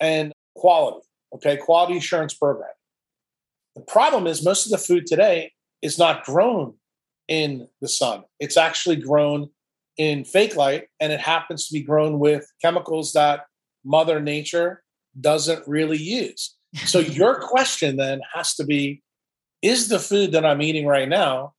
and 0.00 0.32
quality, 0.56 1.06
okay, 1.34 1.58
quality 1.58 1.98
assurance 1.98 2.32
program. 2.32 2.72
The 3.76 3.82
problem 3.82 4.26
is 4.26 4.42
most 4.42 4.64
of 4.64 4.72
the 4.72 4.78
food 4.78 5.04
today 5.06 5.52
is 5.82 5.98
not 5.98 6.24
grown 6.24 6.72
in 7.28 7.68
the 7.82 7.88
sun. 7.88 8.24
It's 8.40 8.56
actually 8.56 8.96
grown 8.96 9.50
in 9.98 10.24
fake 10.24 10.56
light, 10.56 10.86
and 11.00 11.12
it 11.12 11.20
happens 11.20 11.68
to 11.68 11.74
be 11.74 11.82
grown 11.82 12.18
with 12.18 12.50
chemicals 12.62 13.12
that 13.12 13.42
Mother 13.84 14.18
Nature 14.18 14.81
doesn't 15.20 15.66
really 15.66 15.98
use. 15.98 16.54
So, 16.84 16.98
your 16.98 17.40
question 17.48 17.96
then 17.96 18.20
has 18.34 18.54
to 18.54 18.64
be 18.64 19.02
Is 19.60 19.88
the 19.88 19.98
food 19.98 20.32
that 20.32 20.44
I'm 20.44 20.62
eating 20.62 20.86
right 20.86 21.08
now 21.08 21.54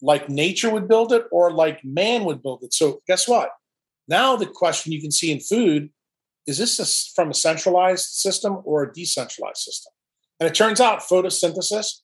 like 0.00 0.28
nature 0.28 0.70
would 0.70 0.88
build 0.88 1.12
it 1.12 1.24
or 1.32 1.52
like 1.52 1.84
man 1.84 2.24
would 2.24 2.42
build 2.42 2.62
it? 2.62 2.72
So, 2.72 3.02
guess 3.06 3.28
what? 3.28 3.50
Now, 4.06 4.36
the 4.36 4.46
question 4.46 4.92
you 4.92 5.00
can 5.00 5.10
see 5.10 5.30
in 5.30 5.40
food 5.40 5.90
is 6.46 6.58
this 6.58 6.78
a, 6.78 7.14
from 7.14 7.30
a 7.30 7.34
centralized 7.34 8.08
system 8.08 8.62
or 8.64 8.82
a 8.82 8.92
decentralized 8.92 9.58
system? 9.58 9.92
And 10.40 10.48
it 10.48 10.54
turns 10.54 10.80
out 10.80 11.00
photosynthesis 11.00 12.00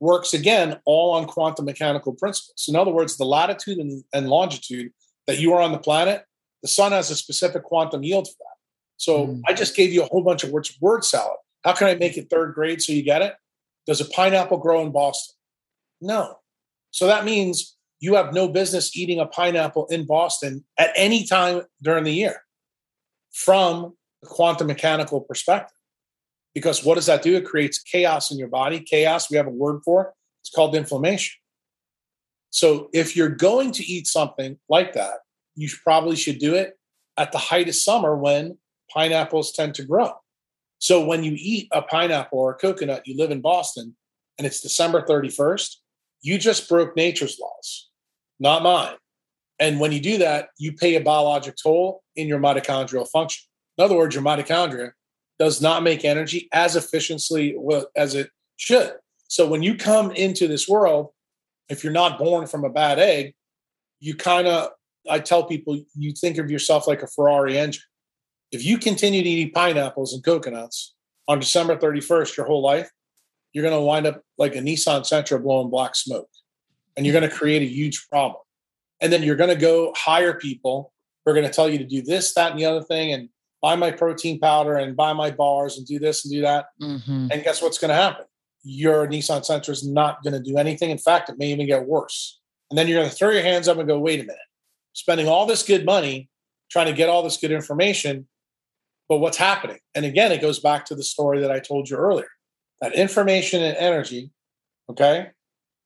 works 0.00 0.34
again 0.34 0.80
all 0.84 1.14
on 1.14 1.26
quantum 1.26 1.64
mechanical 1.64 2.12
principles. 2.12 2.66
In 2.68 2.76
other 2.76 2.90
words, 2.90 3.16
the 3.16 3.24
latitude 3.24 3.78
and, 3.78 4.02
and, 4.12 4.28
longitude 4.28 4.92
that 5.26 5.38
you 5.38 5.52
are 5.52 5.62
on 5.62 5.72
the 5.72 5.78
planet, 5.78 6.24
the 6.62 6.68
sun 6.68 6.92
has 6.92 7.10
a 7.10 7.16
specific 7.16 7.62
quantum 7.62 8.02
yield 8.02 8.26
for 8.26 8.34
that. 8.40 8.53
So 8.96 9.28
mm. 9.28 9.40
I 9.46 9.52
just 9.52 9.76
gave 9.76 9.92
you 9.92 10.02
a 10.02 10.06
whole 10.06 10.22
bunch 10.22 10.44
of 10.44 10.50
words, 10.50 10.76
word 10.80 11.04
salad. 11.04 11.38
How 11.64 11.72
can 11.72 11.88
I 11.88 11.94
make 11.94 12.16
it 12.16 12.28
third 12.30 12.54
grade 12.54 12.82
so 12.82 12.92
you 12.92 13.02
get 13.02 13.22
it? 13.22 13.34
Does 13.86 14.00
a 14.00 14.04
pineapple 14.06 14.58
grow 14.58 14.82
in 14.82 14.92
Boston? 14.92 15.34
No. 16.00 16.36
So 16.90 17.06
that 17.06 17.24
means 17.24 17.76
you 18.00 18.14
have 18.14 18.34
no 18.34 18.48
business 18.48 18.96
eating 18.96 19.18
a 19.18 19.26
pineapple 19.26 19.86
in 19.86 20.06
Boston 20.06 20.64
at 20.78 20.90
any 20.94 21.26
time 21.26 21.62
during 21.82 22.04
the 22.04 22.12
year 22.12 22.42
from 23.32 23.94
a 24.22 24.26
quantum 24.26 24.66
mechanical 24.66 25.20
perspective. 25.20 25.76
Because 26.54 26.84
what 26.84 26.94
does 26.94 27.06
that 27.06 27.22
do? 27.22 27.34
It 27.34 27.44
creates 27.44 27.78
chaos 27.78 28.30
in 28.30 28.38
your 28.38 28.48
body. 28.48 28.80
Chaos, 28.80 29.30
we 29.30 29.36
have 29.36 29.46
a 29.46 29.50
word 29.50 29.80
for 29.84 30.02
it. 30.02 30.08
it's 30.42 30.50
called 30.50 30.76
inflammation. 30.76 31.34
So 32.50 32.88
if 32.92 33.16
you're 33.16 33.28
going 33.28 33.72
to 33.72 33.84
eat 33.84 34.06
something 34.06 34.58
like 34.68 34.92
that, 34.92 35.14
you 35.56 35.68
probably 35.82 36.14
should 36.14 36.38
do 36.38 36.54
it 36.54 36.78
at 37.16 37.32
the 37.32 37.38
height 37.38 37.68
of 37.68 37.74
summer 37.74 38.16
when 38.16 38.58
pineapples 38.94 39.52
tend 39.52 39.74
to 39.74 39.84
grow. 39.84 40.12
So 40.78 41.04
when 41.04 41.24
you 41.24 41.34
eat 41.36 41.68
a 41.72 41.82
pineapple 41.82 42.38
or 42.38 42.52
a 42.52 42.56
coconut, 42.56 43.06
you 43.06 43.16
live 43.16 43.30
in 43.30 43.40
Boston, 43.40 43.96
and 44.38 44.46
it's 44.46 44.60
December 44.60 45.02
31st, 45.02 45.76
you 46.22 46.38
just 46.38 46.68
broke 46.68 46.96
nature's 46.96 47.38
laws, 47.40 47.90
not 48.38 48.62
mine. 48.62 48.96
And 49.58 49.80
when 49.80 49.92
you 49.92 50.00
do 50.00 50.18
that, 50.18 50.48
you 50.58 50.72
pay 50.72 50.96
a 50.96 51.00
biologic 51.00 51.54
toll 51.62 52.02
in 52.16 52.26
your 52.26 52.40
mitochondrial 52.40 53.08
function. 53.08 53.44
In 53.78 53.84
other 53.84 53.96
words, 53.96 54.14
your 54.14 54.24
mitochondria 54.24 54.92
does 55.38 55.60
not 55.60 55.82
make 55.82 56.04
energy 56.04 56.48
as 56.52 56.76
efficiently 56.76 57.56
as 57.96 58.14
it 58.14 58.30
should. 58.56 58.92
So 59.28 59.48
when 59.48 59.62
you 59.62 59.76
come 59.76 60.10
into 60.12 60.46
this 60.48 60.68
world, 60.68 61.10
if 61.68 61.82
you're 61.82 61.92
not 61.92 62.18
born 62.18 62.46
from 62.46 62.64
a 62.64 62.70
bad 62.70 62.98
egg, 62.98 63.34
you 64.00 64.14
kind 64.14 64.46
of, 64.46 64.70
I 65.08 65.18
tell 65.18 65.44
people, 65.44 65.82
you 65.94 66.12
think 66.12 66.38
of 66.38 66.50
yourself 66.50 66.86
like 66.86 67.02
a 67.02 67.06
Ferrari 67.06 67.58
engine. 67.58 67.82
If 68.52 68.64
you 68.64 68.78
continue 68.78 69.22
to 69.22 69.28
eat 69.28 69.54
pineapples 69.54 70.12
and 70.12 70.22
coconuts 70.22 70.94
on 71.26 71.40
December 71.40 71.76
31st 71.76 72.36
your 72.36 72.46
whole 72.46 72.62
life, 72.62 72.90
you're 73.52 73.62
going 73.62 73.74
to 73.74 73.80
wind 73.80 74.06
up 74.06 74.22
like 74.38 74.54
a 74.56 74.60
Nissan 74.60 75.00
Sentra 75.00 75.42
blowing 75.42 75.70
black 75.70 75.94
smoke. 75.96 76.28
And 76.96 77.04
you're 77.04 77.18
going 77.18 77.28
to 77.28 77.34
create 77.34 77.62
a 77.62 77.66
huge 77.66 78.08
problem. 78.08 78.40
And 79.00 79.12
then 79.12 79.22
you're 79.22 79.36
going 79.36 79.50
to 79.50 79.56
go 79.56 79.92
hire 79.96 80.34
people 80.34 80.92
who 81.24 81.30
are 81.30 81.34
going 81.34 81.46
to 81.46 81.52
tell 81.52 81.68
you 81.68 81.78
to 81.78 81.84
do 81.84 82.02
this, 82.02 82.34
that, 82.34 82.52
and 82.52 82.60
the 82.60 82.66
other 82.66 82.82
thing, 82.82 83.12
and 83.12 83.28
buy 83.60 83.76
my 83.76 83.90
protein 83.90 84.38
powder 84.38 84.76
and 84.76 84.94
buy 84.96 85.12
my 85.12 85.30
bars 85.30 85.78
and 85.78 85.86
do 85.86 85.98
this 85.98 86.24
and 86.24 86.32
do 86.32 86.42
that. 86.42 86.66
Mm-hmm. 86.80 87.28
And 87.32 87.42
guess 87.42 87.62
what's 87.62 87.78
going 87.78 87.88
to 87.88 87.94
happen? 87.94 88.26
Your 88.62 89.06
Nissan 89.06 89.40
Sentra 89.40 89.70
is 89.70 89.86
not 89.86 90.22
going 90.22 90.34
to 90.34 90.40
do 90.40 90.58
anything. 90.58 90.90
In 90.90 90.98
fact, 90.98 91.30
it 91.30 91.38
may 91.38 91.50
even 91.50 91.66
get 91.66 91.86
worse. 91.86 92.40
And 92.70 92.78
then 92.78 92.88
you're 92.88 92.98
going 92.98 93.10
to 93.10 93.16
throw 93.16 93.30
your 93.30 93.42
hands 93.42 93.68
up 93.68 93.78
and 93.78 93.88
go, 93.88 93.98
wait 93.98 94.20
a 94.20 94.22
minute, 94.22 94.36
spending 94.92 95.28
all 95.28 95.46
this 95.46 95.62
good 95.62 95.84
money 95.84 96.28
trying 96.70 96.86
to 96.86 96.92
get 96.92 97.08
all 97.08 97.22
this 97.22 97.36
good 97.36 97.52
information. 97.52 98.26
But 99.08 99.18
what's 99.18 99.36
happening? 99.36 99.78
And 99.94 100.04
again, 100.04 100.32
it 100.32 100.40
goes 100.40 100.60
back 100.60 100.86
to 100.86 100.94
the 100.94 101.04
story 101.04 101.40
that 101.40 101.50
I 101.50 101.60
told 101.60 101.88
you 101.88 101.96
earlier 101.96 102.28
that 102.80 102.94
information 102.94 103.62
and 103.62 103.76
energy, 103.76 104.30
okay, 104.90 105.28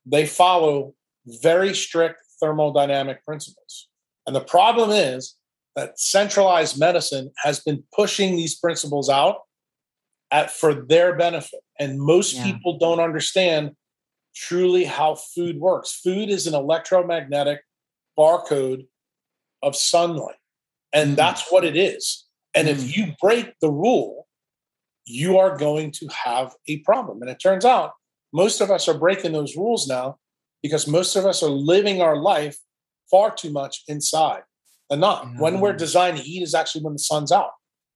they 0.07 0.27
follow 0.27 0.95
very 1.27 1.75
strict 1.75 2.21
thermodynamic 2.43 3.23
principles. 3.25 3.89
And 4.27 4.35
the 4.35 4.41
problem 4.41 4.91
is 4.91 5.37
that 5.77 5.99
centralized 5.99 6.79
medicine 6.79 7.31
has 7.45 7.61
been 7.61 7.85
pushing 7.95 8.37
these 8.37 8.59
principles 8.59 9.09
out 9.09 9.43
at, 10.31 10.51
for 10.51 10.75
their 10.75 11.17
benefit. 11.17 11.61
And 11.79 12.01
most 12.01 12.35
yeah. 12.35 12.45
people 12.45 12.79
don't 12.79 13.01
understand 13.01 13.73
truly 14.35 14.85
how 14.85 15.15
food 15.15 15.59
works. 15.59 16.01
Food 16.03 16.31
is 16.31 16.47
an 16.47 16.55
electromagnetic 16.55 17.61
barcode 18.19 18.87
of 19.63 19.77
sunlight. 19.77 20.37
And 20.93 21.13
mm. 21.13 21.17
that's 21.17 21.51
what 21.51 21.65
it 21.65 21.77
is. 21.77 22.25
And 22.59 22.66
mm. 22.66 22.73
if 22.73 22.97
you 22.97 23.14
break 23.23 23.55
the 23.61 23.71
rule, 23.71 24.27
you 25.05 25.38
are 25.38 25.57
going 25.57 25.92
to 25.92 26.09
have 26.09 26.55
a 26.66 26.79
problem. 26.81 27.23
And 27.23 27.31
it 27.31 27.38
turns 27.40 27.64
out 27.64 27.92
most 28.33 28.61
of 28.61 28.71
us 28.71 28.88
are 28.88 28.99
breaking 28.99 29.33
those 29.33 29.57
rules 29.57 29.87
now 29.87 30.18
because 30.62 30.88
most 30.88 31.14
of 31.14 31.25
us 31.25 31.42
are 31.42 31.51
living 31.51 32.03
our 32.03 32.16
life 32.16 32.59
far 33.11 33.35
too 33.35 33.51
much 33.51 33.85
inside 33.87 34.42
and 34.90 35.01
not. 35.01 35.25
Mm-hmm. 35.25 35.40
When 35.40 35.61
we're 35.61 35.73
designed 35.73 36.18
to 36.18 36.25
eat 36.25 36.42
is 36.42 36.55
actually 36.55 36.83
when 36.83 36.94
the 36.94 36.99
sun's 36.99 37.33
out. 37.33 37.53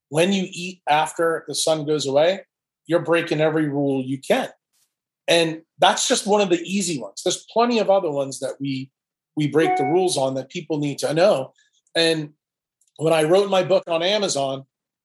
When 0.09 0.33
you 0.33 0.47
eat 0.51 0.81
after 0.89 1.45
the 1.49 1.55
sun 1.55 1.85
goes 1.85 2.07
away, 2.07 2.41
you're 2.87 3.01
breaking 3.01 3.41
every 3.41 3.69
rule 3.69 4.03
you 4.03 4.19
can. 4.19 4.49
And 5.29 5.63
that's 5.79 6.09
just 6.09 6.27
one 6.27 6.41
of 6.41 6.51
the 6.51 6.61
easy 6.63 7.01
ones. 7.01 7.23
There's 7.25 7.47
plenty 7.53 7.79
of 7.79 7.91
other 7.91 8.11
ones 8.11 8.41
that 8.41 8.55
we 8.61 8.91
we 9.35 9.49
break 9.49 9.77
the 9.77 9.85
rules 9.85 10.19
on 10.19 10.35
that 10.35 10.51
people 10.51 10.79
need 10.79 10.99
to 10.99 11.15
know. 11.15 11.53
And 11.97 12.35
when 12.97 13.13
I 13.13 13.25
wrote 13.25 13.51
my 13.51 13.63
book 13.63 13.85
on 13.87 14.03
Amazon, 14.03 14.65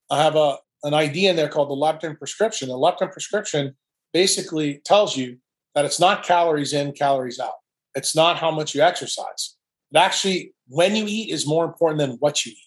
I 0.09 0.21
have 0.23 0.35
a 0.35 0.57
an 0.83 0.93
idea 0.93 1.29
in 1.29 1.35
there 1.35 1.49
called 1.49 1.69
the 1.69 1.75
leptin 1.75 2.17
prescription. 2.17 2.69
The 2.69 2.75
leptin 2.75 3.11
prescription 3.11 3.75
basically 4.13 4.81
tells 4.85 5.17
you 5.17 5.37
that 5.75 5.85
it's 5.85 5.99
not 5.99 6.23
calories 6.23 6.73
in, 6.73 6.91
calories 6.91 7.39
out. 7.39 7.55
It's 7.95 8.15
not 8.15 8.37
how 8.37 8.51
much 8.51 8.75
you 8.75 8.81
exercise. 8.81 9.55
It 9.91 9.97
actually, 9.97 10.53
when 10.67 10.95
you 10.95 11.05
eat, 11.07 11.31
is 11.31 11.47
more 11.47 11.65
important 11.65 11.99
than 11.99 12.11
what 12.19 12.45
you 12.45 12.51
eat. 12.51 12.57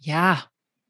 Yeah. 0.00 0.42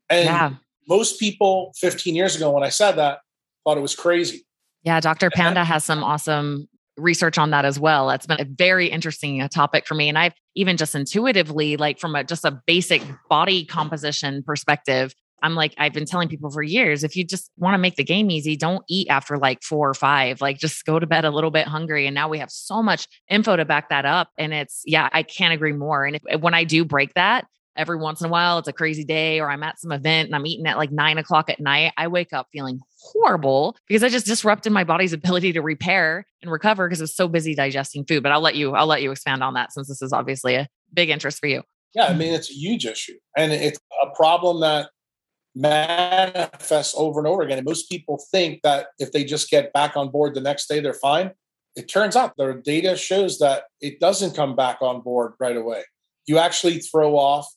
And 0.09 0.25
yeah. 0.25 0.51
most 0.89 1.21
people 1.21 1.73
15 1.77 2.15
years 2.15 2.37
ago, 2.37 2.51
when 2.51 2.63
I 2.63 2.69
said 2.69 2.93
that, 2.93 3.19
thought 3.65 3.77
it 3.77 3.83
was 3.83 3.95
crazy. 3.95 4.47
Yeah. 4.83 5.01
Dr. 5.01 5.31
Panda 5.31 5.65
has 5.65 5.85
some 5.85 6.03
awesome 6.03 6.69
research 6.97 7.39
on 7.39 7.51
that 7.51 7.65
as 7.65 7.79
well. 7.79 8.11
It's 8.11 8.27
been 8.27 8.41
a 8.41 8.45
very 8.45 8.87
interesting 8.89 9.43
uh, 9.43 9.49
topic 9.49 9.87
for 9.87 9.95
me. 9.95 10.09
And 10.09 10.19
I've 10.19 10.35
even 10.55 10.77
just 10.77 10.95
intuitively, 10.95 11.77
like 11.77 11.99
from 11.99 12.15
a 12.15 12.25
just 12.25 12.45
a 12.45 12.63
basic 12.67 13.03
body 13.29 13.65
composition 13.65 14.43
perspective, 14.43 15.15
I'm 15.43 15.55
like, 15.55 15.75
I've 15.77 15.93
been 15.93 16.07
telling 16.07 16.29
people 16.29 16.51
for 16.51 16.63
years, 16.63 17.05
if 17.05 17.15
you 17.15 17.23
just 17.23 17.51
want 17.59 17.75
to 17.75 17.79
make 17.79 17.97
the 17.97 18.05
game 18.05 18.31
easy, 18.31 18.57
don't 18.57 18.85
eat 18.89 19.09
after 19.11 19.37
like 19.37 19.63
four 19.63 19.89
or 19.89 19.95
five. 19.95 20.41
Like 20.41 20.59
just 20.59 20.85
go 20.85 20.99
to 20.99 21.07
bed 21.07 21.25
a 21.25 21.31
little 21.31 21.51
bit 21.51 21.69
hungry. 21.69 22.07
And 22.07 22.15
now 22.15 22.29
we 22.29 22.39
have 22.39 22.51
so 22.51 22.83
much 22.83 23.07
info 23.29 23.57
to 23.57 23.65
back 23.65 23.91
that 23.91 24.07
up. 24.07 24.31
And 24.39 24.55
it's, 24.55 24.83
yeah, 24.87 25.09
I 25.13 25.23
can't 25.23 25.53
agree 25.53 25.73
more. 25.73 26.07
And 26.07 26.17
if, 26.17 26.41
when 26.41 26.55
I 26.55 26.65
do 26.65 26.85
break 26.85 27.15
that, 27.15 27.47
every 27.77 27.97
once 27.97 28.21
in 28.21 28.27
a 28.27 28.31
while, 28.31 28.59
it's 28.59 28.69
a 28.69 28.73
crazy 28.73 29.05
day 29.05 29.41
or 29.41 29.51
I'm 29.51 29.63
at 29.63 29.81
some 29.81 29.93
event 29.93 30.27
and 30.27 30.37
I'm 30.37 30.47
eating 30.47 30.67
at 30.67 30.77
like 30.77 30.91
nine 30.91 31.19
o'clock 31.19 31.51
at 31.51 31.61
night, 31.61 31.93
I 31.97 32.09
wake 32.09 32.33
up 32.33 32.49
feeling 32.53 32.81
horrible 32.99 33.77
because 33.89 34.03
I 34.03 34.09
just 34.09 34.27
disrupted 34.27 34.73
my 34.73 34.85
body's 34.85 35.13
ability 35.13 35.53
to 35.55 35.63
repair 35.63 36.27
and 36.43 36.51
recover 36.51 36.87
because 36.87 37.01
I 37.01 37.05
was 37.05 37.17
so 37.17 37.29
busy 37.29 37.55
digesting 37.55 38.05
food. 38.05 38.23
But 38.23 38.33
I'll 38.33 38.41
let 38.41 38.57
you, 38.57 38.75
I'll 38.75 38.87
let 38.87 39.03
you 39.03 39.11
expand 39.11 39.43
on 39.43 39.55
that 39.55 39.73
since 39.73 39.89
this 39.89 40.03
is 40.03 40.13
obviously 40.13 40.55
a 40.55 40.69
big 40.93 41.11
interest 41.11 41.39
for 41.39 41.47
you. 41.47 41.63
Yeah, 41.95 42.07
I 42.07 42.15
mean, 42.15 42.35
it's 42.35 42.51
a 42.51 42.55
huge 42.55 42.85
issue. 42.85 43.17
And 43.37 43.53
it's 43.53 43.79
a 44.03 44.15
problem 44.15 44.61
that 44.61 44.91
manifests 45.57 46.95
over 46.97 47.19
and 47.19 47.27
over 47.27 47.43
again. 47.43 47.59
And 47.59 47.67
most 47.67 47.89
people 47.89 48.23
think 48.31 48.61
that 48.63 48.89
if 48.99 49.13
they 49.13 49.25
just 49.25 49.51
get 49.51 49.73
back 49.73 49.97
on 49.97 50.11
board 50.11 50.35
the 50.35 50.41
next 50.43 50.69
day, 50.69 50.81
they're 50.81 50.93
fine. 50.93 51.33
It 51.75 51.89
turns 51.89 52.15
out 52.15 52.35
the 52.37 52.61
data 52.63 52.97
shows 52.97 53.39
that 53.39 53.65
it 53.81 53.99
doesn't 53.99 54.37
come 54.37 54.55
back 54.55 54.79
on 54.83 55.01
board 55.01 55.33
right 55.41 55.57
away. 55.57 55.85
You 56.27 56.39
actually 56.39 56.81
throw 56.81 57.17
off 57.17 57.49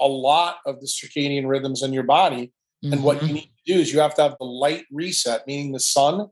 a 0.00 0.06
lot 0.06 0.58
of 0.66 0.80
the 0.80 0.86
circadian 0.86 1.46
rhythms 1.46 1.82
in 1.82 1.92
your 1.92 2.04
body. 2.04 2.52
Mm-hmm. 2.84 2.92
And 2.92 3.02
what 3.04 3.22
you 3.22 3.28
mm-hmm. 3.28 3.34
need 3.34 3.52
to 3.66 3.74
do 3.74 3.80
is 3.80 3.92
you 3.92 4.00
have 4.00 4.14
to 4.14 4.22
have 4.22 4.36
the 4.38 4.46
light 4.46 4.84
reset, 4.92 5.46
meaning 5.46 5.72
the 5.72 5.80
sun 5.80 6.28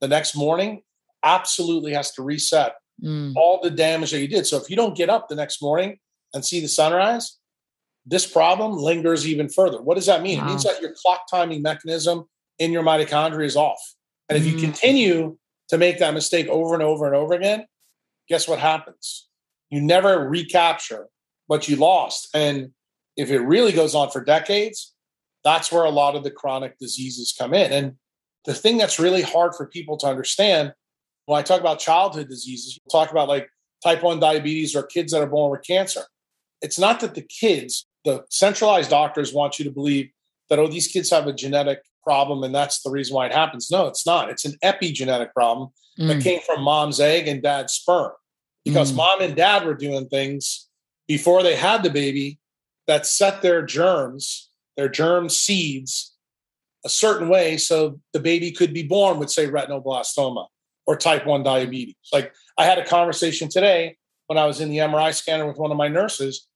the 0.00 0.08
next 0.08 0.36
morning 0.36 0.82
absolutely 1.22 1.92
has 1.94 2.12
to 2.12 2.22
reset 2.22 2.74
mm. 3.02 3.32
all 3.36 3.60
the 3.62 3.70
damage 3.70 4.10
that 4.10 4.20
you 4.20 4.28
did. 4.28 4.46
So 4.46 4.56
if 4.56 4.68
you 4.68 4.76
don't 4.76 4.96
get 4.96 5.08
up 5.08 5.28
the 5.28 5.34
next 5.34 5.62
morning 5.62 5.98
and 6.34 6.44
see 6.44 6.60
the 6.60 6.68
sunrise, 6.68 7.38
this 8.04 8.26
problem 8.26 8.76
lingers 8.76 9.26
even 9.26 9.48
further. 9.48 9.80
What 9.80 9.94
does 9.94 10.06
that 10.06 10.22
mean? 10.22 10.38
Wow. 10.38 10.44
It 10.44 10.48
means 10.48 10.64
that 10.64 10.82
your 10.82 10.92
clock 11.02 11.22
timing 11.30 11.62
mechanism 11.62 12.24
in 12.58 12.72
your 12.72 12.82
mitochondria 12.82 13.46
is 13.46 13.56
off. 13.56 13.80
And 14.28 14.36
if 14.36 14.46
you 14.46 14.54
mm. 14.54 14.60
continue 14.60 15.38
to 15.68 15.78
make 15.78 15.98
that 15.98 16.14
mistake 16.14 16.48
over 16.48 16.74
and 16.74 16.82
over 16.82 17.06
and 17.06 17.16
over 17.16 17.34
again, 17.34 17.64
guess 18.28 18.46
what 18.46 18.58
happens? 18.58 19.28
You 19.70 19.80
never 19.80 20.28
recapture 20.28 21.08
what 21.46 21.68
you 21.68 21.76
lost. 21.76 22.28
And 22.34 22.70
if 23.16 23.30
it 23.30 23.40
really 23.40 23.72
goes 23.72 23.94
on 23.94 24.10
for 24.10 24.22
decades, 24.22 24.94
that's 25.44 25.70
where 25.70 25.84
a 25.84 25.90
lot 25.90 26.16
of 26.16 26.24
the 26.24 26.30
chronic 26.30 26.78
diseases 26.78 27.34
come 27.36 27.54
in. 27.54 27.72
And 27.72 27.94
the 28.44 28.54
thing 28.54 28.78
that's 28.78 28.98
really 28.98 29.22
hard 29.22 29.54
for 29.54 29.66
people 29.66 29.96
to 29.98 30.06
understand 30.06 30.72
when 31.26 31.38
I 31.38 31.42
talk 31.42 31.60
about 31.60 31.78
childhood 31.78 32.28
diseases, 32.28 32.76
you 32.76 32.82
talk 32.90 33.10
about 33.10 33.28
like 33.28 33.48
type 33.82 34.02
1 34.02 34.20
diabetes 34.20 34.74
or 34.74 34.82
kids 34.82 35.12
that 35.12 35.22
are 35.22 35.26
born 35.26 35.50
with 35.50 35.66
cancer. 35.66 36.02
It's 36.60 36.78
not 36.78 37.00
that 37.00 37.14
the 37.14 37.22
kids 37.22 37.86
the 38.04 38.24
centralized 38.30 38.90
doctors 38.90 39.32
want 39.32 39.58
you 39.58 39.64
to 39.64 39.70
believe 39.70 40.10
that 40.50 40.58
oh 40.58 40.68
these 40.68 40.86
kids 40.86 41.10
have 41.10 41.26
a 41.26 41.32
genetic 41.32 41.80
problem 42.02 42.44
and 42.44 42.54
that's 42.54 42.82
the 42.82 42.90
reason 42.90 43.14
why 43.14 43.26
it 43.26 43.32
happens 43.32 43.70
no 43.70 43.86
it's 43.86 44.06
not 44.06 44.30
it's 44.30 44.44
an 44.44 44.54
epigenetic 44.62 45.32
problem 45.32 45.70
mm. 45.98 46.08
that 46.08 46.22
came 46.22 46.40
from 46.42 46.62
mom's 46.62 47.00
egg 47.00 47.26
and 47.26 47.42
dad's 47.42 47.72
sperm 47.72 48.12
because 48.64 48.92
mm. 48.92 48.96
mom 48.96 49.20
and 49.20 49.36
dad 49.36 49.64
were 49.64 49.74
doing 49.74 50.06
things 50.08 50.68
before 51.08 51.42
they 51.42 51.56
had 51.56 51.82
the 51.82 51.90
baby 51.90 52.38
that 52.86 53.06
set 53.06 53.42
their 53.42 53.62
germs 53.62 54.50
their 54.76 54.88
germ 54.88 55.28
seeds 55.28 56.14
a 56.84 56.88
certain 56.88 57.28
way 57.28 57.56
so 57.56 58.00
the 58.12 58.20
baby 58.20 58.50
could 58.50 58.74
be 58.74 58.82
born 58.82 59.18
with 59.18 59.30
say 59.30 59.46
retinoblastoma 59.46 60.46
or 60.86 60.96
type 60.96 61.26
1 61.26 61.42
diabetes 61.42 61.96
like 62.12 62.34
i 62.58 62.64
had 62.64 62.78
a 62.78 62.84
conversation 62.84 63.48
today 63.48 63.96
when 64.26 64.38
i 64.38 64.44
was 64.44 64.60
in 64.60 64.68
the 64.68 64.78
mri 64.78 65.14
scanner 65.14 65.46
with 65.46 65.58
one 65.58 65.70
of 65.70 65.76
my 65.76 65.88
nurses 65.88 66.46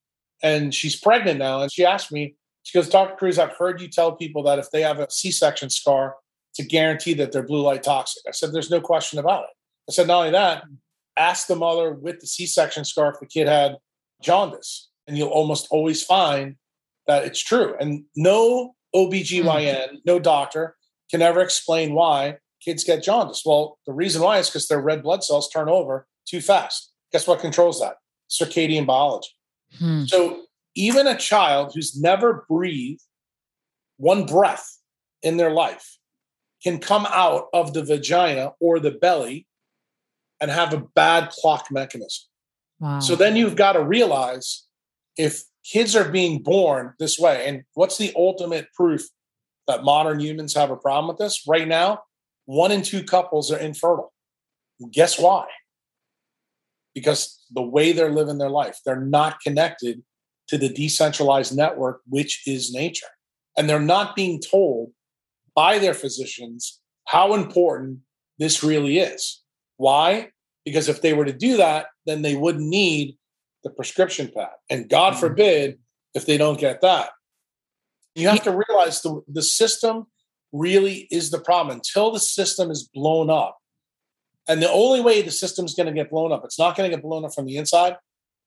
and 0.42 0.74
she's 0.74 0.96
pregnant 0.96 1.38
now. 1.38 1.62
And 1.62 1.72
she 1.72 1.84
asked 1.84 2.12
me, 2.12 2.34
she 2.62 2.76
goes, 2.76 2.88
Dr. 2.88 3.16
Kruse, 3.16 3.38
I've 3.38 3.56
heard 3.56 3.80
you 3.80 3.88
tell 3.88 4.12
people 4.12 4.42
that 4.44 4.58
if 4.58 4.70
they 4.70 4.82
have 4.82 5.00
a 5.00 5.10
C 5.10 5.30
section 5.30 5.70
scar, 5.70 6.16
to 6.54 6.64
guarantee 6.64 7.14
that 7.14 7.30
they're 7.30 7.44
blue 7.44 7.60
light 7.60 7.84
toxic. 7.84 8.22
I 8.26 8.32
said, 8.32 8.52
there's 8.52 8.70
no 8.70 8.80
question 8.80 9.20
about 9.20 9.44
it. 9.44 9.50
I 9.88 9.92
said, 9.92 10.08
not 10.08 10.18
only 10.18 10.30
that, 10.32 10.64
ask 11.16 11.46
the 11.46 11.54
mother 11.54 11.92
with 11.92 12.18
the 12.18 12.26
C 12.26 12.46
section 12.46 12.84
scar 12.84 13.12
if 13.12 13.20
the 13.20 13.26
kid 13.26 13.46
had 13.46 13.76
jaundice. 14.22 14.88
And 15.09 15.16
you'll 15.16 15.29
almost 15.29 15.66
always 15.71 16.05
find 16.05 16.57
that 17.07 17.25
it's 17.25 17.42
true. 17.42 17.75
And 17.81 18.05
no 18.14 18.75
OBGYN, 18.94 19.42
mm-hmm. 19.42 19.97
no 20.05 20.21
doctor 20.21 20.77
can 21.11 21.23
ever 21.23 21.40
explain 21.40 21.94
why 21.94 22.37
kids 22.64 22.85
get 22.85 23.03
jaundice. 23.03 23.42
Well, 23.44 23.79
the 23.87 23.92
reason 23.92 24.23
why 24.23 24.38
is 24.38 24.49
because 24.49 24.68
their 24.68 24.81
red 24.81 25.03
blood 25.03 25.25
cells 25.25 25.49
turn 25.49 25.68
over 25.68 26.07
too 26.27 26.40
fast. 26.40 26.92
Guess 27.12 27.27
what 27.27 27.40
controls 27.40 27.81
that? 27.81 27.97
Circadian 28.31 28.87
biology. 28.87 29.31
Hmm. 29.79 30.05
So 30.05 30.42
even 30.75 31.07
a 31.07 31.16
child 31.16 31.73
who's 31.75 31.99
never 31.99 32.44
breathed 32.49 33.03
one 33.97 34.27
breath 34.27 34.79
in 35.23 35.38
their 35.38 35.51
life 35.51 35.99
can 36.62 36.79
come 36.79 37.07
out 37.11 37.47
of 37.53 37.73
the 37.73 37.83
vagina 37.83 38.53
or 38.61 38.79
the 38.79 38.90
belly 38.90 39.47
and 40.40 40.51
have 40.51 40.73
a 40.73 40.85
bad 40.94 41.31
clock 41.31 41.66
mechanism. 41.71 42.25
Wow. 42.81 43.01
So 43.01 43.16
then 43.16 43.37
you've 43.37 43.57
got 43.57 43.73
to 43.73 43.83
realize 43.83 44.64
if 45.18 45.42
kids 45.70 45.94
are 45.94 46.09
being 46.09 46.42
born 46.42 46.94
this 46.98 47.18
way, 47.18 47.46
and 47.46 47.64
what's 47.74 47.98
the 47.98 48.12
ultimate 48.16 48.72
proof 48.72 49.02
that 49.66 49.85
modern 49.85 50.20
humans 50.20 50.54
have 50.54 50.70
a 50.70 50.76
problem 50.76 51.09
with 51.09 51.18
this? 51.18 51.42
Right 51.46 51.68
now, 51.68 52.02
one 52.46 52.72
in 52.72 52.81
two 52.81 53.02
couples 53.02 53.52
are 53.52 53.59
infertile. 53.59 54.12
Guess 54.90 55.18
why? 55.18 55.46
Because 56.94 57.44
the 57.50 57.62
way 57.62 57.92
they're 57.92 58.12
living 58.12 58.38
their 58.38 58.48
life, 58.48 58.78
they're 58.87 59.00
not 59.00 59.40
connected 59.40 60.02
to 60.46 60.57
the 60.57 60.68
decentralized 60.68 61.54
network, 61.54 62.00
which 62.09 62.42
is 62.46 62.72
nature. 62.72 63.07
And 63.57 63.68
they're 63.68 63.81
not 63.81 64.16
being 64.16 64.40
told 64.40 64.92
by 65.54 65.78
their 65.78 65.94
physicians 65.94 66.81
how 67.07 67.35
important 67.35 67.98
this 68.38 68.62
really 68.62 68.98
is. 68.98 69.42
Why? 69.76 70.31
Because 70.64 70.88
if 70.88 71.02
they 71.02 71.12
were 71.12 71.24
to 71.24 71.33
do 71.33 71.57
that, 71.57 71.87
then 72.07 72.22
they 72.22 72.37
wouldn't 72.37 72.66
need 72.66 73.18
the 73.68 73.74
prescription 73.74 74.31
pad. 74.35 74.48
And 74.70 74.88
God 74.88 75.12
mm-hmm. 75.12 75.20
forbid 75.20 75.78
if 76.14 76.26
they 76.26 76.38
don't 76.38 76.59
get 76.59 76.81
that. 76.81 77.11
You 78.14 78.28
have 78.28 78.42
to 78.42 78.50
realize 78.68 79.02
the, 79.02 79.22
the 79.28 79.42
system 79.42 80.07
really 80.52 81.07
is 81.11 81.31
the 81.31 81.38
problem 81.38 81.76
until 81.76 82.11
the 82.11 82.18
system 82.18 82.70
is 82.70 82.88
blown 82.92 83.31
up. 83.31 83.59
And 84.48 84.62
the 84.62 84.70
only 84.70 85.00
way 85.00 85.22
the 85.22 85.31
system 85.31 85.66
is 85.66 85.74
going 85.74 85.87
to 85.87 85.92
get 85.92 86.11
blown 86.11 86.33
up, 86.33 86.42
it's 86.44 86.59
not 86.59 86.76
going 86.76 86.90
to 86.90 86.96
get 86.96 87.02
blown 87.02 87.24
up 87.24 87.35
from 87.35 87.44
the 87.44 87.57
inside. 87.57 87.96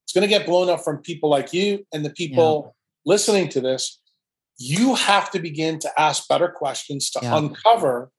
It's 0.03 0.13
going 0.13 0.23
to 0.23 0.27
get 0.27 0.45
blown 0.45 0.67
up 0.67 0.83
from 0.83 0.97
people 0.97 1.29
like 1.29 1.53
you 1.53 1.85
and 1.93 2.03
the 2.03 2.09
people 2.09 2.63
yeah. 2.65 3.11
listening 3.13 3.49
to 3.49 3.61
this. 3.61 4.01
You 4.57 4.95
have 4.95 5.31
to 5.31 5.39
begin 5.39 5.79
to 5.79 6.01
ask 6.01 6.27
better 6.27 6.49
questions 6.49 7.09
to 7.11 7.19
yeah. 7.21 7.37
uncover 7.37 8.11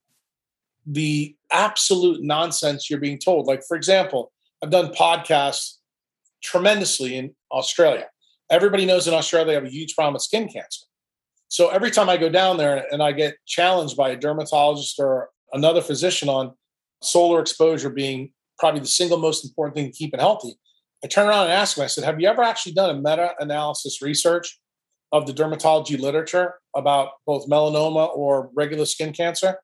the 0.87 1.37
absolute 1.51 2.23
nonsense 2.23 2.89
you're 2.89 3.01
being 3.01 3.19
told. 3.19 3.47
Like, 3.47 3.63
for 3.67 3.77
example, 3.77 4.33
I've 4.63 4.71
done 4.71 4.95
podcasts 4.95 5.75
tremendously 6.43 7.17
in 7.17 7.35
Australia. 7.51 8.07
Everybody 8.51 8.85
knows 8.85 9.09
in 9.09 9.15
Australia 9.15 9.47
they 9.47 9.55
have 9.55 9.65
a 9.65 9.71
huge 9.71 9.95
problem 9.95 10.15
with 10.15 10.23
skin 10.23 10.49
cancer. 10.49 10.85
So 11.49 11.69
every 11.69 11.91
time 11.91 12.09
I 12.09 12.17
go 12.17 12.29
down 12.29 12.57
there 12.57 12.87
and 12.93 13.03
I 13.03 13.13
get 13.13 13.37
challenged 13.47 13.97
by 13.97 14.11
a 14.11 14.17
dermatologist 14.17 14.99
or 14.99 15.31
another 15.53 15.83
physician 15.83 16.29
on 16.29 16.53
solar 17.03 17.41
exposure 17.41 17.91
being 17.91 18.33
probably 18.59 18.81
the 18.81 18.87
single 18.87 19.19
most 19.19 19.45
important 19.45 19.77
thing 19.77 19.87
to 19.87 19.93
keep 19.93 20.15
it 20.15 20.21
healthy, 20.21 20.55
I 21.05 21.09
turn 21.09 21.29
around 21.29 21.45
and 21.45 21.53
ask 21.53 21.77
them, 21.77 21.85
I 21.85 21.89
said, 21.89 22.05
Have 22.05 22.21
you 22.21 22.29
ever 22.29 22.43
actually 22.43 22.73
done 22.73 22.91
a 22.91 22.95
meta 22.95 23.35
analysis 23.39 24.01
research 24.01 24.59
of 25.13 25.27
the 25.27 25.35
dermatology 25.35 25.99
literature 25.99 26.55
about 26.75 27.11
both 27.27 27.49
melanoma 27.49 28.17
or 28.17 28.51
regular 28.55 28.87
skin 28.87 29.13
cancer? 29.13 29.59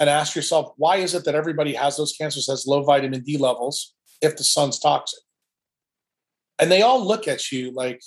And 0.00 0.10
ask 0.10 0.34
yourself, 0.34 0.72
why 0.76 0.96
is 0.96 1.14
it 1.14 1.24
that 1.24 1.36
everybody 1.36 1.74
has 1.74 1.96
those 1.96 2.12
cancers 2.12 2.48
has 2.48 2.66
low 2.66 2.82
vitamin 2.82 3.22
D 3.22 3.38
levels 3.38 3.94
if 4.20 4.36
the 4.36 4.42
sun's 4.42 4.78
toxic? 4.78 5.20
And 6.58 6.70
they 6.70 6.82
all 6.82 7.06
look 7.06 7.26
at 7.26 7.50
you 7.50 7.72
like 7.72 8.02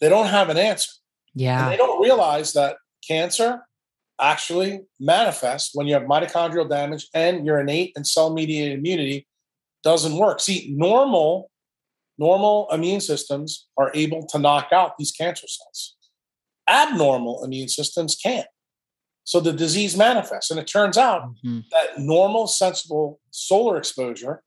they 0.00 0.08
don't 0.08 0.26
have 0.26 0.48
an 0.50 0.58
answer. 0.58 0.90
Yeah. 1.34 1.64
And 1.64 1.72
they 1.72 1.76
don't 1.76 2.02
realize 2.02 2.52
that 2.52 2.76
cancer 3.06 3.62
actually 4.20 4.80
manifests 5.00 5.74
when 5.74 5.86
you 5.86 5.94
have 5.94 6.04
mitochondrial 6.04 6.68
damage 6.68 7.08
and 7.14 7.44
your 7.44 7.60
innate 7.60 7.92
and 7.96 8.06
cell 8.06 8.32
mediated 8.32 8.78
immunity 8.78 9.26
doesn't 9.82 10.16
work. 10.16 10.40
See, 10.40 10.72
normal 10.76 11.50
normal 12.16 12.68
immune 12.70 13.00
systems 13.00 13.66
are 13.76 13.90
able 13.94 14.24
to 14.26 14.38
knock 14.38 14.68
out 14.72 14.96
these 14.98 15.10
cancer 15.10 15.46
cells. 15.48 15.96
Abnormal 16.68 17.42
immune 17.44 17.68
systems 17.68 18.16
can't. 18.16 18.46
So 19.24 19.40
the 19.40 19.52
disease 19.52 19.96
manifests. 19.96 20.50
And 20.50 20.60
it 20.60 20.66
turns 20.66 20.96
out 20.96 21.22
mm-hmm. 21.22 21.60
that 21.72 21.98
normal, 21.98 22.46
sensible 22.46 23.20
solar 23.30 23.76
exposure 23.76 24.42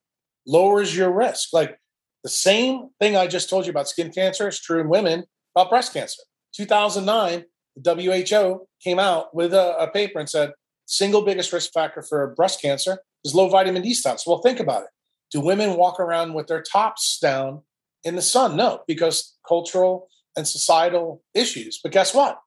lowers 0.45 0.95
your 0.95 1.11
risk. 1.11 1.49
Like 1.51 1.79
the 2.27 2.31
same 2.31 2.89
thing 2.99 3.15
I 3.15 3.25
just 3.25 3.49
told 3.49 3.65
you 3.65 3.69
about 3.69 3.87
skin 3.87 4.11
cancer 4.11 4.49
is 4.49 4.59
true 4.59 4.81
in 4.81 4.89
women 4.89 5.23
about 5.55 5.69
breast 5.69 5.93
cancer. 5.93 6.21
2009, 6.57 7.45
the 7.77 7.95
WHO 7.95 8.67
came 8.83 8.99
out 8.99 9.33
with 9.33 9.53
a, 9.53 9.77
a 9.77 9.89
paper 9.89 10.19
and 10.19 10.29
said 10.29 10.51
single 10.87 11.21
biggest 11.21 11.53
risk 11.53 11.71
factor 11.71 12.01
for 12.01 12.33
breast 12.35 12.61
cancer 12.61 12.99
is 13.23 13.33
low 13.33 13.47
vitamin 13.47 13.81
D 13.81 13.93
status. 13.93 14.27
Well, 14.27 14.39
think 14.39 14.59
about 14.59 14.83
it. 14.83 14.89
Do 15.31 15.39
women 15.39 15.77
walk 15.77 16.01
around 16.01 16.33
with 16.33 16.47
their 16.47 16.61
tops 16.61 17.17
down 17.17 17.61
in 18.03 18.17
the 18.17 18.21
sun? 18.21 18.57
No, 18.57 18.81
because 18.87 19.37
cultural 19.47 20.09
and 20.35 20.45
societal 20.45 21.23
issues. 21.33 21.79
But 21.81 21.93
guess 21.93 22.13
what? 22.13 22.41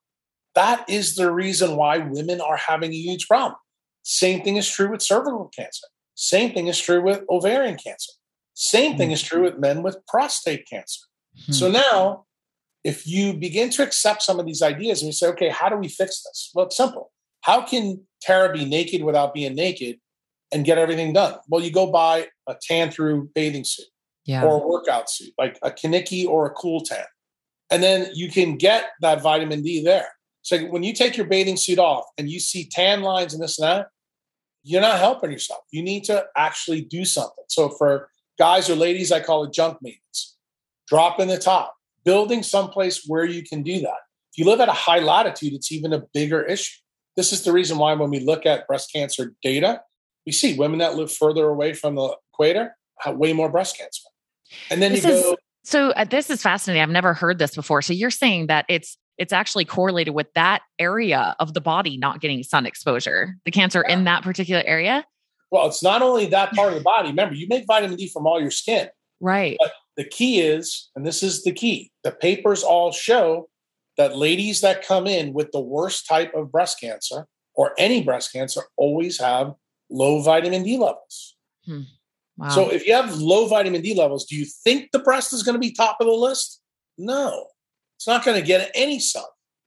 That 0.53 0.87
is 0.87 1.15
the 1.15 1.31
reason 1.31 1.75
why 1.75 1.97
women 1.97 2.39
are 2.39 2.57
having 2.57 2.91
a 2.91 2.95
huge 2.95 3.27
problem. 3.27 3.55
Same 4.03 4.43
thing 4.43 4.57
is 4.57 4.69
true 4.69 4.91
with 4.91 5.01
cervical 5.01 5.49
cancer. 5.57 5.87
Same 6.13 6.53
thing 6.53 6.67
is 6.67 6.79
true 6.79 7.01
with 7.01 7.23
ovarian 7.31 7.77
cancer. 7.77 8.11
Same 8.61 8.95
thing 8.95 9.09
is 9.09 9.23
true 9.23 9.41
with 9.41 9.57
men 9.57 9.81
with 9.81 9.97
prostate 10.07 10.69
cancer. 10.69 11.01
Hmm. 11.47 11.51
So 11.51 11.71
now, 11.71 12.25
if 12.83 13.07
you 13.07 13.33
begin 13.33 13.71
to 13.71 13.81
accept 13.81 14.21
some 14.21 14.39
of 14.39 14.45
these 14.45 14.61
ideas 14.61 15.01
and 15.01 15.07
you 15.07 15.13
say, 15.13 15.27
okay, 15.29 15.49
how 15.49 15.67
do 15.67 15.77
we 15.77 15.87
fix 15.87 16.21
this? 16.21 16.51
Well, 16.53 16.67
it's 16.67 16.77
simple. 16.77 17.11
How 17.41 17.65
can 17.65 18.01
Tara 18.21 18.53
be 18.53 18.65
naked 18.65 19.03
without 19.03 19.33
being 19.33 19.55
naked 19.55 19.99
and 20.51 20.63
get 20.63 20.77
everything 20.77 21.11
done? 21.11 21.39
Well, 21.47 21.63
you 21.63 21.71
go 21.71 21.91
buy 21.91 22.27
a 22.47 22.55
tan 22.61 22.91
through 22.91 23.31
bathing 23.33 23.63
suit 23.63 23.87
yeah. 24.25 24.43
or 24.43 24.61
a 24.61 24.67
workout 24.67 25.09
suit, 25.09 25.33
like 25.39 25.57
a 25.63 25.71
Kiniki 25.71 26.27
or 26.27 26.45
a 26.45 26.51
cool 26.51 26.81
tan. 26.81 27.05
And 27.71 27.81
then 27.81 28.11
you 28.13 28.29
can 28.29 28.57
get 28.57 28.91
that 29.01 29.23
vitamin 29.23 29.63
D 29.63 29.83
there. 29.83 30.09
So 30.43 30.59
when 30.65 30.83
you 30.83 30.93
take 30.93 31.17
your 31.17 31.25
bathing 31.25 31.57
suit 31.57 31.79
off 31.79 32.05
and 32.19 32.29
you 32.29 32.39
see 32.39 32.69
tan 32.69 33.01
lines 33.01 33.33
and 33.33 33.41
this 33.41 33.57
and 33.57 33.67
that, 33.67 33.87
you're 34.61 34.81
not 34.81 34.99
helping 34.99 35.31
yourself. 35.31 35.61
You 35.71 35.81
need 35.81 36.03
to 36.03 36.25
actually 36.37 36.81
do 36.81 37.05
something. 37.05 37.43
So 37.47 37.69
for 37.69 38.10
guys 38.37 38.69
or 38.69 38.75
ladies, 38.75 39.11
I 39.11 39.19
call 39.19 39.43
it 39.43 39.53
junk 39.53 39.77
maintenance. 39.81 40.37
Drop 40.87 41.19
in 41.19 41.27
the 41.27 41.37
top, 41.37 41.75
building 42.03 42.43
someplace 42.43 43.05
where 43.07 43.25
you 43.25 43.43
can 43.43 43.63
do 43.63 43.79
that. 43.81 43.99
If 44.31 44.37
you 44.37 44.45
live 44.45 44.59
at 44.59 44.69
a 44.69 44.73
high 44.73 44.99
latitude, 44.99 45.53
it's 45.53 45.71
even 45.71 45.93
a 45.93 46.03
bigger 46.13 46.41
issue. 46.41 46.79
This 47.15 47.33
is 47.33 47.43
the 47.43 47.51
reason 47.51 47.77
why 47.77 47.93
when 47.93 48.09
we 48.09 48.19
look 48.19 48.45
at 48.45 48.67
breast 48.67 48.91
cancer 48.93 49.33
data, 49.41 49.81
we 50.25 50.31
see 50.31 50.57
women 50.57 50.79
that 50.79 50.95
live 50.95 51.11
further 51.11 51.47
away 51.47 51.73
from 51.73 51.95
the 51.95 52.15
equator 52.33 52.75
have 52.99 53.17
way 53.17 53.33
more 53.33 53.49
breast 53.49 53.77
cancer. 53.77 54.03
And 54.69 54.81
then 54.81 54.93
this 54.93 55.03
you 55.03 55.09
go. 55.09 55.31
Is, 55.31 55.37
so 55.63 55.89
uh, 55.91 56.05
this 56.05 56.29
is 56.29 56.41
fascinating. 56.41 56.81
I've 56.81 56.89
never 56.89 57.13
heard 57.13 57.39
this 57.39 57.55
before. 57.55 57.81
So 57.81 57.93
you're 57.93 58.11
saying 58.11 58.47
that 58.47 58.65
it's 58.69 58.97
it's 59.17 59.33
actually 59.33 59.65
correlated 59.65 60.15
with 60.15 60.33
that 60.33 60.61
area 60.79 61.35
of 61.39 61.53
the 61.53 61.61
body 61.61 61.97
not 61.97 62.21
getting 62.21 62.41
sun 62.43 62.65
exposure, 62.65 63.35
the 63.45 63.51
cancer 63.51 63.83
yeah. 63.87 63.93
in 63.93 64.05
that 64.05 64.23
particular 64.23 64.63
area. 64.65 65.05
Well, 65.51 65.67
it's 65.67 65.83
not 65.83 66.01
only 66.01 66.25
that 66.27 66.53
part 66.53 66.69
of 66.69 66.75
the 66.75 66.83
body. 66.83 67.09
Remember, 67.09 67.35
you 67.35 67.47
make 67.47 67.65
vitamin 67.67 67.97
D 67.97 68.07
from 68.07 68.25
all 68.25 68.41
your 68.41 68.51
skin. 68.51 68.87
Right. 69.19 69.57
But 69.59 69.73
the 69.97 70.05
key 70.05 70.39
is, 70.41 70.89
and 70.95 71.05
this 71.05 71.21
is 71.21 71.43
the 71.43 71.51
key, 71.51 71.91
the 72.03 72.11
papers 72.11 72.63
all 72.63 72.91
show 72.91 73.49
that 73.97 74.17
ladies 74.17 74.61
that 74.61 74.85
come 74.85 75.05
in 75.05 75.33
with 75.33 75.51
the 75.51 75.59
worst 75.59 76.07
type 76.07 76.33
of 76.33 76.51
breast 76.51 76.79
cancer 76.79 77.27
or 77.53 77.73
any 77.77 78.01
breast 78.01 78.31
cancer 78.31 78.61
always 78.77 79.19
have 79.19 79.53
low 79.89 80.21
vitamin 80.21 80.63
D 80.63 80.77
levels. 80.77 81.35
Hmm. 81.65 81.81
Wow. 82.37 82.49
So 82.49 82.71
if 82.71 82.87
you 82.87 82.93
have 82.93 83.15
low 83.17 83.47
vitamin 83.47 83.81
D 83.81 83.93
levels, 83.93 84.25
do 84.25 84.35
you 84.35 84.45
think 84.63 84.89
the 84.91 84.99
breast 84.99 85.33
is 85.33 85.43
going 85.43 85.53
to 85.53 85.59
be 85.59 85.71
top 85.71 85.97
of 85.99 86.07
the 86.07 86.13
list? 86.13 86.61
No, 86.97 87.47
it's 87.97 88.07
not 88.07 88.23
going 88.23 88.39
to 88.39 88.45
get 88.45 88.71
any 88.73 88.99
sun. 88.99 89.23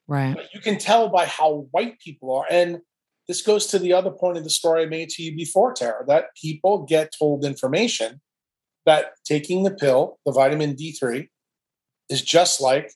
Right. 0.09 0.35
But 0.35 0.53
you 0.53 0.61
can 0.61 0.79
tell 0.79 1.09
by 1.09 1.27
how 1.27 1.69
white 1.71 2.01
people 2.01 2.35
are. 2.35 2.47
And 2.51 2.81
this 3.29 3.43
goes 3.43 3.67
to 3.67 3.79
the 3.79 3.93
other 3.93 4.11
point 4.11 4.37
of 4.37 4.45
the 4.45 4.51
story 4.51 4.83
I 4.83 4.87
made 4.87 5.09
to 5.11 5.23
you 5.23 5.35
before, 5.35 5.73
Tara, 5.73 6.05
that 6.07 6.27
people 6.41 6.85
get 6.85 7.13
told 7.19 7.45
information 7.45 8.21
that 8.87 9.13
taking 9.25 9.65
the 9.65 9.71
pill, 9.71 10.19
the 10.27 10.33
vitamin 10.33 10.75
D3, 10.75 11.29
is 12.11 12.21
just 12.21 12.61
like 12.61 12.93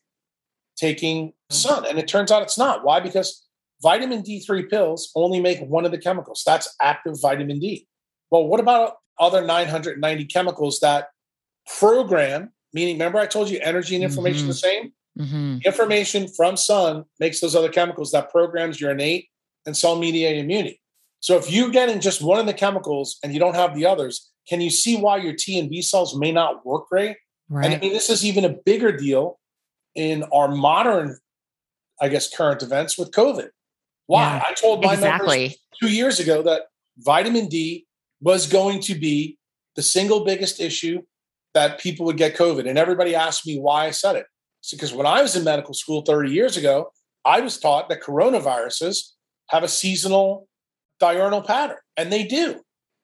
taking 0.77 1.33
sun. 1.51 1.87
And 1.89 1.99
it 1.99 2.09
turns 2.09 2.31
out 2.31 2.43
it's 2.43 2.59
not. 2.59 2.85
Why? 2.85 3.01
Because 3.01 3.47
vitamin 3.83 4.23
D3 4.23 4.69
pills 4.69 5.11
only 5.15 5.41
make 5.41 5.61
one 5.61 5.85
of 5.85 5.93
the 5.93 5.99
chemicals. 5.99 6.43
That's 6.45 6.75
active 6.81 7.21
vitamin 7.21 7.59
D. 7.59 7.87
Well, 8.31 8.47
what 8.47 8.61
about 8.61 8.97
other 9.19 9.45
990 9.45 10.27
chemicals 10.27 10.81
that 10.81 11.09
program, 11.79 12.53
meaning, 12.73 12.97
remember 12.97 13.19
I 13.19 13.27
told 13.27 13.49
you 13.49 13.59
energy 13.63 13.95
and 13.95 14.05
information 14.05 14.43
mm-hmm. 14.43 14.49
the 14.49 14.55
same? 14.55 14.93
Mm-hmm. 15.19 15.59
Information 15.65 16.29
from 16.29 16.57
sun 16.57 17.05
makes 17.19 17.41
those 17.41 17.57
other 17.57 17.71
chemicals 17.71 18.13
that 18.13 18.31
programs 18.31 18.81
your 18.81 18.93
innate 18.93 19.29
and 19.69 19.77
cell 19.77 19.97
mediated 19.97 20.43
immunity. 20.43 20.81
So 21.21 21.37
if 21.37 21.51
you're 21.51 21.71
getting 21.71 22.01
just 22.01 22.23
one 22.23 22.41
of 22.41 22.47
the 22.47 22.55
chemicals 22.55 23.19
and 23.23 23.33
you 23.33 23.39
don't 23.39 23.55
have 23.55 23.75
the 23.75 23.87
others, 23.87 24.31
can 24.49 24.61
you 24.61 24.71
see 24.71 24.97
why 24.97 25.19
your 25.19 25.35
T 25.35 25.59
and 25.59 25.69
B 25.69 25.83
cells 25.83 26.19
may 26.19 26.33
not 26.33 26.65
work 26.65 26.89
great? 26.89 27.17
Right. 27.49 27.67
And 27.67 27.75
I 27.75 27.79
mean, 27.79 27.93
this 27.93 28.09
is 28.09 28.25
even 28.25 28.45
a 28.45 28.49
bigger 28.49 28.97
deal 28.97 29.39
in 29.95 30.23
our 30.33 30.49
modern, 30.49 31.19
I 32.01 32.09
guess, 32.09 32.35
current 32.35 32.63
events 32.63 32.99
with 32.99 33.11
COVID. 33.11 33.49
Why? 34.07 34.23
Yeah, 34.23 34.43
I 34.49 34.55
told 34.55 34.83
my 34.83 34.97
members 34.97 35.57
two 35.79 35.93
years 35.93 36.19
ago 36.19 36.43
that 36.43 36.63
vitamin 36.99 37.49
D 37.49 37.87
was 38.21 38.47
going 38.47 38.81
to 38.81 38.95
be 38.95 39.39
the 39.77 39.83
single 39.83 40.25
biggest 40.25 40.61
issue 40.61 41.03
that 41.55 41.79
people 41.79 42.07
would 42.07 42.17
get 42.17 42.37
COVID. 42.37 42.69
And 42.69 42.79
everybody 42.79 43.15
asked 43.15 43.47
me 43.47 43.59
why 43.59 43.87
I 43.87 43.91
said 43.91 44.17
it. 44.17 44.27
It's 44.61 44.71
because 44.71 44.93
when 44.93 45.07
I 45.07 45.23
was 45.23 45.37
in 45.37 45.45
medical 45.45 45.75
school 45.75 46.03
30 46.03 46.31
years 46.31 46.57
ago, 46.57 46.91
I 47.25 47.41
was 47.41 47.59
taught 47.59 47.89
that 47.89 48.03
coronaviruses 48.03 49.13
have 49.49 49.63
a 49.63 49.69
seasonal 49.69 50.49
diurnal 51.01 51.43
pattern, 51.43 51.77
and 51.97 52.13
they 52.13 52.25
do. 52.25 52.61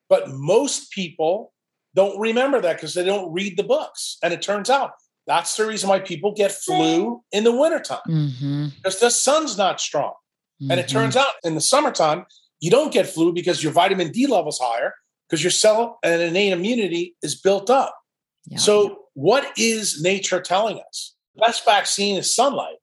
But 0.08 0.30
most 0.30 0.90
people 0.90 1.52
don't 1.94 2.18
remember 2.18 2.60
that 2.60 2.76
because 2.76 2.94
they 2.94 3.04
don't 3.04 3.32
read 3.32 3.56
the 3.56 3.62
books. 3.62 4.18
And 4.22 4.32
it 4.34 4.42
turns 4.42 4.68
out 4.68 4.92
that's 5.26 5.56
the 5.56 5.66
reason 5.66 5.88
why 5.88 6.00
people 6.00 6.32
get 6.32 6.52
flu 6.52 7.22
in 7.32 7.44
the 7.44 7.52
wintertime 7.56 8.00
Mm-hmm. 8.08 8.66
because 8.76 9.00
the 9.00 9.10
sun's 9.10 9.56
not 9.56 9.80
strong. 9.80 10.12
And 10.70 10.78
it 10.80 10.88
turns 10.88 11.16
out 11.16 11.34
in 11.42 11.54
the 11.54 11.60
summertime, 11.60 12.24
you 12.60 12.70
don't 12.70 12.92
get 12.92 13.06
flu 13.06 13.32
because 13.32 13.62
your 13.62 13.72
vitamin 13.72 14.10
D 14.12 14.26
level's 14.26 14.58
higher 14.58 14.94
because 15.28 15.42
your 15.42 15.50
cell 15.50 15.98
and 16.02 16.22
innate 16.22 16.52
immunity 16.52 17.16
is 17.22 17.34
built 17.34 17.68
up. 17.70 17.94
Yeah. 18.46 18.58
So, 18.58 18.98
what 19.14 19.46
is 19.58 20.00
nature 20.02 20.40
telling 20.40 20.80
us? 20.88 21.14
Best 21.36 21.64
vaccine 21.64 22.16
is 22.16 22.34
sunlight. 22.34 22.76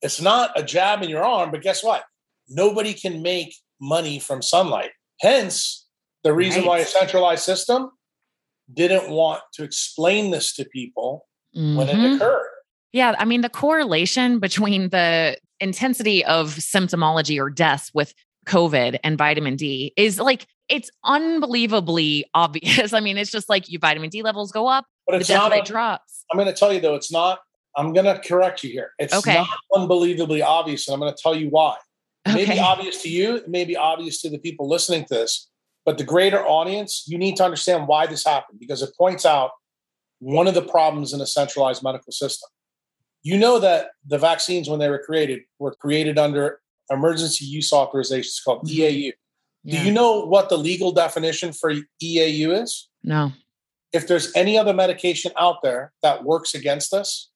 It's 0.00 0.20
not 0.20 0.50
a 0.56 0.62
jab 0.62 1.02
in 1.02 1.10
your 1.10 1.22
arm, 1.24 1.50
but 1.50 1.62
guess 1.62 1.82
what? 1.84 2.04
Nobody 2.48 2.94
can 2.94 3.22
make 3.22 3.54
money 3.80 4.18
from 4.18 4.42
sunlight. 4.42 4.90
Hence, 5.20 5.86
the 6.24 6.32
reason 6.32 6.64
why 6.64 6.78
a 6.78 6.84
centralized 6.84 7.42
system 7.44 7.90
didn't 8.72 9.10
want 9.10 9.42
to 9.54 9.64
explain 9.64 10.30
this 10.30 10.54
to 10.54 10.64
people 10.64 11.26
when 11.52 11.88
it 11.88 11.96
Mhm. 11.96 12.16
occurred. 12.16 12.48
Yeah, 12.92 13.14
I 13.18 13.24
mean 13.24 13.40
the 13.40 13.48
correlation 13.48 14.38
between 14.38 14.90
the 14.90 15.36
intensity 15.60 16.24
of 16.24 16.54
symptomology 16.56 17.38
or 17.40 17.50
deaths 17.50 17.90
with 17.94 18.14
COVID 18.46 18.98
and 19.04 19.16
vitamin 19.16 19.56
D 19.56 19.92
is 19.96 20.18
like 20.18 20.46
it's 20.68 20.90
unbelievably 21.04 22.24
obvious. 22.34 22.92
I 22.94 23.00
mean, 23.00 23.18
it's 23.18 23.30
just 23.30 23.48
like 23.48 23.70
your 23.70 23.80
vitamin 23.80 24.10
D 24.10 24.22
levels 24.22 24.52
go 24.52 24.66
up, 24.68 24.86
But 25.06 25.12
the 25.14 25.18
it's 25.18 25.28
death 25.28 25.50
not. 25.50 25.58
A, 25.58 25.62
drops. 25.62 26.24
I'm 26.30 26.38
going 26.38 26.48
to 26.52 26.58
tell 26.58 26.72
you 26.72 26.80
though, 26.80 26.94
it's 26.94 27.12
not. 27.12 27.40
I'm 27.76 27.92
going 27.92 28.04
to 28.06 28.18
correct 28.20 28.62
you 28.62 28.70
here. 28.70 28.92
It's 28.98 29.12
Okay. 29.14 29.34
not 29.34 29.48
unbelievably 29.74 30.42
obvious, 30.42 30.86
and 30.88 30.94
I'm 30.94 31.00
going 31.00 31.12
to 31.14 31.20
tell 31.22 31.34
you 31.34 31.48
why. 31.48 31.76
It 32.26 32.34
may 32.34 32.44
be 32.46 32.58
obvious 32.60 33.02
to 33.02 33.08
you, 33.08 33.36
it 33.36 33.48
may 33.48 33.64
be 33.64 33.76
obvious 33.76 34.20
to 34.22 34.30
the 34.30 34.38
people 34.38 34.68
listening 34.68 35.04
to 35.06 35.14
this, 35.14 35.50
but 35.84 35.98
the 35.98 36.04
greater 36.04 36.44
audience, 36.46 37.04
you 37.06 37.18
need 37.18 37.36
to 37.36 37.44
understand 37.44 37.88
why 37.88 38.06
this 38.06 38.24
happened 38.24 38.60
because 38.60 38.82
it 38.82 38.90
points 38.96 39.26
out 39.26 39.50
one 40.20 40.46
of 40.46 40.54
the 40.54 40.62
problems 40.62 41.12
in 41.12 41.20
a 41.20 41.26
centralized 41.26 41.82
medical 41.82 42.12
system. 42.12 42.48
You 43.24 43.38
know 43.38 43.58
that 43.58 43.90
the 44.06 44.18
vaccines, 44.18 44.68
when 44.68 44.78
they 44.78 44.88
were 44.88 45.02
created, 45.04 45.40
were 45.58 45.74
created 45.74 46.18
under 46.18 46.60
emergency 46.90 47.44
use 47.44 47.70
authorizations 47.70 48.42
called 48.44 48.64
Mhm. 48.66 48.70
EAU. 48.70 49.12
Yeah. 49.64 49.80
Do 49.80 49.86
you 49.86 49.92
know 49.92 50.24
what 50.26 50.48
the 50.48 50.58
legal 50.58 50.92
definition 50.92 51.52
for 51.52 51.72
EAU 52.00 52.52
is? 52.52 52.88
no. 53.02 53.32
If 53.92 54.06
there's 54.08 54.34
any 54.34 54.56
other 54.56 54.72
medication 54.72 55.32
out 55.36 55.56
there 55.62 55.92
that 56.02 56.24
works 56.24 56.54
against 56.54 56.94
us, 56.94 57.28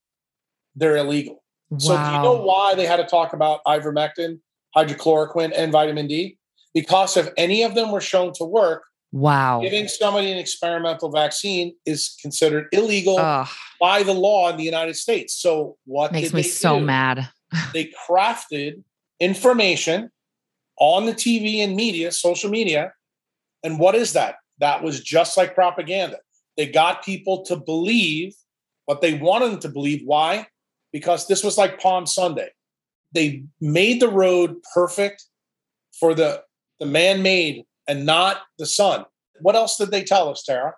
they're 0.74 0.96
illegal. 0.96 1.42
Wow. 1.68 1.78
So 1.78 1.96
do 1.98 2.02
you 2.12 2.22
know 2.22 2.40
why 2.42 2.74
they 2.74 2.86
had 2.86 2.96
to 2.96 3.04
talk 3.04 3.34
about 3.34 3.60
ivermectin, 3.66 4.40
hydrochloroquine, 4.76 5.52
and 5.56 5.72
vitamin 5.72 6.06
D? 6.06 6.38
Because 6.74 7.16
if 7.16 7.30
any 7.36 7.62
of 7.62 7.74
them 7.74 7.90
were 7.90 8.00
shown 8.00 8.32
to 8.34 8.44
work, 8.44 8.84
Wow. 9.12 9.60
giving 9.62 9.88
somebody 9.88 10.30
an 10.30 10.36
experimental 10.36 11.10
vaccine 11.10 11.74
is 11.86 12.16
considered 12.20 12.66
illegal 12.72 13.18
Ugh, 13.18 13.48
by 13.80 14.02
the 14.02 14.12
law 14.12 14.50
in 14.50 14.56
the 14.58 14.64
United 14.64 14.94
States. 14.96 15.34
So 15.34 15.76
what 15.86 16.12
makes 16.12 16.34
me 16.34 16.42
they 16.42 16.48
so 16.48 16.78
do? 16.78 16.84
mad. 16.84 17.28
They 17.72 17.90
crafted 18.08 18.82
information 19.20 20.10
on 20.78 21.06
the 21.06 21.12
TV 21.12 21.58
and 21.64 21.74
media, 21.76 22.12
social 22.12 22.50
media. 22.50 22.92
And 23.62 23.78
what 23.78 23.94
is 23.94 24.12
that? 24.12 24.34
That 24.58 24.82
was 24.82 25.00
just 25.00 25.36
like 25.36 25.54
propaganda. 25.54 26.18
They 26.56 26.66
got 26.66 27.02
people 27.04 27.44
to 27.46 27.56
believe 27.56 28.34
what 28.84 29.00
they 29.00 29.14
wanted 29.14 29.52
them 29.52 29.60
to 29.60 29.68
believe. 29.68 30.02
Why? 30.04 30.48
Because 30.92 31.26
this 31.26 31.42
was 31.44 31.56
like 31.56 31.80
Palm 31.80 32.06
Sunday. 32.06 32.50
They 33.12 33.44
made 33.60 34.00
the 34.00 34.08
road 34.08 34.56
perfect 34.74 35.24
for 35.98 36.14
the, 36.14 36.42
the 36.80 36.86
man 36.86 37.22
made 37.22 37.64
and 37.88 38.04
not 38.04 38.42
the 38.58 38.66
sun. 38.66 39.04
What 39.40 39.56
else 39.56 39.76
did 39.76 39.90
they 39.90 40.02
tell 40.02 40.28
us, 40.28 40.42
Tara? 40.42 40.74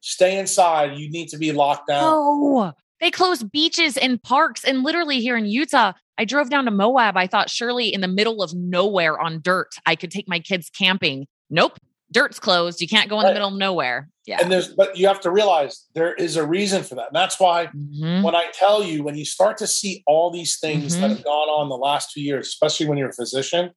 Stay 0.00 0.38
inside. 0.38 0.98
You 0.98 1.10
need 1.10 1.28
to 1.28 1.38
be 1.38 1.52
locked 1.52 1.88
down. 1.88 2.02
Oh, 2.04 2.72
they 3.00 3.10
closed 3.10 3.50
beaches 3.50 3.96
and 3.96 4.22
parks. 4.22 4.64
And 4.64 4.82
literally 4.82 5.20
here 5.20 5.36
in 5.36 5.46
Utah, 5.46 5.92
I 6.18 6.24
drove 6.24 6.50
down 6.50 6.64
to 6.66 6.70
Moab. 6.70 7.16
I 7.16 7.26
thought 7.26 7.50
surely 7.50 7.92
in 7.92 8.00
the 8.00 8.08
middle 8.08 8.42
of 8.42 8.54
nowhere 8.54 9.18
on 9.18 9.40
dirt, 9.42 9.74
I 9.86 9.96
could 9.96 10.10
take 10.10 10.28
my 10.28 10.38
kids 10.38 10.70
camping. 10.70 11.26
Nope. 11.50 11.78
Dirt's 12.12 12.38
closed. 12.38 12.80
You 12.80 12.88
can't 12.88 13.08
go 13.08 13.18
in 13.18 13.24
Right. 13.24 13.30
the 13.30 13.34
middle 13.34 13.48
of 13.48 13.54
nowhere. 13.54 14.08
Yeah. 14.26 14.38
And 14.40 14.52
there's, 14.52 14.68
but 14.68 14.96
you 14.96 15.06
have 15.08 15.20
to 15.22 15.30
realize 15.30 15.86
there 15.94 16.14
is 16.14 16.36
a 16.36 16.46
reason 16.46 16.82
for 16.84 16.94
that. 16.94 17.08
And 17.08 17.16
that's 17.16 17.40
why 17.40 17.66
Mhm. 17.66 18.22
when 18.22 18.34
I 18.36 18.50
tell 18.52 18.82
you, 18.84 19.02
when 19.02 19.16
you 19.16 19.24
start 19.24 19.56
to 19.58 19.66
see 19.66 20.02
all 20.06 20.30
these 20.30 20.58
things 20.60 20.94
that 21.00 21.10
Mhm. 21.10 21.16
have 21.16 21.24
gone 21.24 21.48
on 21.48 21.68
the 21.68 21.76
last 21.76 22.12
two 22.12 22.20
years, 22.20 22.48
especially 22.48 22.86
when 22.86 22.98
you're 22.98 23.08
a 23.10 23.14
physician, 23.14 23.72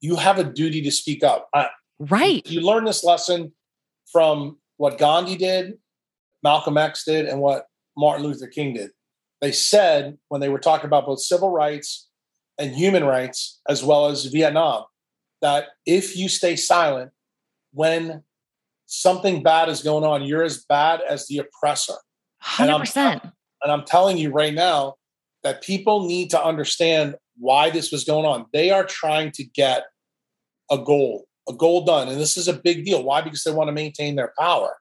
you 0.00 0.16
have 0.16 0.38
a 0.38 0.44
duty 0.44 0.82
to 0.82 0.90
speak 0.90 1.24
up. 1.24 1.48
I, 1.54 1.68
Right. 1.98 2.46
you 2.46 2.60
learn 2.60 2.84
this 2.84 3.02
lesson 3.02 3.54
from 4.12 4.58
what 4.76 4.98
Gandhi 4.98 5.36
did, 5.36 5.78
Malcolm 6.42 6.76
X 6.76 7.04
did, 7.04 7.26
and 7.26 7.40
what 7.40 7.66
Martin 7.96 8.26
Luther 8.26 8.46
King 8.48 8.74
did. 8.74 8.90
They 9.40 9.52
said 9.52 10.18
when 10.28 10.40
they 10.40 10.48
were 10.50 10.58
talking 10.58 10.86
about 10.86 11.06
both 11.06 11.20
civil 11.20 11.50
rights 11.50 12.08
and 12.58 12.74
human 12.74 13.04
rights, 13.04 13.60
as 13.68 13.82
well 13.82 14.06
as 14.06 14.26
Vietnam, 14.26 14.84
that 15.40 15.68
if 15.86 16.16
you 16.16 16.28
stay 16.28 16.56
silent 16.56 17.12
when 17.76 18.22
something 18.86 19.42
bad 19.42 19.68
is 19.68 19.82
going 19.82 20.02
on, 20.02 20.24
you're 20.24 20.42
as 20.42 20.64
bad 20.64 21.02
as 21.06 21.26
the 21.26 21.38
oppressor. 21.38 21.96
And 22.58 22.70
I'm- 22.70 22.80
100%. 22.80 23.32
And 23.62 23.72
I'm 23.72 23.84
telling 23.84 24.16
you 24.16 24.30
right 24.30 24.54
now 24.54 24.94
that 25.42 25.62
people 25.62 26.06
need 26.06 26.30
to 26.30 26.42
understand 26.42 27.16
why 27.38 27.68
this 27.70 27.92
was 27.92 28.04
going 28.04 28.24
on. 28.24 28.46
They 28.52 28.70
are 28.70 28.84
trying 28.84 29.30
to 29.32 29.44
get 29.44 29.84
a 30.70 30.78
goal, 30.78 31.26
a 31.48 31.52
goal 31.52 31.84
done. 31.84 32.08
And 32.08 32.18
this 32.18 32.36
is 32.36 32.48
a 32.48 32.54
big 32.54 32.84
deal. 32.84 33.02
Why? 33.02 33.20
Because 33.20 33.44
they 33.44 33.52
want 33.52 33.68
to 33.68 33.72
maintain 33.72 34.16
their 34.16 34.32
power. 34.38 34.78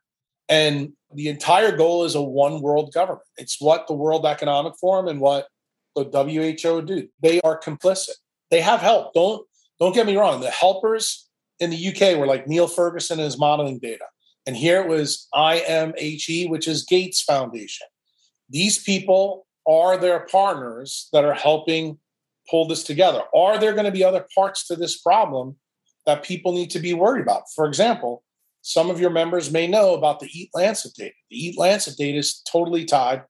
And 0.47 0.93
the 1.13 1.27
entire 1.27 1.75
goal 1.75 2.05
is 2.05 2.15
a 2.15 2.21
one 2.21 2.61
world 2.61 2.93
government. 2.93 3.27
It's 3.37 3.59
what 3.59 3.87
the 3.87 3.93
World 3.93 4.25
Economic 4.25 4.73
Forum 4.79 5.07
and 5.07 5.19
what 5.19 5.47
the 5.95 6.05
WHO 6.05 6.81
do. 6.81 7.09
They 7.21 7.41
are 7.41 7.59
complicit. 7.59 8.15
They 8.51 8.61
have 8.61 8.79
help. 8.79 9.13
Don't 9.13 9.45
don't 9.79 9.93
get 9.93 10.05
me 10.05 10.15
wrong. 10.15 10.39
The 10.39 10.51
helpers 10.51 11.24
in 11.59 11.69
the 11.69 11.87
UK 11.87 12.17
were 12.17 12.27
like 12.27 12.47
Neil 12.47 12.67
Ferguson 12.67 13.19
and 13.19 13.25
his 13.25 13.37
modeling 13.37 13.79
data. 13.79 14.05
And 14.45 14.55
here 14.55 14.81
it 14.81 14.87
was 14.87 15.27
IMHE, 15.33 16.49
which 16.49 16.67
is 16.67 16.85
Gates 16.85 17.21
Foundation. 17.21 17.87
These 18.49 18.83
people 18.83 19.47
are 19.67 19.97
their 19.97 20.21
partners 20.27 21.09
that 21.13 21.25
are 21.25 21.33
helping 21.33 21.97
pull 22.49 22.67
this 22.67 22.83
together. 22.83 23.23
Are 23.33 23.57
there 23.57 23.73
going 23.73 23.85
to 23.85 23.91
be 23.91 24.03
other 24.03 24.25
parts 24.35 24.67
to 24.67 24.75
this 24.75 25.01
problem 25.01 25.55
that 26.05 26.23
people 26.23 26.53
need 26.53 26.69
to 26.71 26.79
be 26.79 26.93
worried 26.93 27.23
about? 27.23 27.43
For 27.55 27.65
example, 27.65 28.23
some 28.61 28.89
of 28.89 28.99
your 28.99 29.09
members 29.09 29.51
may 29.51 29.67
know 29.67 29.95
about 29.95 30.19
the 30.19 30.29
Eat 30.31 30.49
Lancet 30.53 30.93
data. 30.95 31.13
The 31.31 31.37
Eat 31.37 31.57
Lancet 31.57 31.97
data 31.97 32.19
is 32.19 32.41
totally 32.51 32.85
tied 32.85 33.23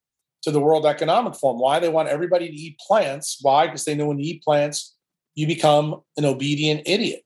to 0.45 0.51
the 0.51 0.59
World 0.59 0.85
Economic 0.85 1.35
Forum. 1.35 1.59
Why? 1.59 1.79
They 1.79 1.89
want 1.89 2.09
everybody 2.09 2.47
to 2.47 2.53
eat 2.53 2.77
plants. 2.77 3.39
Why? 3.41 3.65
Because 3.65 3.83
they 3.83 3.95
know 3.95 4.05
when 4.05 4.19
you 4.19 4.35
eat 4.35 4.43
plants, 4.43 4.95
you 5.33 5.47
become 5.47 6.01
an 6.17 6.25
obedient 6.25 6.83
idiot. 6.85 7.23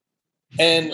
And 0.58 0.94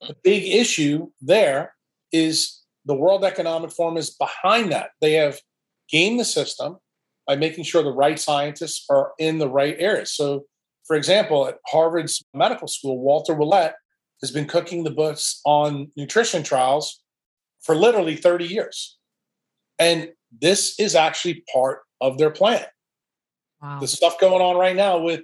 the 0.00 0.16
big 0.24 0.44
issue 0.44 1.08
there 1.20 1.74
is 2.12 2.62
the 2.84 2.94
World 2.94 3.24
Economic 3.24 3.70
Forum 3.70 3.96
is 3.96 4.10
behind 4.10 4.72
that. 4.72 4.90
They 5.00 5.12
have 5.12 5.40
gamed 5.88 6.18
the 6.18 6.24
system 6.24 6.78
by 7.26 7.36
making 7.36 7.64
sure 7.64 7.82
the 7.82 7.92
right 7.92 8.18
scientists 8.18 8.84
are 8.90 9.12
in 9.18 9.38
the 9.38 9.48
right 9.48 9.76
areas. 9.78 10.12
So, 10.14 10.46
for 10.86 10.96
example, 10.96 11.46
at 11.46 11.58
Harvard's 11.66 12.22
medical 12.34 12.66
school, 12.66 12.98
Walter 12.98 13.34
Willett 13.34 13.74
has 14.22 14.30
been 14.30 14.46
cooking 14.46 14.84
the 14.84 14.90
books 14.90 15.40
on 15.44 15.92
nutrition 15.96 16.42
trials 16.42 17.02
for 17.60 17.74
literally 17.74 18.16
30 18.16 18.46
years. 18.46 18.98
And 19.78 20.10
this 20.40 20.78
is 20.80 20.94
actually 20.94 21.44
part 21.52 21.80
of 22.00 22.18
their 22.18 22.30
plan. 22.30 22.64
Wow. 23.62 23.80
The 23.80 23.88
stuff 23.88 24.18
going 24.18 24.42
on 24.42 24.56
right 24.56 24.76
now 24.76 24.98
with 24.98 25.20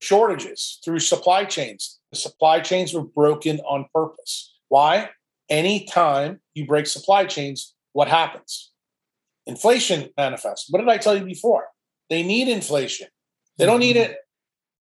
shortages 0.00 0.78
through 0.84 1.00
supply 1.00 1.44
chains. 1.44 1.99
The 2.12 2.18
supply 2.18 2.60
chains 2.60 2.92
were 2.92 3.04
broken 3.04 3.60
on 3.60 3.86
purpose. 3.94 4.56
Why? 4.68 5.10
Anytime 5.48 6.40
you 6.54 6.66
break 6.66 6.86
supply 6.86 7.24
chains, 7.26 7.74
what 7.92 8.08
happens? 8.08 8.70
Inflation 9.46 10.10
manifests. 10.16 10.70
What 10.70 10.80
did 10.80 10.88
I 10.88 10.98
tell 10.98 11.16
you 11.16 11.24
before? 11.24 11.66
They 12.08 12.22
need 12.22 12.48
inflation. 12.48 13.08
They 13.58 13.66
don't 13.66 13.80
need 13.80 13.96
mm-hmm. 13.96 14.12
it 14.12 14.18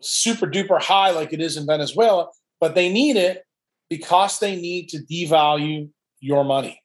super 0.01 0.47
duper 0.47 0.81
high 0.81 1.11
like 1.11 1.33
it 1.33 1.41
is 1.41 1.57
in 1.57 1.65
Venezuela, 1.65 2.27
but 2.59 2.75
they 2.75 2.91
need 2.91 3.15
it 3.15 3.43
because 3.89 4.39
they 4.39 4.55
need 4.55 4.89
to 4.89 4.99
devalue 4.99 5.89
your 6.19 6.43
money. 6.43 6.81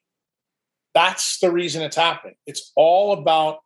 That's 0.93 1.39
the 1.39 1.51
reason 1.51 1.81
it's 1.81 1.95
happening. 1.95 2.35
It's 2.45 2.71
all 2.75 3.13
about 3.13 3.59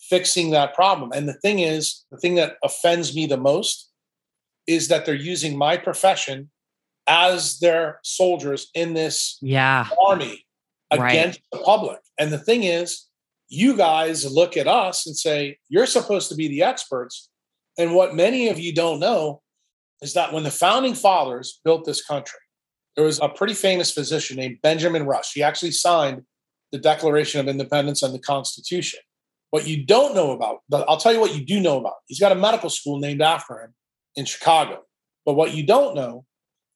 fixing 0.00 0.50
that 0.50 0.74
problem. 0.74 1.12
And 1.12 1.28
the 1.28 1.34
thing 1.34 1.58
is, 1.58 2.04
the 2.10 2.18
thing 2.18 2.36
that 2.36 2.56
offends 2.62 3.14
me 3.14 3.26
the 3.26 3.36
most 3.36 3.87
is 4.68 4.88
that 4.88 5.06
they're 5.06 5.14
using 5.14 5.56
my 5.56 5.76
profession 5.76 6.50
as 7.08 7.58
their 7.58 7.98
soldiers 8.04 8.70
in 8.74 8.92
this 8.92 9.38
yeah. 9.40 9.88
army 10.06 10.44
against 10.90 11.40
right. 11.40 11.42
the 11.52 11.58
public. 11.64 11.98
And 12.18 12.30
the 12.30 12.38
thing 12.38 12.64
is, 12.64 13.06
you 13.48 13.76
guys 13.76 14.30
look 14.30 14.58
at 14.58 14.68
us 14.68 15.06
and 15.06 15.16
say, 15.16 15.58
you're 15.70 15.86
supposed 15.86 16.28
to 16.28 16.34
be 16.34 16.48
the 16.48 16.62
experts. 16.62 17.30
And 17.78 17.94
what 17.94 18.14
many 18.14 18.48
of 18.48 18.60
you 18.60 18.74
don't 18.74 19.00
know 19.00 19.40
is 20.02 20.12
that 20.12 20.34
when 20.34 20.42
the 20.42 20.50
founding 20.50 20.94
fathers 20.94 21.60
built 21.64 21.86
this 21.86 22.04
country, 22.04 22.40
there 22.94 23.06
was 23.06 23.18
a 23.20 23.28
pretty 23.28 23.54
famous 23.54 23.90
physician 23.90 24.36
named 24.36 24.58
Benjamin 24.62 25.06
Rush. 25.06 25.32
He 25.32 25.42
actually 25.42 25.70
signed 25.70 26.22
the 26.72 26.78
Declaration 26.78 27.40
of 27.40 27.48
Independence 27.48 28.02
and 28.02 28.12
the 28.12 28.18
Constitution. 28.18 29.00
What 29.50 29.66
you 29.66 29.86
don't 29.86 30.14
know 30.14 30.32
about, 30.32 30.58
but 30.68 30.86
I'll 30.86 30.98
tell 30.98 31.14
you 31.14 31.20
what 31.20 31.34
you 31.34 31.42
do 31.42 31.58
know 31.58 31.78
about. 31.78 31.94
He's 32.06 32.20
got 32.20 32.32
a 32.32 32.34
medical 32.34 32.68
school 32.68 32.98
named 32.98 33.22
after 33.22 33.62
him 33.62 33.72
in 34.18 34.24
Chicago. 34.24 34.82
But 35.24 35.34
what 35.34 35.54
you 35.54 35.64
don't 35.64 35.94
know 35.94 36.26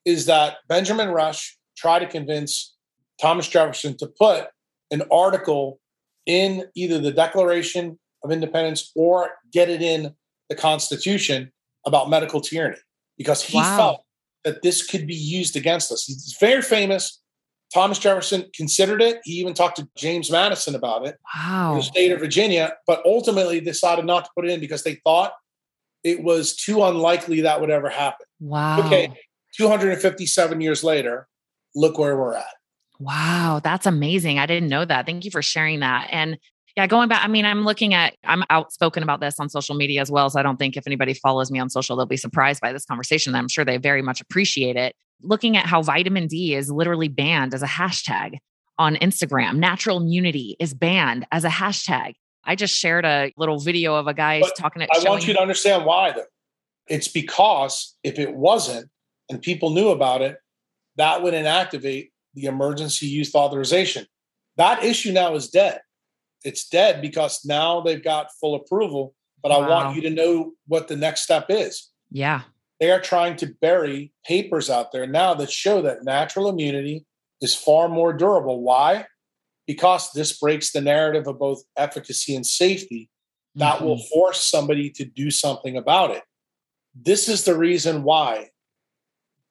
is 0.04 0.26
that 0.26 0.58
Benjamin 0.68 1.08
Rush 1.08 1.58
tried 1.76 1.98
to 1.98 2.06
convince 2.06 2.74
Thomas 3.20 3.48
Jefferson 3.48 3.96
to 3.98 4.06
put 4.06 4.46
an 4.90 5.02
article 5.10 5.80
in 6.24 6.64
either 6.76 6.98
the 6.98 7.10
Declaration 7.10 7.98
of 8.22 8.30
Independence 8.30 8.92
or 8.94 9.30
get 9.52 9.68
it 9.68 9.82
in 9.82 10.14
the 10.48 10.54
Constitution 10.54 11.50
about 11.84 12.08
medical 12.08 12.40
tyranny 12.40 12.76
because 13.18 13.42
he 13.42 13.58
wow. 13.58 13.76
felt 13.76 14.04
that 14.44 14.62
this 14.62 14.86
could 14.86 15.06
be 15.06 15.14
used 15.14 15.56
against 15.56 15.90
us. 15.90 16.04
He's 16.04 16.36
very 16.38 16.62
famous. 16.62 17.20
Thomas 17.74 17.98
Jefferson 17.98 18.44
considered 18.54 19.02
it. 19.02 19.20
He 19.24 19.32
even 19.34 19.54
talked 19.54 19.78
to 19.78 19.88
James 19.96 20.30
Madison 20.30 20.76
about 20.76 21.06
it 21.06 21.16
wow. 21.34 21.72
in 21.72 21.78
the 21.78 21.82
state 21.82 22.12
of 22.12 22.20
Virginia, 22.20 22.74
but 22.86 23.02
ultimately 23.04 23.60
decided 23.60 24.04
not 24.04 24.26
to 24.26 24.30
put 24.36 24.44
it 24.44 24.52
in 24.52 24.60
because 24.60 24.84
they 24.84 25.00
thought 25.02 25.32
it 26.04 26.22
was 26.22 26.56
too 26.56 26.82
unlikely 26.82 27.42
that 27.42 27.60
would 27.60 27.70
ever 27.70 27.88
happen. 27.88 28.26
Wow. 28.40 28.86
Okay, 28.86 29.12
257 29.56 30.60
years 30.60 30.82
later, 30.82 31.28
look 31.74 31.98
where 31.98 32.16
we're 32.16 32.34
at. 32.34 32.54
Wow, 32.98 33.60
that's 33.62 33.86
amazing. 33.86 34.38
I 34.38 34.46
didn't 34.46 34.68
know 34.68 34.84
that. 34.84 35.06
Thank 35.06 35.24
you 35.24 35.30
for 35.30 35.42
sharing 35.42 35.80
that. 35.80 36.08
And 36.12 36.38
yeah, 36.76 36.86
going 36.86 37.08
back, 37.08 37.22
I 37.22 37.28
mean, 37.28 37.44
I'm 37.44 37.64
looking 37.64 37.92
at, 37.94 38.14
I'm 38.24 38.44
outspoken 38.48 39.02
about 39.02 39.20
this 39.20 39.38
on 39.38 39.48
social 39.48 39.74
media 39.74 40.00
as 40.00 40.10
well. 40.10 40.30
So 40.30 40.38
I 40.38 40.42
don't 40.42 40.56
think 40.56 40.76
if 40.76 40.86
anybody 40.86 41.12
follows 41.12 41.50
me 41.50 41.58
on 41.58 41.68
social, 41.68 41.96
they'll 41.96 42.06
be 42.06 42.16
surprised 42.16 42.60
by 42.60 42.72
this 42.72 42.84
conversation. 42.84 43.34
I'm 43.34 43.48
sure 43.48 43.64
they 43.64 43.76
very 43.76 44.02
much 44.02 44.20
appreciate 44.20 44.76
it. 44.76 44.94
Looking 45.20 45.56
at 45.56 45.66
how 45.66 45.82
vitamin 45.82 46.28
D 46.28 46.54
is 46.54 46.70
literally 46.70 47.08
banned 47.08 47.54
as 47.54 47.62
a 47.62 47.66
hashtag 47.66 48.38
on 48.78 48.96
Instagram, 48.96 49.56
natural 49.56 49.98
immunity 49.98 50.56
is 50.58 50.72
banned 50.72 51.26
as 51.30 51.44
a 51.44 51.50
hashtag. 51.50 52.14
I 52.44 52.54
just 52.56 52.74
shared 52.74 53.04
a 53.04 53.32
little 53.36 53.58
video 53.58 53.94
of 53.94 54.06
a 54.06 54.14
guy 54.14 54.40
but 54.40 54.56
talking. 54.56 54.82
At 54.82 54.88
I 54.94 55.08
want 55.08 55.26
you 55.26 55.34
to 55.34 55.40
understand 55.40 55.84
why, 55.84 56.12
though. 56.12 56.24
It's 56.88 57.08
because 57.08 57.96
if 58.02 58.18
it 58.18 58.34
wasn't 58.34 58.90
and 59.30 59.40
people 59.40 59.70
knew 59.70 59.88
about 59.90 60.22
it, 60.22 60.36
that 60.96 61.22
would 61.22 61.34
inactivate 61.34 62.10
the 62.34 62.44
emergency 62.44 63.06
use 63.06 63.34
authorization. 63.34 64.06
That 64.56 64.82
issue 64.82 65.12
now 65.12 65.34
is 65.34 65.48
dead. 65.48 65.80
It's 66.44 66.68
dead 66.68 67.00
because 67.00 67.44
now 67.44 67.80
they've 67.80 68.02
got 68.02 68.28
full 68.40 68.54
approval. 68.54 69.14
But 69.42 69.50
wow. 69.50 69.60
I 69.60 69.68
want 69.68 69.96
you 69.96 70.02
to 70.02 70.10
know 70.10 70.52
what 70.66 70.88
the 70.88 70.96
next 70.96 71.22
step 71.22 71.46
is. 71.48 71.90
Yeah. 72.10 72.42
They 72.80 72.90
are 72.90 73.00
trying 73.00 73.36
to 73.36 73.54
bury 73.60 74.12
papers 74.26 74.68
out 74.68 74.92
there 74.92 75.06
now 75.06 75.34
that 75.34 75.50
show 75.50 75.82
that 75.82 76.04
natural 76.04 76.48
immunity 76.48 77.06
is 77.40 77.54
far 77.54 77.88
more 77.88 78.12
durable. 78.12 78.60
Why? 78.60 79.06
Because 79.72 80.12
this 80.12 80.38
breaks 80.38 80.72
the 80.72 80.80
narrative 80.80 81.26
of 81.26 81.38
both 81.38 81.62
efficacy 81.76 82.36
and 82.36 82.46
safety. 82.46 83.08
That 83.54 83.76
mm-hmm. 83.76 83.84
will 83.84 83.98
force 83.98 84.42
somebody 84.44 84.90
to 84.90 85.04
do 85.04 85.30
something 85.30 85.76
about 85.76 86.10
it. 86.10 86.22
This 86.94 87.28
is 87.28 87.44
the 87.44 87.56
reason 87.56 88.02
why 88.02 88.50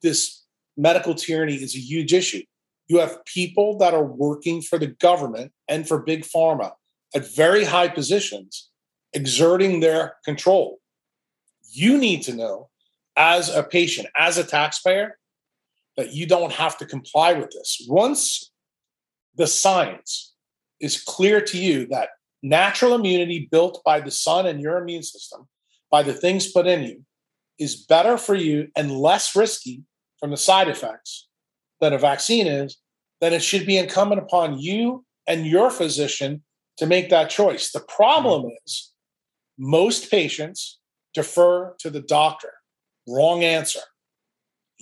this 0.03 0.43
medical 0.77 1.15
tyranny 1.15 1.55
is 1.55 1.75
a 1.75 1.79
huge 1.79 2.13
issue. 2.13 2.43
You 2.87 2.99
have 2.99 3.23
people 3.25 3.77
that 3.79 3.93
are 3.93 4.03
working 4.03 4.61
for 4.61 4.77
the 4.77 4.87
government 4.87 5.51
and 5.67 5.87
for 5.87 5.99
big 5.99 6.23
pharma 6.23 6.73
at 7.15 7.33
very 7.33 7.63
high 7.63 7.87
positions 7.87 8.69
exerting 9.13 9.79
their 9.79 10.15
control. 10.25 10.79
You 11.71 11.97
need 11.97 12.21
to 12.23 12.33
know 12.33 12.69
as 13.15 13.49
a 13.49 13.63
patient, 13.63 14.07
as 14.15 14.37
a 14.37 14.43
taxpayer, 14.43 15.17
that 15.97 16.13
you 16.13 16.25
don't 16.25 16.53
have 16.53 16.77
to 16.77 16.85
comply 16.85 17.33
with 17.33 17.51
this. 17.51 17.85
Once 17.87 18.50
the 19.35 19.47
science 19.47 20.33
is 20.79 21.01
clear 21.01 21.41
to 21.41 21.57
you 21.57 21.87
that 21.87 22.09
natural 22.43 22.95
immunity 22.95 23.47
built 23.51 23.81
by 23.85 23.99
the 23.99 24.11
sun 24.11 24.45
and 24.45 24.61
your 24.61 24.77
immune 24.77 25.03
system, 25.03 25.47
by 25.89 26.03
the 26.03 26.13
things 26.13 26.51
put 26.51 26.67
in 26.67 26.83
you, 26.83 27.05
is 27.59 27.75
better 27.75 28.17
for 28.17 28.35
you 28.35 28.67
and 28.75 28.91
less 28.91 29.35
risky 29.35 29.83
from 30.19 30.31
the 30.31 30.37
side 30.37 30.67
effects 30.67 31.27
than 31.79 31.93
a 31.93 31.97
vaccine 31.97 32.47
is, 32.47 32.77
then 33.19 33.33
it 33.33 33.43
should 33.43 33.65
be 33.65 33.77
incumbent 33.77 34.21
upon 34.21 34.57
you 34.57 35.05
and 35.27 35.45
your 35.45 35.69
physician 35.69 36.43
to 36.77 36.85
make 36.85 37.09
that 37.09 37.29
choice. 37.29 37.71
The 37.71 37.81
problem 37.81 38.43
mm-hmm. 38.43 38.55
is 38.65 38.91
most 39.57 40.09
patients 40.09 40.79
defer 41.13 41.75
to 41.79 41.89
the 41.89 42.01
doctor. 42.01 42.53
Wrong 43.07 43.43
answer. 43.43 43.81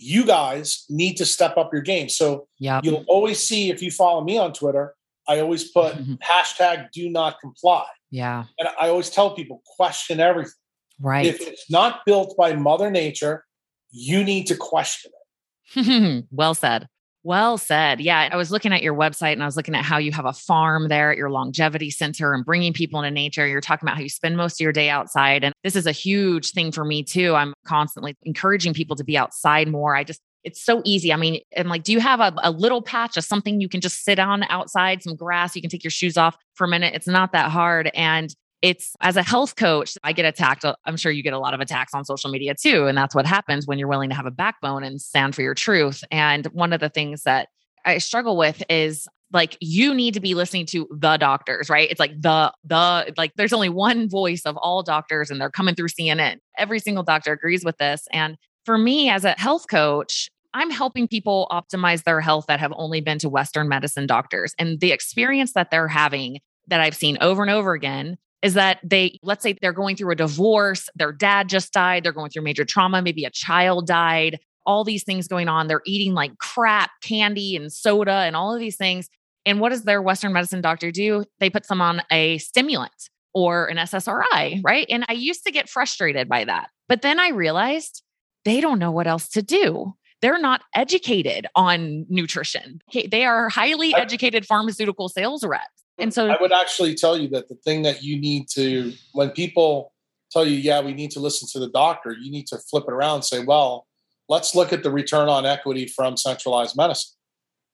You 0.02 0.26
guys 0.26 0.86
need 0.90 1.16
to 1.18 1.26
step 1.26 1.58
up 1.58 1.72
your 1.74 1.82
game. 1.82 2.10
So 2.10 2.48
yep. 2.58 2.84
you'll 2.84 3.06
always 3.08 3.40
see 3.44 3.70
if 3.70 3.82
you 3.82 3.92
follow 3.92 4.24
me 4.24 4.38
on 4.38 4.54
Twitter, 4.54 4.96
I 5.28 5.40
always 5.40 5.70
put 5.70 5.96
mm-hmm. 5.96 6.14
hashtag 6.24 6.92
do 6.92 7.10
not 7.10 7.40
comply. 7.40 7.86
Yeah. 8.12 8.46
And 8.58 8.70
I 8.80 8.90
always 8.90 9.10
tell 9.10 9.36
people 9.36 9.62
question 9.78 10.20
everything. 10.20 10.54
Right. 11.00 11.26
If 11.26 11.42
it's 11.42 11.70
not 11.70 12.02
built 12.06 12.36
by 12.38 12.54
Mother 12.54 12.90
Nature, 12.90 13.46
you 13.92 14.24
need 14.24 14.48
to 14.48 14.56
question 14.56 15.12
it. 15.12 16.26
well 16.32 16.54
said. 16.56 16.88
Well 17.24 17.58
said. 17.58 18.00
Yeah, 18.00 18.30
I 18.32 18.38
was 18.38 18.50
looking 18.50 18.72
at 18.72 18.82
your 18.82 18.96
website 18.96 19.34
and 19.34 19.44
I 19.44 19.46
was 19.46 19.58
looking 19.58 19.76
at 19.76 19.84
how 19.84 19.98
you 19.98 20.12
have 20.14 20.26
a 20.26 20.32
farm 20.32 20.88
there 20.88 21.12
at 21.12 21.18
your 21.18 21.30
longevity 21.30 21.92
center 21.92 22.34
and 22.34 22.46
bringing 22.46 22.72
people 22.72 23.02
into 23.02 23.12
nature. 23.12 23.46
You're 23.46 23.60
talking 23.60 23.88
about 23.88 23.98
how 23.98 24.04
you 24.04 24.10
spend 24.10 24.38
most 24.38 24.60
of 24.60 24.64
your 24.64 24.72
day 24.72 24.90
outside. 24.90 25.44
And 25.44 25.54
this 25.64 25.76
is 25.76 25.86
a 25.86 25.92
huge 25.92 26.52
thing 26.52 26.72
for 26.72 26.86
me 26.86 27.04
too. 27.04 27.36
I'm 27.36 27.54
constantly 27.66 28.16
encouraging 28.24 28.74
people 28.74 28.96
to 28.96 29.04
be 29.04 29.18
outside 29.18 29.68
more. 29.68 29.96
I 29.96 30.06
just, 30.06 30.22
it's 30.46 30.64
so 30.64 30.82
easy. 30.86 31.12
I 31.12 31.18
mean, 31.18 31.42
and 31.52 31.68
like, 31.68 31.84
do 31.84 31.92
you 31.92 32.00
have 32.00 32.22
a, 32.22 32.34
a 32.42 32.52
little 32.52 32.82
patch 32.82 33.18
of 33.18 33.26
something 33.26 33.60
you 33.60 33.68
can 33.68 33.82
just 33.82 34.06
sit 34.06 34.18
on 34.18 34.44
outside, 34.44 35.04
some 35.04 35.18
grass? 35.18 35.58
You 35.58 35.62
can 35.62 35.70
take 35.70 35.84
your 35.84 35.92
shoes 35.92 36.16
off 36.16 36.38
for 36.54 36.64
a 36.64 36.70
minute. 36.70 36.94
It's 36.96 37.08
not 37.08 37.34
that 37.34 37.52
hard. 37.52 37.92
And 37.94 38.34
it's 38.62 38.96
as 39.02 39.16
a 39.16 39.24
health 39.24 39.56
coach, 39.56 39.98
I 40.04 40.12
get 40.14 40.26
attacked. 40.26 40.66
Uh, 40.66 40.76
I'm 40.86 40.98
sure 40.98 41.12
you 41.12 41.24
get 41.24 41.34
a 41.34 41.40
lot 41.40 41.54
of 41.54 41.60
attacks 41.60 41.94
on 41.94 42.04
social 42.06 42.30
media 42.30 42.56
too. 42.56 42.88
And 42.88 42.98
that's 42.98 43.16
what 43.16 43.26
happens 43.26 43.68
when 43.68 43.80
you're 43.80 43.88
willing 43.88 44.10
to 44.10 44.16
have 44.16 44.26
a 44.26 44.32
backbone 44.32 44.84
and 44.84 45.00
stand 45.00 45.36
for 45.36 45.42
your 45.42 45.54
truth. 45.54 46.04
And 46.12 46.46
one 46.48 46.74
of 46.74 46.80
the 46.80 46.90
things 46.90 47.24
that 47.24 47.48
I 47.86 47.98
struggle 48.00 48.36
with 48.36 48.62
is 48.70 49.08
like 49.32 49.58
you 49.62 49.94
need 49.94 50.14
to 50.16 50.20
be 50.20 50.34
listening 50.34 50.66
to 50.68 50.88
the 50.92 51.18
doctors, 51.18 51.70
right? 51.70 51.90
It's 51.90 52.00
like 52.00 52.20
the 52.20 52.52
the 52.66 53.14
like 53.18 53.32
there's 53.36 53.54
only 53.54 53.70
one 53.70 54.10
voice 54.10 54.42
of 54.46 54.58
all 54.58 54.84
doctors 54.84 55.30
and 55.30 55.40
they're 55.40 55.52
coming 55.52 55.76
through 55.76 55.90
CNN. 55.90 56.38
Every 56.58 56.80
single 56.80 57.04
doctor 57.04 57.32
agrees 57.32 57.64
with 57.64 57.78
this. 57.78 58.08
And 58.12 58.38
for 58.66 58.78
me 58.78 59.10
as 59.10 59.24
a 59.24 59.36
health 59.38 59.68
coach, 59.70 60.30
I'm 60.54 60.72
helping 60.72 61.08
people 61.08 61.48
optimize 61.52 62.04
their 62.04 62.22
health 62.22 62.46
that 62.48 62.60
have 62.60 62.74
only 62.76 63.02
been 63.02 63.20
to 63.20 63.30
western 63.30 63.70
medicine 63.70 64.08
doctors 64.08 64.54
and 64.58 64.80
the 64.80 64.92
experience 64.92 65.54
that 65.54 65.70
they're 65.70 65.88
having 65.88 66.40
that 66.68 66.82
I've 66.82 66.96
seen 66.96 67.18
over 67.22 67.42
and 67.44 67.52
over 67.52 67.74
again 67.74 68.18
is 68.42 68.54
that 68.54 68.80
they, 68.84 69.20
let's 69.22 69.44
say 69.44 69.56
they're 69.62 69.74
going 69.74 69.96
through 69.96 70.12
a 70.12 70.16
divorce, 70.16 70.90
their 70.96 71.12
dad 71.12 71.50
just 71.50 71.74
died, 71.74 72.04
they're 72.04 72.14
going 72.14 72.30
through 72.30 72.44
major 72.44 72.66
trauma, 72.66 73.02
maybe 73.02 73.26
a 73.26 73.30
child 73.32 73.88
died, 73.88 74.40
all 74.66 74.84
these 74.84 75.04
things 75.04 75.28
going 75.28 75.48
on. 75.48 75.68
They're 75.68 75.82
eating 75.86 76.14
like 76.14 76.38
crap, 76.38 76.92
candy 77.02 77.56
and 77.56 77.72
soda 77.72 78.12
and 78.12 78.36
all 78.36 78.54
of 78.54 78.60
these 78.60 78.78
things. 78.78 79.10
And 79.46 79.60
what 79.60 79.70
does 79.70 79.84
their 79.84 80.02
Western 80.02 80.34
medicine 80.34 80.62
doctor 80.62 80.92
do? 80.92 81.26
They 81.40 81.50
put 81.50 81.68
them 81.68 81.82
on 81.82 82.02
a 82.12 82.38
stimulant 82.38 83.10
or 83.34 83.68
an 83.68 83.78
SSRI, 83.78 84.62
right? 84.64 84.86
And 84.90 85.06
I 85.08 85.14
used 85.14 85.44
to 85.46 85.52
get 85.52 85.70
frustrated 85.70 86.30
by 86.30 86.46
that. 86.46 86.70
But 86.88 87.02
then 87.02 87.20
I 87.20 87.30
realized 87.30 88.04
they 88.46 88.62
don't 88.62 88.80
know 88.80 88.92
what 88.92 89.08
else 89.08 89.28
to 89.30 89.42
do. 89.42 89.96
They're 90.22 90.40
not 90.40 90.62
educated 90.76 91.48
on 91.56 92.06
nutrition. 92.10 92.82
They 93.10 93.26
are 93.26 93.50
highly 93.50 93.96
educated 93.96 94.46
pharmaceutical 94.46 95.08
sales 95.08 95.46
reps. 95.46 95.66
And 96.00 96.14
so 96.14 96.30
I 96.30 96.38
would 96.40 96.52
actually 96.52 96.96
tell 96.96 97.18
you 97.18 97.28
that 97.30 97.50
the 97.50 97.56
thing 97.56 97.82
that 97.84 98.04
you 98.04 98.20
need 98.20 98.48
to, 98.54 98.94
when 99.14 99.30
people 99.32 99.94
tell 100.32 100.46
you, 100.46 100.56
yeah, 100.56 100.82
we 100.82 100.94
need 100.94 101.12
to 101.12 101.20
listen 101.20 101.48
to 101.54 101.60
the 101.60 101.72
doctor, 101.72 102.12
you 102.12 102.32
need 102.32 102.48
to 102.48 102.58
flip 102.58 102.86
it 102.88 102.94
around 102.94 103.16
and 103.16 103.26
say, 103.26 103.44
well, 103.44 103.88
let's 104.28 104.56
look 104.56 104.72
at 104.72 104.84
the 104.84 104.92
return 104.92 105.28
on 105.28 105.46
equity 105.46 105.88
from 105.88 106.18
centralized 106.18 106.78
medicine. 106.78 107.16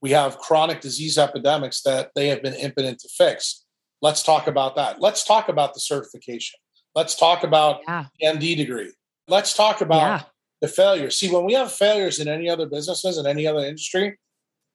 We 0.02 0.12
have 0.12 0.38
chronic 0.38 0.82
disease 0.82 1.18
epidemics 1.18 1.82
that 1.82 2.12
they 2.16 2.28
have 2.28 2.42
been 2.42 2.54
impotent 2.54 3.00
to 3.00 3.10
fix. 3.10 3.66
Let's 4.02 4.24
talk 4.24 4.48
about 4.48 4.76
that. 4.76 5.02
Let's 5.02 5.24
talk 5.24 5.50
about 5.50 5.74
the 5.74 5.80
certification. 5.80 6.60
Let's 6.94 7.16
talk 7.16 7.44
about 7.44 7.82
yeah. 7.88 8.06
the 8.20 8.28
MD 8.28 8.56
degree. 8.56 8.92
Let's 9.28 9.54
talk 9.54 9.82
about 9.82 9.98
yeah. 9.98 10.22
the 10.62 10.68
failures. 10.68 11.20
See, 11.20 11.32
when 11.32 11.46
we 11.46 11.54
have 11.54 11.72
failures 11.72 12.20
in 12.20 12.28
any 12.28 12.50
other 12.50 12.68
businesses 12.68 13.18
in 13.18 13.26
any 13.26 13.48
other 13.48 13.66
industry, 13.66 14.18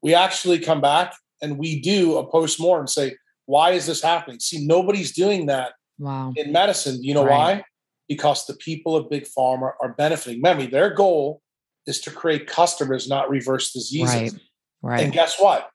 we 0.02 0.14
actually 0.14 0.58
come 0.58 0.80
back 0.80 1.14
and 1.40 1.58
we 1.58 1.80
do 1.80 2.18
a 2.18 2.26
post 2.26 2.60
mortem 2.60 2.82
and 2.82 2.90
say, 2.90 3.16
why 3.50 3.72
is 3.72 3.86
this 3.86 4.02
happening? 4.02 4.40
See, 4.40 4.64
nobody's 4.64 5.12
doing 5.12 5.46
that 5.46 5.72
wow. 5.98 6.32
in 6.36 6.52
medicine. 6.52 7.02
You 7.02 7.14
know 7.14 7.24
right. 7.24 7.56
why? 7.56 7.64
because 8.10 8.44
the 8.44 8.54
people 8.54 8.96
of 8.96 9.08
Big 9.08 9.24
Pharma 9.24 9.70
are 9.80 9.94
benefiting. 9.96 10.42
Remember, 10.42 10.66
their 10.66 10.92
goal 10.92 11.40
is 11.86 12.00
to 12.00 12.10
create 12.10 12.48
customers, 12.48 13.08
not 13.08 13.30
reverse 13.30 13.72
diseases. 13.72 14.32
Right. 14.32 14.42
Right. 14.82 15.00
And 15.04 15.12
guess 15.12 15.38
what? 15.38 15.70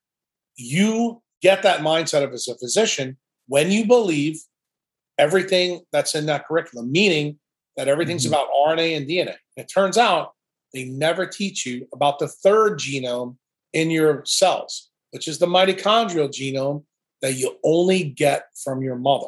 You 0.57 1.21
get 1.41 1.63
that 1.63 1.79
mindset 1.79 2.23
of 2.23 2.33
as 2.33 2.49
a 2.49 2.57
physician 2.57 3.15
when 3.47 3.71
you 3.71 3.87
believe 3.87 4.37
everything 5.17 5.85
that's 5.93 6.13
in 6.13 6.25
that 6.25 6.45
curriculum, 6.45 6.91
meaning 6.91 7.39
that 7.77 7.87
everything's 7.87 8.25
Mhm. 8.25 8.29
about 8.29 8.49
RNA 8.53 8.95
and 8.97 9.07
DNA. 9.07 9.37
It 9.55 9.69
turns 9.73 9.97
out 9.97 10.33
they 10.73 10.83
never 10.83 11.25
teach 11.25 11.65
you 11.65 11.87
about 11.93 12.19
the 12.19 12.27
third 12.27 12.79
genome 12.79 13.37
in 13.71 13.89
your 13.89 14.25
cells, 14.25 14.89
which 15.11 15.29
is 15.29 15.39
the 15.39 15.47
mitochondrial 15.47 16.27
genome 16.27 16.83
that 17.21 17.33
you 17.33 17.57
only 17.63 18.03
get 18.03 18.45
from 18.63 18.81
your 18.81 18.95
mother. 18.95 19.27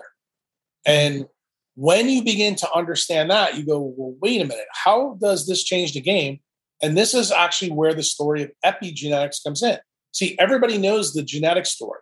And 0.85 1.27
when 1.75 2.09
you 2.09 2.23
begin 2.23 2.55
to 2.55 2.71
understand 2.73 3.29
that, 3.29 3.55
you 3.55 3.65
go, 3.65 3.79
well, 3.79 4.15
wait 4.21 4.41
a 4.41 4.45
minute, 4.45 4.67
how 4.71 5.17
does 5.21 5.47
this 5.47 5.63
change 5.63 5.93
the 5.93 6.01
game? 6.01 6.39
And 6.81 6.97
this 6.97 7.13
is 7.13 7.31
actually 7.31 7.71
where 7.71 7.93
the 7.93 8.03
story 8.03 8.43
of 8.43 8.51
epigenetics 8.65 9.43
comes 9.43 9.63
in. 9.63 9.77
See, 10.11 10.35
everybody 10.39 10.77
knows 10.77 11.13
the 11.13 11.23
genetic 11.23 11.65
story. 11.65 11.99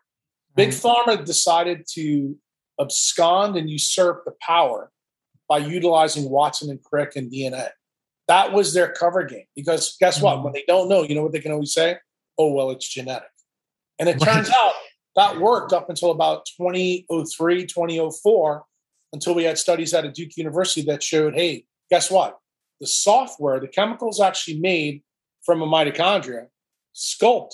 Big 0.55 0.69
Pharma 0.69 1.23
decided 1.23 1.85
to 1.93 2.37
abscond 2.79 3.57
and 3.57 3.69
usurp 3.69 4.23
the 4.25 4.33
power 4.41 4.91
by 5.47 5.57
utilizing 5.57 6.29
Watson 6.29 6.69
and 6.69 6.81
Crick 6.81 7.15
and 7.15 7.31
DNA. 7.31 7.69
That 8.27 8.53
was 8.53 8.73
their 8.73 8.91
cover 8.91 9.23
game 9.23 9.45
because 9.55 9.95
guess 9.99 10.21
what? 10.21 10.37
Mhm. 10.37 10.43
When 10.43 10.53
they 10.53 10.63
don't 10.67 10.89
know, 10.89 11.03
you 11.03 11.13
know 11.13 11.23
what 11.23 11.31
they 11.31 11.39
can 11.39 11.51
always 11.51 11.73
say? 11.73 11.97
Oh, 12.37 12.51
well, 12.51 12.71
it's 12.71 12.87
genetic. 12.87 13.29
And 13.99 14.09
it 14.09 14.19
turns 14.19 14.49
out 14.49 14.73
that 15.15 15.39
worked 15.39 15.73
up 15.73 15.89
until 15.89 16.11
about 16.11 16.45
2003, 16.57 17.65
2004, 17.65 18.63
until 19.13 19.35
we 19.35 19.43
had 19.43 19.57
studies 19.57 19.93
out 19.93 20.05
of 20.05 20.13
Duke 20.13 20.35
University 20.35 20.85
that 20.87 21.01
showed 21.01 21.35
hey, 21.35 21.65
guess 21.89 22.11
what? 22.11 22.37
The 22.81 22.87
software, 22.87 23.59
the 23.59 23.67
chemicals 23.67 24.19
actually 24.19 24.59
made 24.59 25.01
from 25.45 25.61
a 25.61 25.67
mitochondria 25.67 26.47
sculpt 26.95 27.53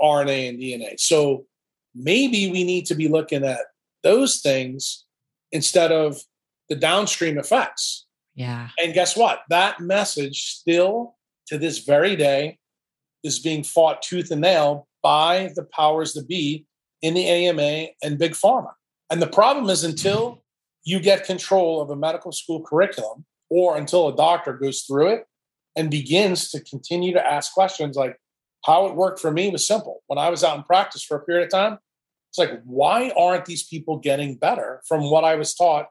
RNA 0.00 0.48
and 0.50 0.58
DNA. 0.58 1.00
So 1.00 1.46
maybe 1.94 2.50
we 2.50 2.64
need 2.64 2.86
to 2.86 2.94
be 2.94 3.08
looking 3.08 3.44
at 3.44 3.60
those 4.02 4.40
things 4.40 5.04
instead 5.52 5.92
of 5.92 6.18
the 6.68 6.76
downstream 6.76 7.38
effects. 7.38 8.06
Yeah. 8.34 8.68
And 8.82 8.94
guess 8.94 9.16
what? 9.16 9.40
That 9.50 9.80
message 9.80 10.42
still 10.44 11.16
to 11.48 11.58
this 11.58 11.80
very 11.80 12.16
day 12.16 12.58
is 13.24 13.38
being 13.40 13.64
fought 13.64 14.02
tooth 14.02 14.30
and 14.30 14.40
nail 14.40 14.86
by 15.02 15.50
the 15.56 15.64
powers 15.64 16.12
that 16.14 16.28
be 16.28 16.66
in 17.02 17.14
the 17.14 17.26
AMA 17.26 17.88
and 18.02 18.18
Big 18.18 18.32
Pharma. 18.32 18.72
And 19.10 19.20
the 19.20 19.26
problem 19.26 19.68
is 19.70 19.84
until 19.84 20.42
you 20.84 21.00
get 21.00 21.24
control 21.24 21.80
of 21.80 21.90
a 21.90 21.96
medical 21.96 22.32
school 22.32 22.62
curriculum 22.62 23.24
or 23.48 23.76
until 23.76 24.08
a 24.08 24.16
doctor 24.16 24.52
goes 24.52 24.82
through 24.82 25.08
it 25.08 25.26
and 25.76 25.90
begins 25.90 26.50
to 26.50 26.60
continue 26.60 27.12
to 27.12 27.24
ask 27.24 27.52
questions 27.52 27.96
like 27.96 28.16
how 28.64 28.86
it 28.86 28.94
worked 28.94 29.20
for 29.20 29.30
me 29.30 29.50
was 29.50 29.66
simple. 29.66 30.02
When 30.06 30.18
I 30.18 30.30
was 30.30 30.44
out 30.44 30.56
in 30.56 30.62
practice 30.64 31.02
for 31.02 31.16
a 31.16 31.24
period 31.24 31.44
of 31.44 31.50
time, 31.50 31.78
it's 32.30 32.38
like, 32.38 32.60
why 32.64 33.10
aren't 33.16 33.44
these 33.44 33.66
people 33.66 33.98
getting 33.98 34.36
better 34.36 34.82
from 34.86 35.10
what 35.10 35.24
I 35.24 35.34
was 35.34 35.54
taught 35.54 35.88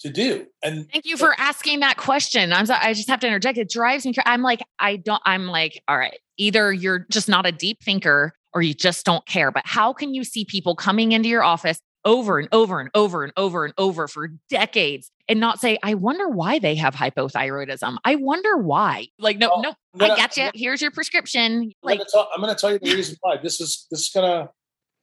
to 0.00 0.10
do? 0.10 0.46
And 0.62 0.90
Thank 0.90 1.04
you 1.04 1.16
for 1.16 1.34
asking 1.38 1.80
that 1.80 1.98
question. 1.98 2.52
I'm 2.52 2.66
sorry, 2.66 2.80
I 2.82 2.94
just 2.94 3.08
have 3.08 3.20
to 3.20 3.26
interject. 3.26 3.58
It 3.58 3.68
drives 3.68 4.06
me. 4.06 4.14
I'm 4.24 4.42
like, 4.42 4.62
I 4.78 4.96
don't, 4.96 5.20
I'm 5.26 5.46
like, 5.46 5.82
all 5.88 5.98
right, 5.98 6.18
either 6.38 6.72
you're 6.72 7.06
just 7.10 7.28
not 7.28 7.44
a 7.44 7.52
deep 7.52 7.82
thinker 7.82 8.32
or 8.54 8.62
you 8.62 8.74
just 8.74 9.04
don't 9.04 9.24
care. 9.26 9.50
But 9.50 9.62
how 9.66 9.92
can 9.92 10.14
you 10.14 10.24
see 10.24 10.44
people 10.44 10.74
coming 10.74 11.12
into 11.12 11.28
your 11.28 11.42
office 11.42 11.80
over 12.04 12.38
and 12.38 12.48
over 12.52 12.80
and 12.80 12.90
over 12.94 13.22
and 13.24 13.32
over 13.36 13.64
and 13.64 13.74
over 13.78 14.08
for 14.08 14.28
decades 14.50 15.10
and 15.28 15.38
not 15.38 15.60
say, 15.60 15.78
I 15.82 15.94
wonder 15.94 16.28
why 16.28 16.58
they 16.58 16.74
have 16.76 16.94
hypothyroidism? 16.94 17.96
I 18.04 18.16
wonder 18.16 18.56
why. 18.56 19.06
Like, 19.18 19.38
no, 19.38 19.60
no, 19.60 19.74
gonna- 19.96 20.12
I 20.14 20.16
got 20.16 20.36
you. 20.36 20.50
Here's 20.54 20.82
your 20.82 20.90
prescription. 20.90 21.62
I'm 21.62 21.72
Like, 21.82 22.00
I'm 22.34 22.40
gonna 22.40 22.54
tell 22.54 22.72
you 22.72 22.78
the 22.78 22.94
reason 22.94 23.16
why. 23.20 23.36
This 23.42 23.60
is 23.60 23.86
this 23.90 24.00
is 24.00 24.10
gonna 24.10 24.48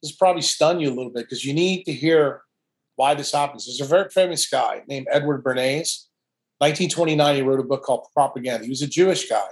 this 0.02 0.12
is 0.12 0.16
probably 0.16 0.42
stun 0.42 0.80
you 0.80 0.88
a 0.88 0.94
little 0.94 1.10
bit 1.10 1.24
because 1.24 1.44
you 1.44 1.52
need 1.52 1.84
to 1.84 1.92
hear 1.92 2.42
why 2.96 3.14
this 3.14 3.32
happens. 3.32 3.66
There's 3.66 3.80
a 3.80 3.90
very 3.90 4.08
famous 4.10 4.48
guy 4.48 4.82
named 4.86 5.06
Edward 5.10 5.42
Bernays. 5.42 6.06
1929, 6.58 7.36
he 7.36 7.42
wrote 7.42 7.60
a 7.60 7.62
book 7.62 7.82
called 7.82 8.06
Propaganda. 8.14 8.64
He 8.64 8.70
was 8.70 8.82
a 8.82 8.86
Jewish 8.86 9.26
guy, 9.28 9.46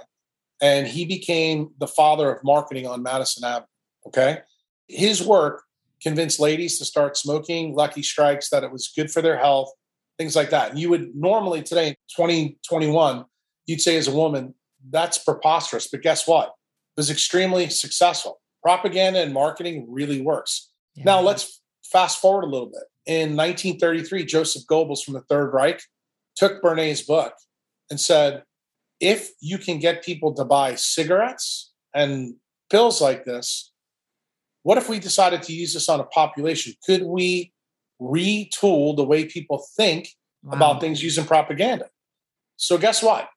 and 0.61 0.87
he 0.87 1.05
became 1.05 1.71
the 1.79 1.87
father 1.87 2.31
of 2.31 2.43
marketing 2.43 2.85
on 2.85 3.01
Madison 3.01 3.43
Avenue. 3.43 3.65
Okay, 4.09 4.39
his 4.87 5.23
work 5.23 5.63
convinced 6.01 6.39
ladies 6.39 6.77
to 6.79 6.85
start 6.85 7.17
smoking 7.17 7.75
Lucky 7.75 8.01
Strikes, 8.01 8.49
that 8.49 8.63
it 8.63 8.71
was 8.71 8.91
good 8.95 9.11
for 9.11 9.21
their 9.21 9.37
health, 9.37 9.71
things 10.17 10.35
like 10.35 10.49
that. 10.49 10.69
And 10.69 10.79
you 10.79 10.89
would 10.89 11.15
normally 11.15 11.61
today, 11.61 11.95
2021, 12.15 13.25
you'd 13.65 13.81
say 13.81 13.97
as 13.97 14.07
a 14.07 14.15
woman, 14.15 14.55
that's 14.89 15.17
preposterous. 15.17 15.87
But 15.87 16.01
guess 16.01 16.27
what? 16.27 16.47
It 16.47 16.99
was 16.99 17.09
extremely 17.09 17.69
successful. 17.69 18.41
Propaganda 18.63 19.21
and 19.21 19.33
marketing 19.33 19.85
really 19.89 20.21
works. 20.21 20.71
Yeah. 20.95 21.03
Now 21.05 21.21
let's 21.21 21.61
fast 21.83 22.19
forward 22.19 22.43
a 22.43 22.47
little 22.47 22.67
bit. 22.67 22.83
In 23.05 23.35
1933, 23.35 24.25
Joseph 24.25 24.63
Goebbels 24.67 25.03
from 25.03 25.15
the 25.15 25.21
Third 25.21 25.53
Reich 25.53 25.81
took 26.35 26.61
Bernays' 26.61 27.05
book 27.05 27.33
and 27.89 27.99
said, 27.99 28.43
if 28.99 29.31
you 29.39 29.57
can 29.57 29.79
get 29.79 30.03
people 30.03 30.33
to 30.33 30.45
buy 30.45 30.75
cigarettes 30.75 31.71
and 31.93 32.35
pills 32.69 33.01
like 33.01 33.25
this, 33.25 33.71
what 34.69 34.77
if 34.77 34.87
we 34.87 34.99
decided 34.99 35.41
to 35.41 35.51
use 35.51 35.73
this 35.73 35.89
on 35.89 35.99
a 35.99 36.03
population? 36.03 36.73
Could 36.85 37.01
we 37.01 37.51
retool 37.99 38.95
the 38.95 39.03
way 39.03 39.25
people 39.25 39.65
think 39.75 40.09
Wow. 40.43 40.57
about 40.57 40.79
things 40.79 41.01
using 41.01 41.25
propaganda? 41.25 41.89
So, 42.55 42.77
guess 42.77 43.01
what? 43.01 43.29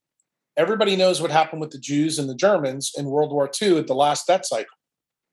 Everybody 0.59 0.95
knows 0.95 1.23
what 1.23 1.31
happened 1.31 1.63
with 1.63 1.71
the 1.71 1.79
Jews 1.79 2.19
and 2.19 2.29
the 2.29 2.35
Germans 2.35 2.93
in 2.99 3.07
World 3.07 3.33
War 3.33 3.51
II 3.63 3.79
at 3.79 3.87
the 3.87 3.95
last 3.95 4.27
debt 4.27 4.45
cycle. 4.45 4.77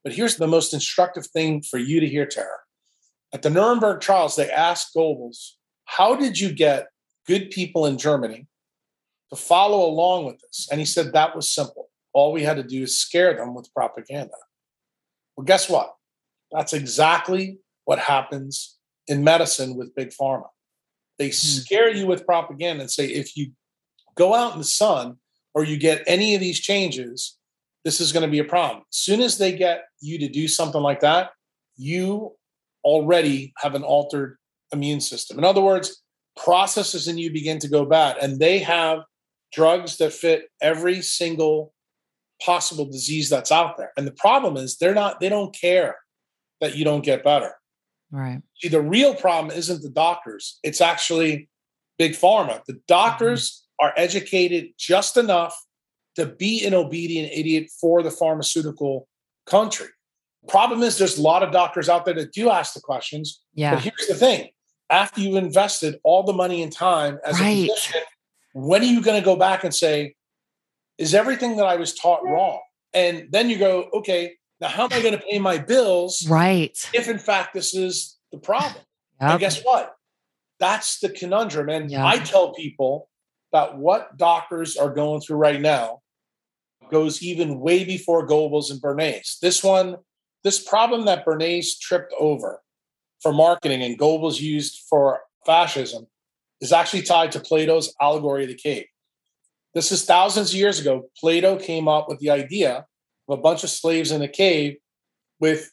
But 0.02 0.14
here's 0.14 0.36
the 0.36 0.46
most 0.46 0.72
instructive 0.72 1.26
thing 1.26 1.60
for 1.60 1.76
you 1.76 2.00
to 2.00 2.08
hear, 2.08 2.24
Tara. 2.24 2.60
At 3.34 3.42
the 3.42 3.50
Nuremberg 3.50 4.00
trials, 4.00 4.36
they 4.36 4.50
asked 4.50 4.94
Goebbels, 4.96 5.56
How 5.84 6.14
did 6.16 6.40
you 6.40 6.50
get 6.50 6.88
good 7.26 7.50
people 7.50 7.84
in 7.84 7.98
Germany 7.98 8.46
to 9.28 9.36
follow 9.36 9.86
along 9.86 10.24
with 10.24 10.40
this? 10.40 10.66
And 10.70 10.80
he 10.80 10.86
said 10.86 11.12
that 11.12 11.36
was 11.36 11.50
simple. 11.50 11.90
All 12.14 12.32
we 12.32 12.44
had 12.44 12.56
to 12.56 12.62
do 12.62 12.84
is 12.84 12.98
scare 12.98 13.36
them 13.36 13.52
with 13.54 13.68
propaganda. 13.74 14.38
Well, 15.40 15.46
guess 15.46 15.70
what? 15.70 15.94
That's 16.52 16.74
exactly 16.74 17.60
what 17.86 17.98
happens 17.98 18.76
in 19.06 19.24
medicine 19.24 19.74
with 19.74 19.94
Big 19.94 20.10
Pharma. 20.10 20.48
They 21.18 21.28
hmm. 21.28 21.32
scare 21.32 21.88
you 21.88 22.06
with 22.06 22.26
propaganda 22.26 22.82
and 22.82 22.90
say, 22.90 23.06
if 23.06 23.38
you 23.38 23.52
go 24.16 24.34
out 24.34 24.52
in 24.52 24.58
the 24.58 24.64
sun 24.64 25.16
or 25.54 25.64
you 25.64 25.78
get 25.78 26.04
any 26.06 26.34
of 26.34 26.42
these 26.42 26.60
changes, 26.60 27.38
this 27.86 28.02
is 28.02 28.12
going 28.12 28.26
to 28.26 28.30
be 28.30 28.40
a 28.40 28.44
problem. 28.44 28.82
As 28.92 28.98
soon 28.98 29.22
as 29.22 29.38
they 29.38 29.56
get 29.56 29.84
you 30.02 30.18
to 30.18 30.28
do 30.28 30.46
something 30.46 30.82
like 30.82 31.00
that, 31.00 31.30
you 31.78 32.32
already 32.84 33.54
have 33.60 33.74
an 33.74 33.82
altered 33.82 34.36
immune 34.74 35.00
system. 35.00 35.38
In 35.38 35.44
other 35.44 35.62
words, 35.62 36.02
processes 36.36 37.08
in 37.08 37.16
you 37.16 37.32
begin 37.32 37.58
to 37.60 37.68
go 37.68 37.86
bad, 37.86 38.18
and 38.20 38.38
they 38.38 38.58
have 38.58 38.98
drugs 39.54 39.96
that 39.96 40.12
fit 40.12 40.50
every 40.60 41.00
single 41.00 41.72
possible 42.44 42.84
disease 42.84 43.28
that's 43.28 43.52
out 43.52 43.76
there. 43.76 43.92
And 43.96 44.06
the 44.06 44.12
problem 44.12 44.56
is 44.56 44.76
they're 44.76 44.94
not, 44.94 45.20
they 45.20 45.28
don't 45.28 45.54
care 45.54 45.96
that 46.60 46.76
you 46.76 46.84
don't 46.84 47.04
get 47.04 47.24
better. 47.24 47.54
Right. 48.10 48.42
See, 48.56 48.68
the 48.68 48.80
real 48.80 49.14
problem 49.14 49.56
isn't 49.56 49.82
the 49.82 49.90
doctors, 49.90 50.58
it's 50.62 50.80
actually 50.80 51.48
big 51.98 52.12
pharma. 52.12 52.64
The 52.64 52.80
doctors 52.88 53.50
mm-hmm. 53.80 53.86
are 53.86 53.92
educated 53.96 54.72
just 54.78 55.16
enough 55.16 55.56
to 56.16 56.26
be 56.26 56.64
an 56.66 56.74
obedient 56.74 57.32
idiot 57.32 57.70
for 57.80 58.02
the 58.02 58.10
pharmaceutical 58.10 59.06
country. 59.46 59.86
Problem 60.48 60.82
is, 60.82 60.98
there's 60.98 61.18
a 61.18 61.22
lot 61.22 61.42
of 61.42 61.52
doctors 61.52 61.88
out 61.88 62.04
there 62.04 62.14
that 62.14 62.32
do 62.32 62.50
ask 62.50 62.74
the 62.74 62.80
questions. 62.80 63.42
Yeah. 63.54 63.74
But 63.74 63.84
here's 63.84 64.06
the 64.08 64.14
thing 64.14 64.48
after 64.88 65.20
you've 65.20 65.36
invested 65.36 66.00
all 66.02 66.22
the 66.22 66.32
money 66.32 66.62
and 66.62 66.72
time 66.72 67.18
as 67.24 67.38
Right. 67.38 67.48
a 67.48 67.66
physician, 67.68 68.02
when 68.54 68.82
are 68.82 68.86
you 68.86 69.02
going 69.02 69.20
to 69.20 69.24
go 69.24 69.36
back 69.36 69.62
and 69.62 69.74
say, 69.74 70.14
is 71.00 71.14
everything 71.14 71.56
that 71.56 71.66
I 71.66 71.76
was 71.76 71.94
taught 71.94 72.22
wrong? 72.24 72.60
And 72.92 73.28
then 73.30 73.48
you 73.50 73.58
go, 73.58 73.88
okay, 73.94 74.34
now 74.60 74.68
how 74.68 74.84
am 74.84 74.92
I 74.92 75.00
going 75.00 75.14
to 75.18 75.24
pay 75.24 75.38
my 75.38 75.58
bills 75.58 76.26
Right. 76.28 76.76
if 76.92 77.08
in 77.08 77.18
fact 77.18 77.54
this 77.54 77.74
is 77.74 78.18
the 78.30 78.38
problem? 78.38 78.84
Yep. 79.20 79.30
And 79.30 79.40
guess 79.40 79.62
what? 79.62 79.94
That's 80.58 80.98
the 81.00 81.08
conundrum. 81.08 81.68
And 81.68 81.90
Yeah. 81.90 82.06
I 82.06 82.18
tell 82.18 82.52
people 82.52 83.08
that 83.52 83.76
what 83.78 84.16
doctors 84.16 84.76
are 84.76 84.90
going 84.90 85.20
through 85.20 85.38
right 85.38 85.60
now 85.60 86.00
goes 86.90 87.22
even 87.22 87.60
way 87.60 87.84
before 87.84 88.26
Goebbels 88.26 88.70
and 88.70 88.80
Bernays. 88.80 89.38
This 89.40 89.62
one, 89.64 89.96
this 90.44 90.62
problem 90.62 91.04
that 91.06 91.24
Bernays 91.24 91.78
tripped 91.80 92.12
over 92.18 92.62
for 93.22 93.32
marketing 93.32 93.82
and 93.82 93.98
Goebbels 93.98 94.40
used 94.40 94.82
for 94.88 95.20
fascism 95.46 96.06
is 96.60 96.72
actually 96.72 97.02
tied 97.02 97.32
to 97.32 97.40
Plato's 97.40 97.94
allegory 98.00 98.42
of 98.44 98.48
the 98.50 98.54
cave. 98.54 98.86
This 99.74 99.92
is 99.92 100.04
thousands 100.04 100.50
of 100.50 100.58
years 100.58 100.80
ago. 100.80 101.08
Plato 101.18 101.56
came 101.56 101.88
up 101.88 102.08
with 102.08 102.18
the 102.18 102.30
idea 102.30 102.86
of 103.28 103.38
a 103.38 103.40
bunch 103.40 103.62
of 103.62 103.70
slaves 103.70 104.10
in 104.10 104.22
a 104.22 104.28
cave 104.28 104.76
with 105.38 105.70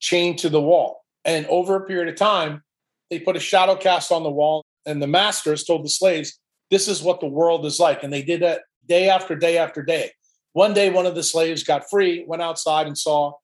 chained 0.00 0.38
to 0.38 0.48
the 0.48 0.60
wall. 0.60 1.04
And 1.24 1.46
over 1.46 1.76
a 1.76 1.86
period 1.86 2.08
of 2.08 2.16
time, 2.16 2.62
they 3.10 3.18
put 3.18 3.36
a 3.36 3.40
shadow 3.40 3.76
cast 3.76 4.12
on 4.12 4.22
the 4.22 4.30
wall, 4.30 4.64
and 4.86 5.00
the 5.00 5.06
masters 5.06 5.64
told 5.64 5.84
the 5.84 5.88
slaves, 5.88 6.38
this 6.70 6.88
is 6.88 7.02
what 7.02 7.20
the 7.20 7.26
world 7.26 7.64
is 7.64 7.80
like. 7.80 8.02
And 8.02 8.12
they 8.12 8.22
did 8.22 8.42
that 8.42 8.62
day 8.86 9.08
after 9.08 9.34
day 9.34 9.56
after 9.56 9.82
day. 9.82 10.12
One 10.52 10.74
day, 10.74 10.90
one 10.90 11.06
of 11.06 11.14
the 11.14 11.22
slaves 11.22 11.62
got 11.62 11.88
free, 11.88 12.24
went 12.26 12.42
outside 12.42 12.86
and 12.86 12.98
saw 12.98 13.34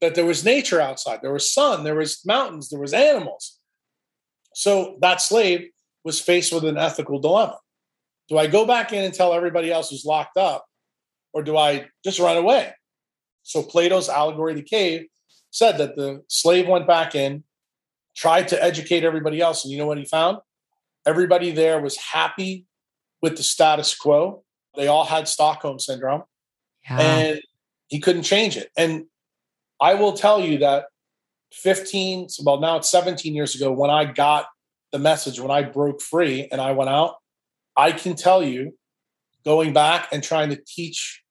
that 0.00 0.14
there 0.14 0.26
was 0.26 0.44
nature 0.44 0.80
outside. 0.80 1.20
There 1.22 1.32
was 1.32 1.52
sun, 1.52 1.84
there 1.84 1.94
was 1.94 2.24
mountains, 2.26 2.68
there 2.68 2.80
was 2.80 2.92
animals. 2.92 3.58
So 4.54 4.96
that 5.00 5.20
slave 5.20 5.68
was 6.04 6.20
faced 6.20 6.52
with 6.52 6.64
an 6.64 6.76
ethical 6.76 7.18
dilemma. 7.18 7.58
Do 8.28 8.38
I 8.38 8.46
go 8.46 8.66
back 8.66 8.92
in 8.92 9.04
and 9.04 9.14
tell 9.14 9.32
everybody 9.32 9.70
else 9.70 9.90
who's 9.90 10.04
locked 10.04 10.36
up, 10.36 10.66
or 11.32 11.42
do 11.42 11.56
I 11.56 11.86
just 12.04 12.18
run 12.18 12.36
away? 12.36 12.72
So 13.42 13.62
Plato's 13.62 14.08
allegory 14.08 14.52
of 14.52 14.56
the 14.56 14.64
cave 14.64 15.06
said 15.50 15.78
that 15.78 15.96
the 15.96 16.22
slave 16.28 16.68
went 16.68 16.86
back 16.86 17.14
in, 17.14 17.44
tried 18.16 18.48
to 18.48 18.62
educate 18.62 19.04
everybody 19.04 19.40
else, 19.40 19.64
and 19.64 19.72
you 19.72 19.78
know 19.78 19.86
what 19.86 19.98
he 19.98 20.04
found? 20.04 20.38
Everybody 21.06 21.52
there 21.52 21.80
was 21.80 21.96
happy 21.96 22.66
with 23.22 23.36
the 23.36 23.42
status 23.42 23.94
quo. 23.94 24.42
They 24.74 24.88
all 24.88 25.04
had 25.04 25.28
Stockholm 25.28 25.78
syndrome, 25.78 26.24
yeah. 26.90 27.00
and 27.00 27.40
he 27.86 28.00
couldn't 28.00 28.24
change 28.24 28.56
it. 28.56 28.70
And 28.76 29.04
I 29.80 29.94
will 29.94 30.14
tell 30.14 30.40
you 30.40 30.58
that 30.58 30.86
15, 31.52 32.28
well, 32.44 32.60
now 32.60 32.76
it's 32.76 32.90
17 32.90 33.34
years 33.34 33.54
ago 33.54 33.70
when 33.72 33.90
I 33.90 34.04
got 34.04 34.46
the 34.92 34.98
message, 34.98 35.40
when 35.40 35.50
I 35.50 35.62
broke 35.62 36.00
free 36.00 36.48
and 36.50 36.60
I 36.60 36.72
went 36.72 36.90
out, 36.90 37.16
I 37.76 37.92
can 37.92 38.14
tell 38.14 38.42
you 38.42 38.76
going 39.44 39.72
back 39.72 40.08
and 40.12 40.22
trying 40.22 40.50
to 40.50 40.58
teach 40.66 41.22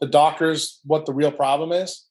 the 0.00 0.06
doctors 0.08 0.80
what 0.84 1.06
the 1.06 1.12
real 1.12 1.30
problem 1.30 1.70
is, 1.70 2.06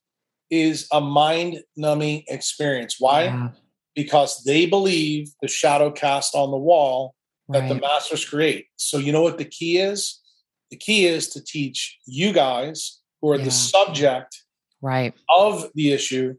is 0.50 0.88
a 0.94 1.02
mind 1.02 1.60
numbing 1.76 2.24
experience. 2.28 2.96
Why? 3.00 3.24
Yeah. 3.24 3.50
Because 3.96 4.44
they 4.46 4.66
believe 4.66 5.30
the 5.42 5.50
shadow 5.50 5.92
cast 5.92 6.34
on 6.34 6.52
the 6.52 6.58
wall 6.58 7.16
that 7.50 7.60
right. 7.60 7.70
the 7.70 7.76
masters 7.76 8.24
create. 8.24 8.68
So, 8.78 8.98
you 8.98 9.12
know 9.12 9.22
what 9.22 9.38
the 9.38 9.46
key 9.46 9.78
is? 9.78 10.22
The 10.70 10.78
key 10.78 11.06
is 11.06 11.28
to 11.30 11.44
teach 11.44 12.00
you 12.06 12.32
guys 12.32 13.02
who 13.22 13.30
are 13.32 13.38
yeah. 13.38 13.44
the 13.44 13.52
subject 13.52 14.42
right. 14.82 15.14
of 15.30 15.66
the 15.76 15.92
issue. 15.92 16.36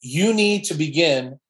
You 0.00 0.32
need 0.32 0.62
to 0.64 0.74
begin 0.74 1.40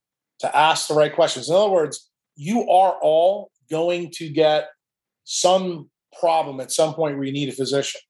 to 0.41 0.57
ask 0.57 0.89
the 0.89 0.95
right 0.95 1.15
questions. 1.15 1.51
In 1.51 1.55
other 1.55 1.69
words, 1.69 2.11
you 2.35 2.63
are 2.71 2.97
all 3.03 3.51
going 3.71 4.11
to 4.13 4.31
get 4.31 4.69
some 5.31 5.91
problem 6.19 6.59
at 6.59 6.73
some 6.73 6.95
point 6.95 7.17
where 7.17 7.27
you 7.27 7.33
need 7.33 7.51
a 7.51 7.53
physician. 7.53 8.01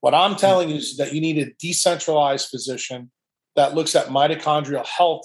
What 0.00 0.14
I'm 0.14 0.36
telling 0.36 0.68
you 0.68 0.76
is 0.76 0.98
that 0.98 1.14
you 1.14 1.20
need 1.20 1.38
a 1.38 1.50
decentralized 1.58 2.50
physician 2.50 3.10
that 3.56 3.74
looks 3.74 3.96
at 3.96 4.08
mitochondrial 4.08 4.84
health 4.84 5.22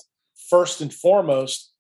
first 0.49 0.79
and 0.79 0.91
foremost 0.93 1.73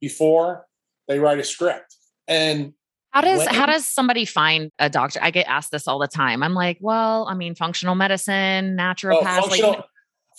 before 0.00 0.66
they 1.06 1.18
write 1.18 1.38
a 1.38 1.44
script. 1.44 1.94
And 2.28 2.72
how 3.10 3.20
does 3.20 3.40
when, 3.40 3.48
how 3.48 3.66
does 3.66 3.86
somebody 3.86 4.24
find 4.24 4.70
a 4.78 4.88
doctor? 4.88 5.20
I 5.22 5.30
get 5.30 5.46
asked 5.46 5.70
this 5.70 5.86
all 5.86 5.98
the 5.98 6.08
time. 6.08 6.42
I'm 6.42 6.54
like, 6.54 6.78
well, 6.80 7.26
I 7.28 7.34
mean, 7.34 7.54
functional 7.54 7.96
medicine, 7.96 8.74
naturopath. 8.74 9.38
Oh, 9.38 9.42
functional, 9.42 9.70
like, 9.72 9.84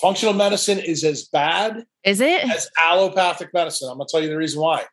functional 0.02 0.34
medicine 0.34 0.80
is 0.80 1.04
as 1.04 1.26
bad 1.26 1.86
is 2.04 2.20
it 2.20 2.50
as 2.50 2.68
allopathic 2.84 3.54
medicine. 3.54 3.90
I'm 3.92 4.00
gonna 4.00 4.08
tell 4.10 4.22
you 4.22 4.30
the 4.30 4.38
reason 4.38 4.60
why. 4.60 4.86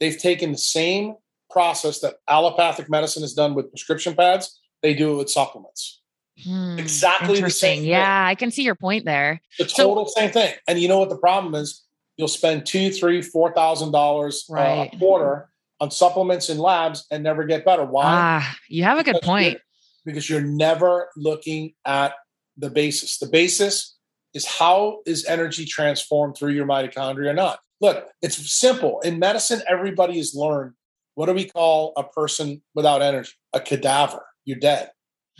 They've 0.00 0.18
taken 0.18 0.50
the 0.50 0.58
same 0.58 1.14
process 1.50 2.00
that 2.00 2.16
allopathic 2.28 2.90
medicine 2.90 3.22
has 3.22 3.34
done 3.34 3.54
with 3.54 3.70
prescription 3.70 4.14
pads. 4.14 4.60
They 4.82 4.94
do 4.94 5.14
it 5.14 5.16
with 5.16 5.30
supplements. 5.30 6.00
Hmm, 6.44 6.78
exactly 6.78 7.40
the 7.40 7.50
same. 7.50 7.84
Yeah. 7.84 8.26
I 8.26 8.34
can 8.34 8.50
see 8.50 8.62
your 8.62 8.76
point 8.76 9.04
there. 9.04 9.40
The 9.58 9.64
total 9.64 10.06
so, 10.06 10.20
same 10.20 10.30
thing. 10.30 10.54
And 10.68 10.78
you 10.78 10.88
know 10.88 10.98
what 10.98 11.08
the 11.08 11.18
problem 11.18 11.54
is? 11.54 11.84
You'll 12.16 12.28
spend 12.28 12.66
two, 12.66 12.90
three, 12.90 13.22
four 13.22 13.52
thousand 13.52 13.92
dollars 13.92 14.44
uh, 14.50 14.86
a 14.92 14.96
quarter 14.98 15.50
on 15.80 15.90
supplements 15.90 16.48
and 16.48 16.58
labs 16.58 17.06
and 17.10 17.22
never 17.22 17.44
get 17.44 17.64
better. 17.64 17.84
Why? 17.84 18.04
Ah, 18.04 18.56
you 18.68 18.82
have 18.84 18.98
a 18.98 19.04
good 19.04 19.14
because 19.14 19.26
point. 19.26 19.52
You're, 19.52 19.60
because 20.04 20.28
you're 20.30 20.40
never 20.40 21.10
looking 21.16 21.74
at 21.84 22.14
the 22.56 22.70
basis. 22.70 23.18
The 23.18 23.28
basis 23.28 23.96
is 24.34 24.46
how 24.46 25.00
is 25.06 25.26
energy 25.26 25.64
transformed 25.64 26.36
through 26.36 26.52
your 26.52 26.66
mitochondria 26.66 27.30
or 27.30 27.34
not. 27.34 27.60
Look, 27.80 28.08
it's 28.20 28.52
simple. 28.52 29.00
In 29.00 29.20
medicine, 29.20 29.62
everybody 29.68 30.16
has 30.16 30.34
learned 30.34 30.72
what 31.18 31.26
do 31.26 31.32
we 31.32 31.46
call 31.46 31.92
a 31.96 32.04
person 32.04 32.62
without 32.76 33.02
energy? 33.02 33.32
A 33.52 33.58
cadaver. 33.58 34.24
You're 34.44 34.60
dead. 34.60 34.90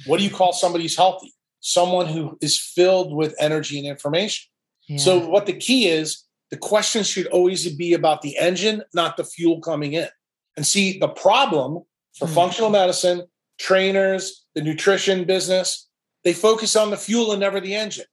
What 0.07 0.19
do 0.19 0.25
you 0.25 0.31
call 0.31 0.53
somebody 0.53 0.83
who's 0.83 0.97
healthy? 0.97 1.33
Someone 1.61 2.07
who 2.07 2.37
is 2.41 2.59
filled 2.61 3.15
with 3.15 3.33
energy 3.39 3.79
and 3.79 3.87
information. 3.87 4.49
Yeah. 4.89 4.97
So, 4.97 5.25
what 5.29 5.47
the 5.47 5.53
key 5.53 5.87
is, 5.87 6.25
the 6.51 6.57
question 6.57 7.05
should 7.05 7.29
always 7.29 7.73
be 7.77 7.95
about 7.95 8.23
the 8.23 8.37
engine, 8.39 8.83
not 8.93 9.17
the 9.17 9.23
fuel 9.23 9.61
coming 9.61 9.93
in. 9.93 10.09
And 10.57 10.67
see, 10.67 10.99
the 10.99 11.07
problem 11.07 11.85
for 12.19 12.27
mm. 12.27 12.35
functional 12.35 12.71
medicine, 12.71 13.23
trainers, 13.61 14.45
the 14.57 14.63
nutrition 14.63 15.27
business, 15.27 15.89
they 16.25 16.33
focus 16.33 16.75
on 16.75 16.91
the 16.91 16.97
fuel 16.97 17.31
and 17.31 17.39
never 17.39 17.61
the 17.61 17.77
engine. 17.77 18.07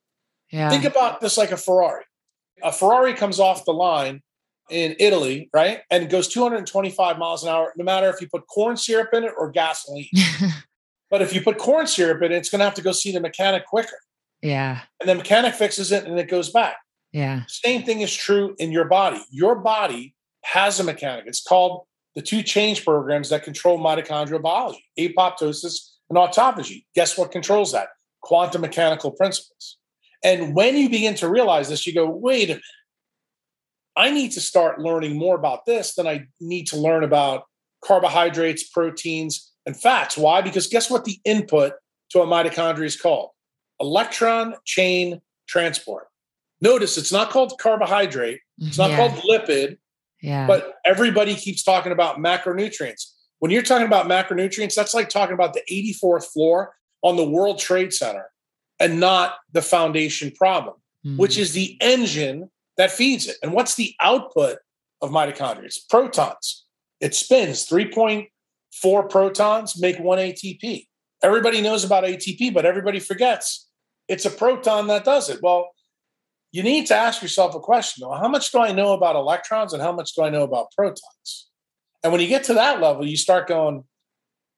Yeah. 0.51 0.69
Think 0.69 0.85
about 0.85 1.19
this 1.19 1.35
like 1.35 1.51
a 1.51 1.57
Ferrari. 1.57 2.03
A 2.61 2.71
Ferrari 2.71 3.15
comes 3.15 3.39
off 3.39 3.65
the 3.65 3.73
line 3.73 4.21
in 4.69 4.95
Italy, 4.99 5.49
right? 5.53 5.81
And 5.91 6.03
it 6.03 6.09
goes 6.09 6.27
225 6.27 7.17
miles 7.17 7.43
an 7.43 7.49
hour, 7.49 7.73
no 7.77 7.83
matter 7.83 8.09
if 8.09 8.21
you 8.21 8.27
put 8.27 8.47
corn 8.47 8.77
syrup 8.77 9.09
in 9.13 9.23
it 9.23 9.31
or 9.37 9.51
gasoline. 9.51 10.09
but 11.09 11.21
if 11.21 11.33
you 11.33 11.41
put 11.41 11.57
corn 11.57 11.87
syrup 11.87 12.21
in 12.23 12.31
it, 12.31 12.35
it's 12.35 12.49
going 12.49 12.59
to 12.59 12.65
have 12.65 12.73
to 12.75 12.81
go 12.81 12.91
see 12.91 13.11
the 13.11 13.19
mechanic 13.19 13.65
quicker. 13.65 13.97
Yeah. 14.41 14.81
And 14.99 15.09
the 15.09 15.15
mechanic 15.15 15.53
fixes 15.53 15.91
it 15.91 16.05
and 16.05 16.19
it 16.19 16.27
goes 16.27 16.49
back. 16.51 16.77
Yeah. 17.11 17.43
Same 17.47 17.83
thing 17.83 18.01
is 18.01 18.13
true 18.13 18.55
in 18.59 18.71
your 18.71 18.85
body. 18.85 19.23
Your 19.31 19.55
body 19.55 20.15
has 20.43 20.79
a 20.79 20.83
mechanic. 20.83 21.25
It's 21.27 21.41
called 21.41 21.85
the 22.15 22.21
two 22.21 22.43
change 22.43 22.83
programs 22.83 23.29
that 23.29 23.43
control 23.43 23.79
mitochondrial 23.79 24.41
biology, 24.41 24.83
apoptosis 24.97 25.91
and 26.09 26.17
autophagy. 26.17 26.85
Guess 26.95 27.17
what 27.17 27.31
controls 27.31 27.71
that? 27.71 27.89
Quantum 28.21 28.61
mechanical 28.61 29.11
principles. 29.11 29.77
And 30.23 30.55
when 30.55 30.75
you 30.75 30.89
begin 30.89 31.15
to 31.15 31.29
realize 31.29 31.69
this, 31.69 31.85
you 31.85 31.93
go, 31.93 32.09
wait 32.09 32.45
a 32.45 32.53
minute. 32.53 32.63
I 33.95 34.11
need 34.11 34.31
to 34.31 34.41
start 34.41 34.79
learning 34.79 35.17
more 35.17 35.35
about 35.35 35.65
this 35.65 35.95
than 35.95 36.07
I 36.07 36.27
need 36.41 36.67
to 36.67 36.77
learn 36.77 37.03
about 37.03 37.43
carbohydrates, 37.83 38.63
proteins, 38.63 39.51
and 39.65 39.79
fats. 39.79 40.17
Why? 40.17 40.41
Because 40.41 40.67
guess 40.67 40.89
what 40.89 41.05
the 41.05 41.19
input 41.23 41.73
to 42.09 42.21
a 42.21 42.25
mitochondria 42.25 42.85
is 42.85 42.99
called? 42.99 43.29
Electron 43.79 44.55
chain 44.65 45.21
transport. 45.47 46.07
Notice 46.61 46.97
it's 46.97 47.11
not 47.11 47.29
called 47.29 47.57
carbohydrate, 47.59 48.39
it's 48.59 48.77
not 48.77 48.89
yeah. 48.89 48.97
called 48.97 49.11
lipid, 49.23 49.77
yeah. 50.21 50.47
but 50.47 50.75
everybody 50.85 51.35
keeps 51.35 51.63
talking 51.63 51.91
about 51.91 52.17
macronutrients. 52.17 53.11
When 53.39 53.51
you're 53.51 53.61
talking 53.61 53.85
about 53.85 54.07
macronutrients, 54.07 54.73
that's 54.73 54.93
like 54.93 55.09
talking 55.09 55.33
about 55.33 55.53
the 55.53 55.61
84th 55.69 56.25
floor 56.25 56.73
on 57.01 57.17
the 57.17 57.29
World 57.29 57.59
Trade 57.59 57.93
Center 57.93 58.31
and 58.79 58.99
not 58.99 59.35
the 59.51 59.61
foundation 59.61 60.31
problem, 60.31 60.75
mm. 61.05 61.17
which 61.17 61.37
is 61.37 61.53
the 61.53 61.77
engine 61.81 62.49
that 62.77 62.91
feeds 62.91 63.27
it. 63.27 63.37
And 63.41 63.53
what's 63.53 63.75
the 63.75 63.93
output 64.01 64.59
of 65.01 65.11
mitochondria? 65.11 65.65
It's 65.65 65.79
protons. 65.79 66.65
It 66.99 67.15
spins 67.15 67.67
3.4 67.67 69.09
protons 69.09 69.79
make 69.79 69.99
one 69.99 70.17
ATP. 70.17 70.87
Everybody 71.23 71.61
knows 71.61 71.83
about 71.83 72.03
ATP, 72.03 72.53
but 72.53 72.65
everybody 72.65 72.99
forgets 72.99 73.65
it's 74.07 74.25
a 74.25 74.29
proton 74.29 74.87
that 74.87 75.03
does 75.03 75.29
it. 75.29 75.41
Well, 75.41 75.71
you 76.51 76.63
need 76.63 76.85
to 76.87 76.95
ask 76.95 77.21
yourself 77.21 77.55
a 77.55 77.59
question 77.59 78.07
how 78.07 78.27
much 78.27 78.51
do 78.51 78.59
I 78.59 78.71
know 78.71 78.93
about 78.93 79.15
electrons 79.15 79.73
and 79.73 79.81
how 79.81 79.91
much 79.91 80.13
do 80.13 80.23
I 80.23 80.29
know 80.29 80.43
about 80.43 80.71
protons? 80.71 81.49
And 82.03 82.11
when 82.11 82.21
you 82.21 82.27
get 82.27 82.43
to 82.45 82.53
that 82.53 82.81
level, 82.81 83.05
you 83.05 83.17
start 83.17 83.47
going, 83.47 83.83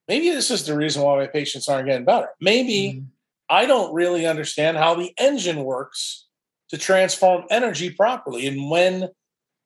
maybe 0.07 0.29
this 0.29 0.51
is 0.51 0.65
the 0.65 0.75
reason 0.75 1.01
why 1.01 1.17
my 1.17 1.27
patients 1.27 1.69
aren't 1.69 1.87
getting 1.87 2.05
better. 2.05 2.29
Maybe 2.41 2.93
mm-hmm. 2.93 3.05
I 3.49 3.65
don't 3.65 3.93
really 3.93 4.27
understand 4.27 4.77
how 4.77 4.95
the 4.95 5.13
engine 5.17 5.63
works 5.63 6.26
to 6.69 6.77
transform 6.77 7.43
energy 7.49 7.89
properly. 7.89 8.47
And 8.47 8.69
when 8.69 9.09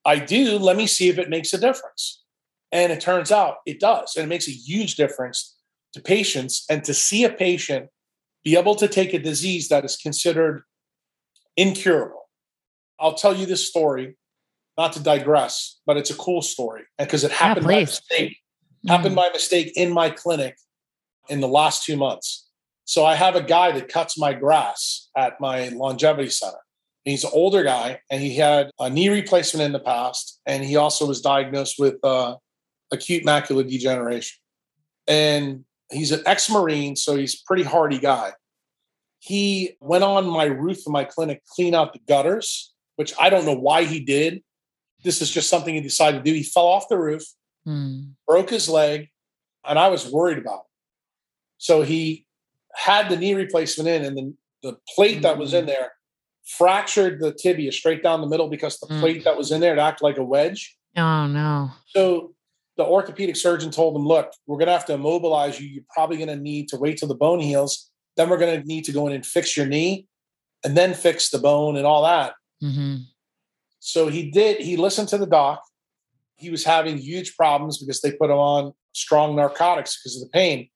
I 0.06 0.20
do, 0.20 0.58
let 0.58 0.78
me 0.78 0.88
see 0.88 1.10
if 1.10 1.18
it 1.18 1.30
makes 1.30 1.54
a 1.54 1.58
difference. 1.58 2.24
And 2.72 2.91
it 2.91 3.02
turns 3.02 3.32
out 3.32 3.58
it 3.66 3.80
does. 3.80 4.16
And 4.16 4.26
it 4.26 4.28
makes 4.28 4.47
a 4.47 4.52
huge 4.52 4.95
difference 4.95 5.58
to 5.93 6.02
patients. 6.02 6.66
And 6.70 6.84
to 6.86 6.93
see 6.93 7.24
a 7.24 7.30
patient 7.30 7.89
be 8.43 8.58
able 8.58 8.76
to 8.76 8.88
take 8.88 9.14
a 9.14 9.20
disease 9.20 9.70
that 9.70 9.86
is 9.86 9.97
considered 9.97 10.64
incurable. 11.58 12.30
I'll 12.99 13.14
tell 13.14 13.36
you 13.36 13.45
this 13.45 13.68
story, 13.68 14.16
not 14.78 14.93
to 14.93 15.04
digress, 15.04 15.80
but 15.86 15.97
it's 15.97 16.10
a 16.10 16.16
cool 16.16 16.41
story 16.41 16.84
because 16.97 17.24
it 17.24 17.32
happened 17.32 17.68
yeah, 17.68 17.76
by 17.76 17.80
mistake. 17.82 18.32
Mm-hmm. 18.32 18.89
Happened 18.89 19.16
by 19.16 19.30
mistake 19.30 19.74
in 19.76 19.91
my 19.91 20.10
clinic 20.10 20.56
in 21.30 21.39
the 21.39 21.47
last 21.47 21.84
two 21.84 21.97
months. 21.97 22.47
So 22.86 23.06
I 23.06 23.16
have 23.16 23.36
a 23.36 23.43
guy 23.43 23.72
that 23.72 23.89
cuts 23.89 24.18
my 24.18 24.34
grass 24.34 25.10
at 25.16 25.39
my 25.39 25.70
longevity 25.70 26.30
center. 26.30 26.58
He's 27.04 27.24
an 27.24 27.32
older 27.34 27.64
guy 27.64 27.99
and 28.12 28.22
he 28.22 28.36
had 28.36 28.70
a 28.80 28.89
knee 28.89 29.10
replacement 29.10 29.66
in 29.66 29.72
the 29.72 29.80
past. 29.80 30.39
And 30.45 30.64
he 30.64 30.76
also 30.76 31.08
was 31.08 31.22
diagnosed 31.22 31.76
with 31.80 31.95
uh, 32.04 32.36
acute 32.91 33.24
macular 33.24 33.68
degeneration. 33.68 34.38
And 35.08 35.66
he's 35.91 36.12
an 36.12 36.22
ex 36.26 36.49
Marine, 36.49 36.95
so 36.95 37.16
he's 37.16 37.36
a 37.36 37.43
pretty 37.47 37.64
hardy 37.64 37.97
guy. 37.97 38.34
He 39.20 39.78
went 39.80 40.04
on 40.04 40.28
my 40.28 40.45
roof 40.45 40.80
of 40.86 40.93
my 40.93 41.04
clinic, 41.04 41.41
clean 41.47 41.74
out 41.74 41.93
the 41.93 41.99
gutters, 42.08 42.74
which 42.95 43.14
I 43.20 43.30
don't 43.30 43.45
know 43.45 43.58
why 43.58 43.84
he 43.84 43.99
did. 43.99 44.43
This 45.04 45.22
is 45.22 45.32
just 45.32 45.49
something 45.49 45.74
he 45.74 45.82
decided 45.82 46.24
to 46.24 46.24
do. 46.24 46.36
He 46.36 46.43
fell 46.43 46.68
off 46.68 46.88
the 46.88 46.97
roof, 46.97 47.24
hmm. 47.66 48.02
broke 48.28 48.52
his 48.52 48.70
leg, 48.70 49.10
And 49.68 49.80
I 49.80 49.88
was 49.88 50.12
worried 50.12 50.38
about 50.38 50.60
him. 50.60 50.66
So 51.58 51.82
he 51.82 52.26
had 52.74 53.10
the 53.10 53.18
knee 53.18 53.34
replacement 53.34 53.89
in, 53.89 54.06
and 54.06 54.18
then 54.18 54.38
the 54.62 54.78
plate 54.95 55.24
that 55.24 55.38
was 55.38 55.54
in 55.54 55.66
mm. 55.66 55.68
there 55.68 55.91
fractured 56.46 57.20
the 57.20 57.34
tibia 57.34 57.72
straight 57.72 58.04
down 58.04 58.22
the 58.22 58.28
middle 58.28 58.50
because 58.50 58.80
the 58.80 58.88
mm. 58.88 59.00
plate 59.00 59.24
that 59.24 59.38
was 59.38 59.52
in 59.52 59.62
there 59.62 59.74
it 59.74 59.80
acted 59.80 60.04
like 60.04 60.18
a 60.18 60.24
wedge. 60.24 60.76
Oh 60.98 61.28
no. 61.28 61.72
So 61.88 62.34
the 62.78 62.84
orthopedic 62.84 63.36
surgeon 63.36 63.72
told 63.72 63.96
him, 63.96 64.06
look, 64.06 64.32
we're 64.48 64.58
gonna 64.58 64.72
have 64.72 64.86
to 64.86 64.94
immobilize 64.94 65.60
you. 65.60 65.68
You're 65.68 65.84
probably 65.94 66.18
gonna 66.18 66.36
need 66.36 66.68
to 66.70 66.78
wait 66.78 66.98
till 66.98 67.08
the 67.08 67.16
bone 67.16 67.39
heals. 67.39 67.89
Then 68.18 68.30
we're 68.30 68.38
gonna 68.38 68.64
need 68.64 68.86
to 68.86 68.92
go 68.92 69.08
in 69.08 69.14
and 69.14 69.26
fix 69.26 69.56
your 69.56 69.66
knee 69.66 70.08
and 70.64 70.76
then 70.76 70.94
fix 70.94 71.30
the 71.30 71.39
bone 71.39 71.78
and 71.78 71.86
all 71.86 72.04
that. 72.04 72.34
Mm-hmm. 72.64 72.98
So 73.80 74.08
he 74.08 74.30
did, 74.30 74.62
he 74.62 74.78
listened 74.78 75.08
to 75.10 75.18
the 75.18 75.26
doc. 75.26 75.62
He 76.38 76.50
was 76.50 76.64
having 76.64 76.98
huge 76.98 77.36
problems 77.36 77.78
because 77.78 78.02
they 78.02 78.12
put 78.12 78.30
him 78.30 78.38
on 78.38 78.74
strong 78.94 79.36
narcotics 79.36 80.00
because 80.00 80.22
of 80.22 80.28
the 80.28 80.32
pain. 80.32 80.70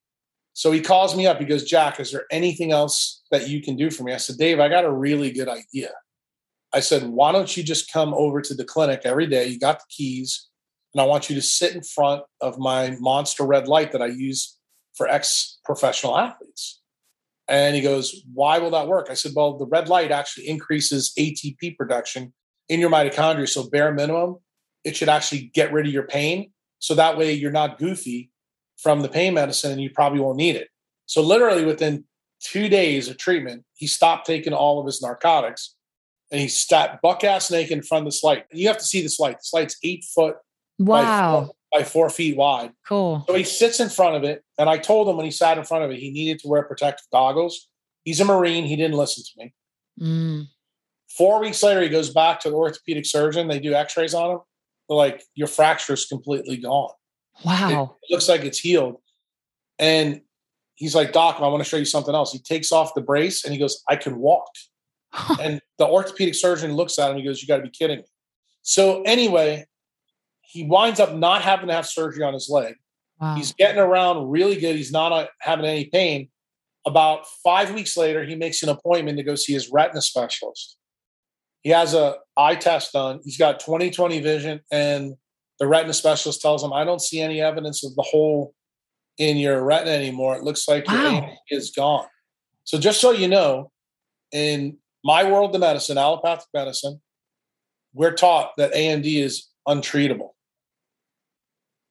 So 0.56 0.72
he 0.72 0.80
calls 0.80 1.18
me 1.18 1.28
up. 1.28 1.38
He 1.38 1.45
goes, 1.45 1.66
Jack, 1.66 1.99
is 1.99 2.14
there 2.14 2.24
anything 2.32 2.72
else 2.72 3.22
that 3.30 3.49
you 3.49 3.62
can 3.62 3.76
do 3.76 3.91
for 3.91 4.03
me? 4.03 4.14
I 4.14 4.18
said, 4.18 4.38
Dave, 4.38 4.62
I 4.62 4.70
got 4.70 4.86
a 4.86 4.91
really 4.91 5.30
good 5.30 5.49
idea. 5.49 5.91
I 6.74 6.80
said, 6.80 7.03
why 7.03 7.34
don't 7.34 7.56
you 7.58 7.62
just 7.62 7.91
come 7.91 8.14
over 8.14 8.41
to 8.41 8.53
the 8.53 8.64
clinic 8.64 9.01
every 9.03 9.28
day? 9.28 9.47
You 9.47 9.60
got 9.60 9.80
the 9.80 9.86
keys, 9.89 10.47
and 10.93 11.01
I 11.01 11.06
want 11.06 11.30
you 11.30 11.36
to 11.36 11.41
sit 11.41 11.76
in 11.76 11.84
front 11.84 12.24
of 12.39 12.58
my 12.58 12.95
monster 13.01 13.45
red 13.45 13.68
light 13.68 13.91
that 13.91 14.01
I 14.01 14.08
use 14.08 14.58
for 14.95 15.10
ex 15.10 15.60
professional 15.66 16.18
athletes. 16.18 16.82
And 17.49 17.76
he 17.76 17.82
goes, 17.82 18.24
Why 18.34 18.58
will 18.60 18.72
that 18.72 18.88
work? 18.88 19.08
I 19.10 19.14
said, 19.14 19.34
Well, 19.36 19.58
the 19.58 19.68
red 19.68 19.89
light 19.89 20.12
actually 20.12 20.47
increases 20.47 21.12
ATP 21.20 21.76
production 21.76 22.34
in 22.70 22.80
your 22.80 22.89
mitochondria. 22.89 23.49
So, 23.49 23.70
bare 23.70 23.93
minimum, 23.93 24.38
it 24.86 24.95
should 24.95 25.10
actually 25.10 25.51
get 25.53 25.74
rid 25.74 25.86
of 25.86 25.91
your 25.91 26.08
pain. 26.08 26.51
So 26.80 26.95
that 26.95 27.18
way 27.18 27.34
you're 27.34 27.51
not 27.51 27.78
goofy 27.78 28.32
from 28.78 29.01
the 29.01 29.09
pain 29.09 29.34
medicine 29.34 29.71
and 29.71 29.82
you 29.82 29.89
probably 29.89 30.19
won't 30.19 30.38
need 30.38 30.55
it. 30.55 30.69
So, 31.05 31.21
literally 31.21 31.65
within 31.65 32.05
two 32.39 32.69
days 32.69 33.07
of 33.07 33.17
treatment, 33.17 33.63
he 33.73 33.88
stopped 33.88 34.26
taking 34.26 34.53
all 34.53 34.80
of 34.80 34.86
his 34.86 35.01
narcotics 35.01 35.76
and 36.32 36.41
he 36.41 36.47
sat 36.47 37.01
buck 37.01 37.23
ass 37.23 37.51
naked 37.51 37.71
in 37.71 37.84
front 37.84 38.05
of 38.05 38.11
this 38.11 38.23
light. 38.23 38.45
You 38.51 38.67
have 38.67 38.78
to 38.78 38.84
see 38.84 39.01
this 39.01 39.19
light. 39.19 39.38
This 39.38 39.53
light's 39.53 39.78
eight 39.84 40.03
foot 40.03 40.36
wow. 40.80 40.91
by, 40.91 41.45
four, 41.45 41.55
by 41.71 41.84
four 41.84 42.09
feet 42.09 42.38
wide. 42.38 42.71
Cool. 42.88 43.23
So 43.28 43.36
he 43.36 43.43
sits 43.43 43.80
in 43.80 43.89
front 43.89 44.15
of 44.15 44.23
it. 44.23 44.43
And 44.57 44.69
I 44.69 44.78
told 44.78 45.07
him 45.07 45.17
when 45.17 45.26
he 45.26 45.32
sat 45.32 45.57
in 45.57 45.63
front 45.63 45.84
of 45.84 45.91
it, 45.91 45.99
he 45.99 46.11
needed 46.11 46.39
to 46.39 46.47
wear 46.47 46.63
protective 46.63 47.05
goggles. 47.11 47.69
He's 48.03 48.19
a 48.19 48.26
Marine. 48.26 48.65
He 48.65 48.76
didn't 48.76 48.97
listen 48.97 49.23
to 49.23 49.32
me. 49.38 49.53
Mm. 49.99 50.47
Four 51.09 51.39
weeks 51.39 51.63
later, 51.63 51.82
he 51.82 51.89
goes 51.89 52.09
back 52.09 52.39
to 52.41 52.49
the 52.49 52.55
orthopedic 52.55 53.05
surgeon. 53.05 53.47
They 53.47 53.59
do 53.59 53.73
x 53.73 53.95
rays 53.95 54.13
on 54.13 54.32
him. 54.32 54.39
They're 54.88 54.97
like, 54.97 55.23
your 55.34 55.47
fracture 55.47 55.93
is 55.93 56.05
completely 56.05 56.57
gone. 56.57 56.91
Wow. 57.43 57.97
It 58.03 58.13
looks 58.13 58.29
like 58.29 58.43
it's 58.43 58.59
healed. 58.59 58.97
And 59.79 60.21
he's 60.75 60.95
like, 60.95 61.11
Doc, 61.11 61.38
I 61.39 61.47
want 61.47 61.63
to 61.63 61.69
show 61.69 61.77
you 61.77 61.86
something 61.86 62.13
else. 62.15 62.31
He 62.31 62.39
takes 62.39 62.71
off 62.71 62.93
the 62.93 63.01
brace 63.01 63.43
and 63.43 63.53
he 63.53 63.59
goes, 63.59 63.83
I 63.89 63.95
can 63.95 64.17
walk. 64.19 64.47
and 65.41 65.61
the 65.77 65.88
orthopedic 65.88 66.36
surgeon 66.36 66.73
looks 66.73 66.99
at 66.99 67.11
him. 67.11 67.17
He 67.17 67.23
goes, 67.23 67.41
You 67.41 67.47
got 67.47 67.57
to 67.57 67.63
be 67.63 67.69
kidding 67.69 67.99
me. 67.99 68.05
So, 68.61 69.01
anyway, 69.03 69.65
he 70.41 70.63
winds 70.63 70.99
up 70.99 71.13
not 71.13 71.41
having 71.41 71.67
to 71.67 71.73
have 71.73 71.86
surgery 71.86 72.23
on 72.23 72.33
his 72.33 72.49
leg. 72.49 72.75
Wow. 73.19 73.36
He's 73.36 73.53
getting 73.53 73.79
around 73.79 74.29
really 74.29 74.59
good. 74.59 74.75
He's 74.75 74.91
not 74.91 75.11
uh, 75.11 75.27
having 75.39 75.65
any 75.65 75.86
pain. 75.86 76.29
About 76.86 77.25
five 77.43 77.73
weeks 77.73 77.95
later, 77.97 78.23
he 78.23 78.36
makes 78.36 78.61
an 78.61 78.69
appointment 78.69 79.17
to 79.17 79.23
go 79.23 79.36
see 79.36 79.53
his 79.53 79.69
retina 79.71 80.01
specialist. 80.01 80.77
He 81.61 81.71
has 81.71 81.93
a 81.93 82.17
eye 82.38 82.55
test 82.55 82.93
done. 82.93 83.21
He's 83.23 83.38
got 83.38 83.59
20/20 83.59 84.21
vision, 84.21 84.61
and 84.71 85.15
the 85.60 85.68
retina 85.68 85.93
specialist 85.93 86.41
tells 86.41 86.64
him, 86.64 86.74
"I 86.74 86.84
don't 86.84 87.01
see 87.01 87.22
any 87.22 87.41
evidence 87.41 87.84
of 87.84 87.95
the 87.95 88.03
hole 88.03 88.53
in 89.18 89.38
your 89.38 89.64
retina 89.64 89.91
anymore. 89.91 90.36
It 90.36 90.43
looks 90.43 90.68
like 90.68 90.88
wow. 90.88 91.12
your 91.49 91.60
is 91.60 91.72
gone." 91.72 92.08
So, 92.64 92.80
just 92.80 92.99
so 92.99 93.12
you 93.12 93.28
know, 93.28 93.72
in 94.32 94.78
my 95.03 95.24
world 95.24 95.53
of 95.53 95.62
medicine, 95.62 95.97
allopathic 95.97 96.47
medicine, 96.53 97.01
we're 97.93 98.14
taught 98.14 98.51
that 98.58 98.74
AMD 98.74 99.22
is 99.22 99.47
untreatable. 99.68 100.32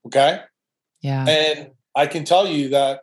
Okay. 0.06 0.40
Yeah. 1.00 1.24
And 1.26 1.70
I 1.94 2.06
can 2.06 2.24
tell 2.24 2.46
you 2.46 2.68
that 2.70 3.00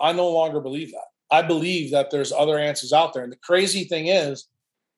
I 0.00 0.12
no 0.12 0.28
longer 0.30 0.60
believe 0.60 0.90
that. 0.92 1.06
I 1.30 1.42
believe 1.42 1.90
that 1.92 2.10
there's 2.10 2.32
other 2.32 2.58
answers 2.58 2.92
out 2.92 3.14
there. 3.14 3.22
And 3.22 3.32
the 3.32 3.38
crazy 3.42 3.84
thing 3.84 4.08
is, 4.08 4.48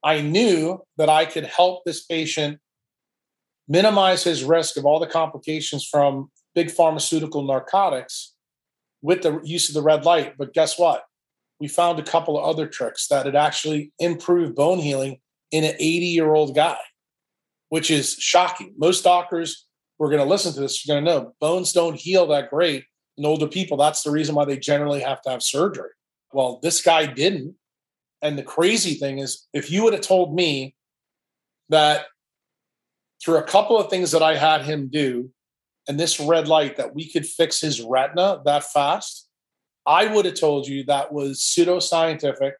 I 0.02 0.20
knew 0.20 0.82
that 0.98 1.08
I 1.08 1.24
could 1.24 1.46
help 1.46 1.84
this 1.84 2.04
patient 2.04 2.58
minimize 3.68 4.24
his 4.24 4.44
risk 4.44 4.76
of 4.76 4.84
all 4.84 4.98
the 4.98 5.06
complications 5.06 5.86
from 5.86 6.30
big 6.54 6.70
pharmaceutical 6.70 7.42
narcotics 7.42 8.34
with 9.02 9.22
the 9.22 9.40
use 9.42 9.68
of 9.68 9.74
the 9.74 9.82
red 9.82 10.04
light. 10.04 10.34
But 10.38 10.54
guess 10.54 10.78
what? 10.78 11.04
We 11.60 11.68
found 11.68 11.98
a 11.98 12.04
couple 12.04 12.38
of 12.38 12.44
other 12.44 12.66
tricks 12.66 13.06
that 13.08 13.26
had 13.26 13.36
actually 13.36 13.92
improved 13.98 14.54
bone 14.54 14.78
healing 14.78 15.20
in 15.50 15.64
an 15.64 15.74
80 15.78 16.06
year 16.06 16.34
old 16.34 16.54
guy, 16.54 16.78
which 17.68 17.90
is 17.90 18.14
shocking. 18.14 18.74
Most 18.76 19.04
doctors 19.04 19.66
who 19.98 20.04
are 20.04 20.10
going 20.10 20.22
to 20.22 20.28
listen 20.28 20.52
to 20.54 20.60
this 20.60 20.84
are 20.84 20.94
going 20.94 21.04
to 21.04 21.10
know 21.10 21.34
bones 21.40 21.72
don't 21.72 21.96
heal 21.96 22.26
that 22.28 22.50
great 22.50 22.84
in 23.16 23.24
older 23.24 23.46
people. 23.46 23.76
That's 23.76 24.02
the 24.02 24.10
reason 24.10 24.34
why 24.34 24.44
they 24.44 24.58
generally 24.58 25.00
have 25.00 25.22
to 25.22 25.30
have 25.30 25.42
surgery. 25.42 25.90
Well, 26.32 26.58
this 26.62 26.82
guy 26.82 27.06
didn't. 27.06 27.54
And 28.20 28.38
the 28.38 28.42
crazy 28.42 28.94
thing 28.94 29.18
is, 29.18 29.46
if 29.52 29.70
you 29.70 29.84
would 29.84 29.92
have 29.92 30.02
told 30.02 30.34
me 30.34 30.74
that 31.68 32.06
through 33.22 33.36
a 33.36 33.42
couple 33.42 33.78
of 33.78 33.90
things 33.90 34.10
that 34.12 34.22
I 34.22 34.36
had 34.36 34.62
him 34.62 34.88
do 34.88 35.30
and 35.88 35.98
this 35.98 36.18
red 36.18 36.48
light 36.48 36.76
that 36.76 36.94
we 36.94 37.10
could 37.10 37.26
fix 37.26 37.60
his 37.60 37.82
retina 37.82 38.40
that 38.44 38.64
fast, 38.64 39.28
I 39.86 40.06
would 40.06 40.24
have 40.24 40.34
told 40.34 40.66
you 40.66 40.84
that 40.84 41.12
was 41.12 41.40
pseudoscientific 41.40 42.52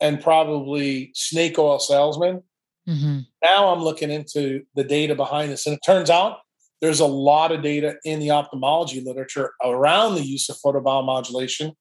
and 0.00 0.22
probably 0.22 1.10
snake 1.14 1.58
oil 1.58 1.78
salesman. 1.78 2.42
Mm-hmm. 2.88 3.20
Now 3.42 3.68
I'm 3.68 3.82
looking 3.82 4.10
into 4.10 4.62
the 4.74 4.84
data 4.84 5.14
behind 5.14 5.52
this. 5.52 5.66
And 5.66 5.74
it 5.74 5.80
turns 5.84 6.08
out 6.08 6.38
there's 6.80 7.00
a 7.00 7.06
lot 7.06 7.52
of 7.52 7.62
data 7.62 7.96
in 8.04 8.20
the 8.20 8.30
ophthalmology 8.30 9.00
literature 9.00 9.52
around 9.62 10.14
the 10.14 10.24
use 10.24 10.48
of 10.48 10.56
photobiomodulation 10.56 11.74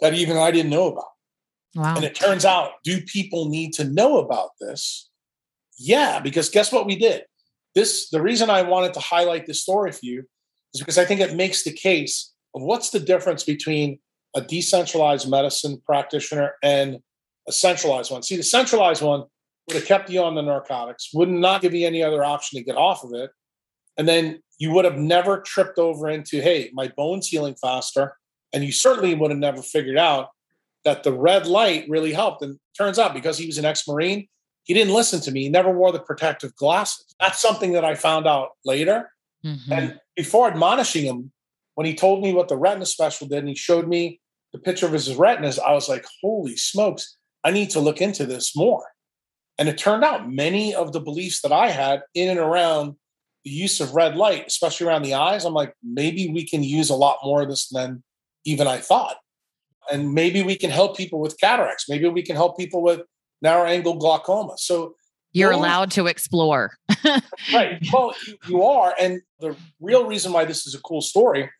that 0.00 0.14
even 0.14 0.36
I 0.36 0.50
didn't 0.50 0.70
know 0.70 0.88
about. 0.88 1.04
Wow. 1.74 1.94
And 1.96 2.04
it 2.04 2.14
turns 2.14 2.44
out, 2.44 2.72
do 2.82 3.00
people 3.02 3.48
need 3.48 3.72
to 3.74 3.84
know 3.84 4.18
about 4.18 4.50
this? 4.60 5.08
Yeah, 5.82 6.20
because 6.20 6.48
guess 6.48 6.72
what 6.72 6.86
we 6.86 6.96
did? 6.96 7.24
This 7.74 8.10
the 8.10 8.22
reason 8.22 8.50
I 8.50 8.62
wanted 8.62 8.94
to 8.94 9.00
highlight 9.00 9.46
this 9.46 9.62
story 9.62 9.90
for 9.92 10.04
you 10.04 10.24
is 10.74 10.80
because 10.80 10.98
I 10.98 11.04
think 11.04 11.20
it 11.20 11.34
makes 11.34 11.64
the 11.64 11.72
case 11.72 12.32
of 12.54 12.62
what's 12.62 12.90
the 12.90 13.00
difference 13.00 13.44
between 13.44 13.98
a 14.34 14.40
decentralized 14.40 15.28
medicine 15.28 15.80
practitioner 15.84 16.52
and 16.62 16.98
a 17.48 17.52
centralized 17.52 18.10
one. 18.10 18.22
See, 18.22 18.36
the 18.36 18.42
centralized 18.42 19.02
one 19.02 19.24
would 19.66 19.76
have 19.76 19.86
kept 19.86 20.10
you 20.10 20.22
on 20.22 20.34
the 20.34 20.42
narcotics, 20.42 21.10
would 21.14 21.28
not 21.28 21.62
give 21.62 21.74
you 21.74 21.86
any 21.86 22.02
other 22.02 22.24
option 22.24 22.58
to 22.58 22.64
get 22.64 22.76
off 22.76 23.04
of 23.04 23.12
it. 23.14 23.30
And 23.98 24.08
then 24.08 24.40
you 24.58 24.70
would 24.72 24.84
have 24.84 24.96
never 24.96 25.40
tripped 25.40 25.78
over 25.78 26.08
into, 26.08 26.40
hey, 26.40 26.70
my 26.72 26.88
bone's 26.96 27.28
healing 27.28 27.56
faster. 27.60 28.16
And 28.52 28.64
you 28.64 28.72
certainly 28.72 29.14
would 29.14 29.30
have 29.30 29.40
never 29.40 29.62
figured 29.62 29.98
out 29.98 30.28
that 30.84 31.02
the 31.02 31.12
red 31.12 31.46
light 31.46 31.86
really 31.88 32.12
helped. 32.12 32.42
And 32.42 32.58
turns 32.76 32.98
out 32.98 33.14
because 33.14 33.38
he 33.38 33.46
was 33.46 33.58
an 33.58 33.64
ex 33.64 33.86
Marine, 33.86 34.28
he 34.64 34.74
didn't 34.74 34.94
listen 34.94 35.20
to 35.20 35.30
me. 35.30 35.44
He 35.44 35.48
never 35.48 35.70
wore 35.70 35.92
the 35.92 36.00
protective 36.00 36.54
glasses. 36.56 37.14
That's 37.18 37.40
something 37.40 37.72
that 37.72 37.84
I 37.84 37.94
found 37.94 38.26
out 38.26 38.50
later. 38.64 39.10
Mm-hmm. 39.44 39.72
And 39.72 40.00
before 40.16 40.48
admonishing 40.48 41.04
him, 41.04 41.32
when 41.74 41.86
he 41.86 41.94
told 41.94 42.22
me 42.22 42.32
what 42.32 42.48
the 42.48 42.56
retina 42.56 42.86
special 42.86 43.26
did 43.26 43.38
and 43.38 43.48
he 43.48 43.54
showed 43.54 43.88
me 43.88 44.20
the 44.52 44.58
picture 44.58 44.86
of 44.86 44.92
his 44.92 45.14
retinas, 45.14 45.58
I 45.58 45.72
was 45.72 45.88
like, 45.88 46.06
holy 46.20 46.56
smokes, 46.56 47.16
I 47.42 47.50
need 47.50 47.70
to 47.70 47.80
look 47.80 48.00
into 48.00 48.26
this 48.26 48.54
more. 48.54 48.84
And 49.58 49.68
it 49.68 49.78
turned 49.78 50.04
out 50.04 50.30
many 50.30 50.74
of 50.74 50.92
the 50.92 51.00
beliefs 51.00 51.40
that 51.42 51.52
I 51.52 51.68
had 51.68 52.02
in 52.14 52.28
and 52.28 52.38
around 52.38 52.96
the 53.44 53.50
use 53.50 53.80
of 53.80 53.94
red 53.94 54.16
light, 54.16 54.44
especially 54.46 54.86
around 54.86 55.02
the 55.02 55.14
eyes, 55.14 55.44
I'm 55.44 55.54
like, 55.54 55.74
maybe 55.82 56.28
we 56.28 56.46
can 56.46 56.62
use 56.62 56.90
a 56.90 56.94
lot 56.94 57.18
more 57.24 57.42
of 57.42 57.48
this 57.48 57.68
than 57.68 58.02
even 58.44 58.66
I 58.66 58.78
thought. 58.78 59.16
And 59.90 60.14
maybe 60.14 60.42
we 60.42 60.54
can 60.54 60.70
help 60.70 60.96
people 60.96 61.20
with 61.20 61.40
cataracts. 61.40 61.88
Maybe 61.88 62.08
we 62.08 62.22
can 62.22 62.36
help 62.36 62.56
people 62.56 62.82
with 62.82 63.00
narrow 63.42 63.66
angle 63.66 63.94
glaucoma. 63.94 64.54
So 64.56 64.94
you're 65.32 65.50
allowed 65.50 65.90
to 65.92 66.06
explore. 66.06 66.72
right. 67.52 67.84
Well, 67.92 68.14
you, 68.26 68.38
you, 68.48 68.62
are. 68.62 68.94
And 69.00 69.22
the 69.40 69.56
real 69.80 70.06
reason 70.06 70.32
why 70.32 70.44
this 70.44 70.66
is 70.66 70.74
a 70.74 70.80
cool 70.80 71.00
story, 71.00 71.50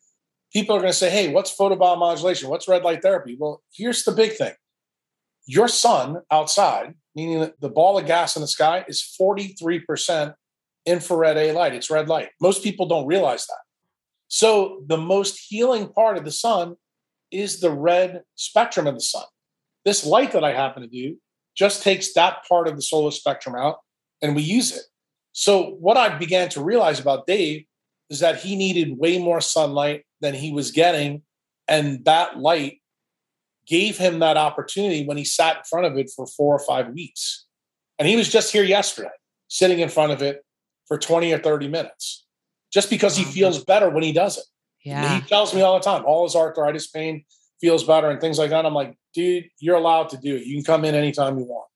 people 0.52 0.76
are 0.76 0.80
going 0.80 0.92
to 0.92 0.96
say, 0.98 1.10
hey, 1.10 1.32
what's 1.32 1.56
photobiomodulation? 1.56 2.48
What's 2.48 2.68
red 2.68 2.82
light 2.82 3.02
therapy? 3.02 3.36
Well, 3.38 3.62
here's 3.72 4.04
the 4.04 4.12
big 4.12 4.32
thing 4.32 4.52
your 5.46 5.68
sun 5.68 6.22
outside, 6.30 6.94
meaning 7.16 7.50
the 7.60 7.68
ball 7.68 7.98
of 7.98 8.06
gas 8.06 8.36
in 8.36 8.42
the 8.42 8.48
sky, 8.48 8.84
is 8.86 9.02
43% 9.20 10.34
infrared 10.86 11.36
A 11.36 11.52
light. 11.52 11.74
It's 11.74 11.90
red 11.90 12.08
light. 12.08 12.28
Most 12.40 12.62
people 12.62 12.86
don't 12.86 13.06
realize 13.06 13.46
that. 13.46 13.58
So 14.28 14.82
the 14.86 14.98
most 14.98 15.46
healing 15.48 15.88
part 15.88 16.16
of 16.16 16.24
the 16.24 16.30
sun 16.30 16.76
is 17.30 17.60
the 17.60 17.72
red 17.72 18.22
spectrum 18.34 18.86
of 18.86 18.94
the 18.94 19.00
sun. 19.00 19.24
This 19.84 20.06
light 20.06 20.32
that 20.32 20.44
I 20.44 20.52
happen 20.52 20.82
to 20.82 20.88
do 20.88 21.16
just 21.56 21.82
takes 21.82 22.12
that 22.14 22.46
part 22.48 22.68
of 22.68 22.76
the 22.76 22.82
solar 22.82 23.10
spectrum 23.10 23.54
out 23.54 23.78
and 24.20 24.34
we 24.34 24.42
use 24.42 24.76
it. 24.76 24.82
So 25.32 25.76
what 25.80 25.96
I 25.96 26.16
began 26.16 26.48
to 26.50 26.62
realize 26.62 27.00
about 27.00 27.26
Dave 27.26 27.64
is 28.10 28.20
that 28.20 28.40
he 28.40 28.56
needed 28.56 28.98
way 28.98 29.18
more 29.18 29.40
sunlight, 29.40 30.04
than 30.22 30.32
he 30.32 30.50
was 30.50 30.70
getting. 30.70 31.22
And 31.68 32.02
that 32.06 32.38
light 32.38 32.80
gave 33.66 33.98
him 33.98 34.20
that 34.20 34.38
opportunity 34.38 35.04
when 35.04 35.18
he 35.18 35.24
sat 35.24 35.58
in 35.58 35.62
front 35.64 35.84
of 35.84 35.98
it 35.98 36.10
for 36.14 36.26
four 36.26 36.54
or 36.56 36.64
five 36.64 36.94
weeks. 36.94 37.44
And 37.98 38.08
he 38.08 38.16
was 38.16 38.30
just 38.30 38.52
here 38.52 38.64
yesterday, 38.64 39.10
sitting 39.48 39.80
in 39.80 39.90
front 39.90 40.12
of 40.12 40.22
it 40.22 40.42
for 40.88 40.96
20 40.96 41.30
or 41.32 41.38
30 41.38 41.68
minutes, 41.68 42.24
just 42.72 42.88
because 42.88 43.16
he 43.16 43.24
feels 43.24 43.62
better 43.62 43.90
when 43.90 44.02
he 44.02 44.12
does 44.12 44.38
it. 44.38 44.44
Yeah. 44.84 45.20
He 45.20 45.26
tells 45.28 45.54
me 45.54 45.60
all 45.60 45.78
the 45.78 45.84
time, 45.84 46.04
all 46.06 46.24
his 46.24 46.34
arthritis 46.34 46.86
pain 46.86 47.24
feels 47.62 47.84
better 47.84 48.10
and 48.10 48.20
things 48.20 48.38
like 48.38 48.50
that. 48.50 48.66
I'm 48.66 48.74
like, 48.74 48.94
dude, 49.14 49.44
you're 49.60 49.76
allowed 49.76 50.10
to 50.10 50.18
do 50.18 50.36
it. 50.36 50.44
You 50.44 50.56
can 50.56 50.64
come 50.64 50.84
in 50.84 50.94
anytime 50.94 51.38
you 51.38 51.44
want. 51.44 51.68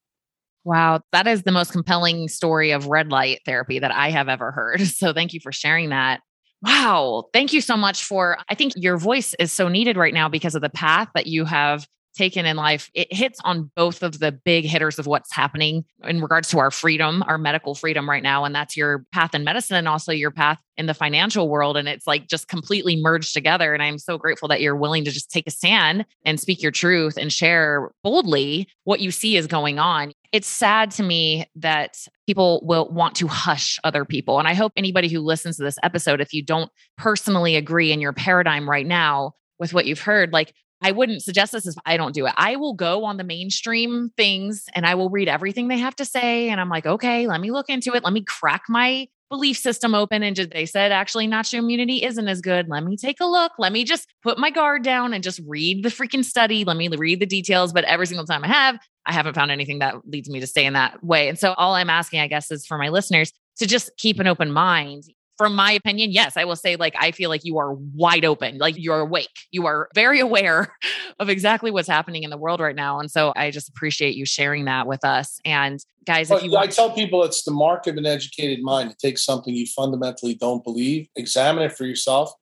Wow, 0.64 1.00
that 1.12 1.28
is 1.28 1.44
the 1.44 1.52
most 1.52 1.70
compelling 1.70 2.26
story 2.26 2.72
of 2.72 2.88
red 2.88 3.10
light 3.10 3.40
therapy 3.46 3.78
that 3.78 3.92
I 3.92 4.10
have 4.10 4.28
ever 4.28 4.50
heard. 4.50 4.80
So 4.86 5.12
thank 5.12 5.32
you 5.32 5.40
for 5.40 5.52
sharing 5.52 5.90
that. 5.90 6.20
Wow. 6.62 7.26
Thank 7.32 7.52
you 7.52 7.60
so 7.60 7.76
much 7.76 8.02
for, 8.02 8.38
I 8.48 8.54
think 8.54 8.72
your 8.76 8.96
voice 8.96 9.34
is 9.38 9.52
so 9.52 9.68
needed 9.68 9.96
right 9.96 10.12
now 10.12 10.28
because 10.28 10.56
of 10.56 10.62
the 10.62 10.70
path 10.70 11.08
that 11.14 11.26
you 11.28 11.44
have 11.44 11.86
taken 12.16 12.46
in 12.46 12.56
life. 12.56 12.90
It 12.94 13.12
hits 13.12 13.38
on 13.44 13.70
both 13.76 14.02
of 14.02 14.18
the 14.18 14.32
big 14.32 14.64
hitters 14.64 14.98
of 14.98 15.06
what's 15.06 15.32
happening 15.32 15.84
in 16.04 16.20
regards 16.20 16.48
to 16.48 16.58
our 16.58 16.70
freedom, 16.70 17.22
our 17.26 17.38
medical 17.38 17.74
freedom 17.74 18.08
right 18.08 18.22
now. 18.22 18.44
And 18.44 18.54
that's 18.54 18.76
your 18.76 19.06
path 19.12 19.34
in 19.34 19.44
medicine 19.44 19.76
and 19.76 19.86
also 19.86 20.12
your 20.12 20.30
path 20.30 20.60
in 20.76 20.86
the 20.86 20.94
financial 20.94 21.48
world. 21.48 21.76
And 21.76 21.88
it's 21.88 22.06
like 22.06 22.26
just 22.26 22.48
completely 22.48 22.96
merged 22.96 23.32
together. 23.32 23.72
And 23.72 23.82
I'm 23.82 23.98
so 23.98 24.18
grateful 24.18 24.48
that 24.48 24.60
you're 24.60 24.76
willing 24.76 25.04
to 25.04 25.10
just 25.10 25.30
take 25.30 25.46
a 25.46 25.50
stand 25.50 26.04
and 26.24 26.40
speak 26.40 26.62
your 26.62 26.72
truth 26.72 27.16
and 27.16 27.32
share 27.32 27.92
boldly 28.02 28.68
what 28.84 29.00
you 29.00 29.10
see 29.10 29.36
is 29.36 29.46
going 29.46 29.78
on 29.78 30.12
it's 30.36 30.48
sad 30.48 30.90
to 30.90 31.02
me 31.02 31.46
that 31.56 31.96
people 32.26 32.60
will 32.62 32.90
want 32.90 33.14
to 33.16 33.26
hush 33.26 33.78
other 33.84 34.04
people. 34.04 34.38
And 34.38 34.46
I 34.46 34.52
hope 34.52 34.72
anybody 34.76 35.08
who 35.08 35.20
listens 35.20 35.56
to 35.56 35.62
this 35.62 35.78
episode, 35.82 36.20
if 36.20 36.34
you 36.34 36.42
don't 36.42 36.70
personally 36.98 37.56
agree 37.56 37.90
in 37.90 38.02
your 38.02 38.12
paradigm 38.12 38.68
right 38.68 38.86
now 38.86 39.32
with 39.58 39.72
what 39.72 39.86
you've 39.86 40.00
heard, 40.00 40.34
like 40.34 40.52
I 40.82 40.92
wouldn't 40.92 41.22
suggest 41.22 41.52
this 41.52 41.66
if 41.66 41.74
I 41.86 41.96
don't 41.96 42.14
do 42.14 42.26
it. 42.26 42.34
I 42.36 42.56
will 42.56 42.74
go 42.74 43.04
on 43.04 43.16
the 43.16 43.24
mainstream 43.24 44.10
things 44.16 44.64
and 44.74 44.86
I 44.86 44.94
will 44.94 45.08
read 45.08 45.28
everything 45.28 45.68
they 45.68 45.78
have 45.78 45.96
to 45.96 46.04
say. 46.04 46.50
And 46.50 46.60
I'm 46.60 46.68
like, 46.68 46.86
okay, 46.86 47.26
let 47.26 47.40
me 47.40 47.50
look 47.50 47.70
into 47.70 47.94
it. 47.94 48.04
Let 48.04 48.12
me 48.12 48.22
crack 48.22 48.64
my 48.68 49.08
belief 49.28 49.56
system 49.56 49.94
open 49.94 50.22
and 50.22 50.36
just, 50.36 50.50
they 50.50 50.66
said 50.66 50.92
actually 50.92 51.26
natural 51.26 51.64
immunity 51.64 52.04
isn't 52.04 52.28
as 52.28 52.40
good. 52.40 52.68
Let 52.68 52.84
me 52.84 52.96
take 52.96 53.20
a 53.20 53.26
look. 53.26 53.52
Let 53.58 53.72
me 53.72 53.84
just 53.84 54.06
put 54.22 54.38
my 54.38 54.50
guard 54.50 54.84
down 54.84 55.12
and 55.12 55.24
just 55.24 55.40
read 55.46 55.82
the 55.82 55.88
freaking 55.88 56.24
study. 56.24 56.64
Let 56.64 56.76
me 56.76 56.88
read 56.88 57.20
the 57.20 57.26
details. 57.26 57.72
But 57.72 57.84
every 57.84 58.06
single 58.06 58.26
time 58.26 58.44
I 58.44 58.48
have, 58.48 58.78
I 59.06 59.12
haven't 59.12 59.34
found 59.34 59.50
anything 59.50 59.80
that 59.80 59.96
leads 60.06 60.28
me 60.28 60.40
to 60.40 60.46
stay 60.46 60.64
in 60.64 60.74
that 60.74 61.02
way. 61.02 61.28
And 61.28 61.38
so 61.38 61.54
all 61.54 61.74
I'm 61.74 61.90
asking, 61.90 62.20
I 62.20 62.28
guess, 62.28 62.50
is 62.50 62.66
for 62.66 62.78
my 62.78 62.88
listeners 62.88 63.32
to 63.56 63.66
just 63.66 63.90
keep 63.96 64.20
an 64.20 64.26
open 64.26 64.52
mind 64.52 65.04
from 65.36 65.54
my 65.54 65.72
opinion, 65.72 66.12
yes, 66.12 66.36
I 66.36 66.44
will 66.44 66.56
say, 66.56 66.76
like, 66.76 66.94
I 66.98 67.10
feel 67.10 67.30
like 67.30 67.44
you 67.44 67.58
are 67.58 67.72
wide 67.72 68.24
open, 68.24 68.58
like 68.58 68.74
you're 68.78 69.00
awake. 69.00 69.28
You 69.50 69.66
are 69.66 69.88
very 69.94 70.20
aware 70.28 70.74
of 71.20 71.28
exactly 71.28 71.70
what's 71.70 71.88
happening 71.88 72.22
in 72.22 72.30
the 72.30 72.36
world 72.36 72.60
right 72.60 72.76
now. 72.76 72.98
And 72.98 73.10
so 73.10 73.32
I 73.36 73.50
just 73.50 73.68
appreciate 73.68 74.14
you 74.14 74.24
sharing 74.24 74.64
that 74.64 74.86
with 74.86 75.04
us. 75.04 75.40
And 75.44 75.84
guys, 76.06 76.30
if 76.30 76.42
you 76.42 76.50
want- 76.50 76.68
I 76.68 76.70
tell 76.70 76.90
people 76.90 77.22
it's 77.24 77.42
the 77.44 77.50
mark 77.50 77.86
of 77.86 77.96
an 77.96 78.06
educated 78.06 78.62
mind 78.62 78.90
to 78.90 78.96
take 78.96 79.18
something 79.18 79.54
you 79.54 79.66
fundamentally 79.66 80.34
don't 80.34 80.64
believe, 80.64 81.08
examine 81.16 81.64
it 81.64 81.76
for 81.76 81.84
yourself, 81.84 82.32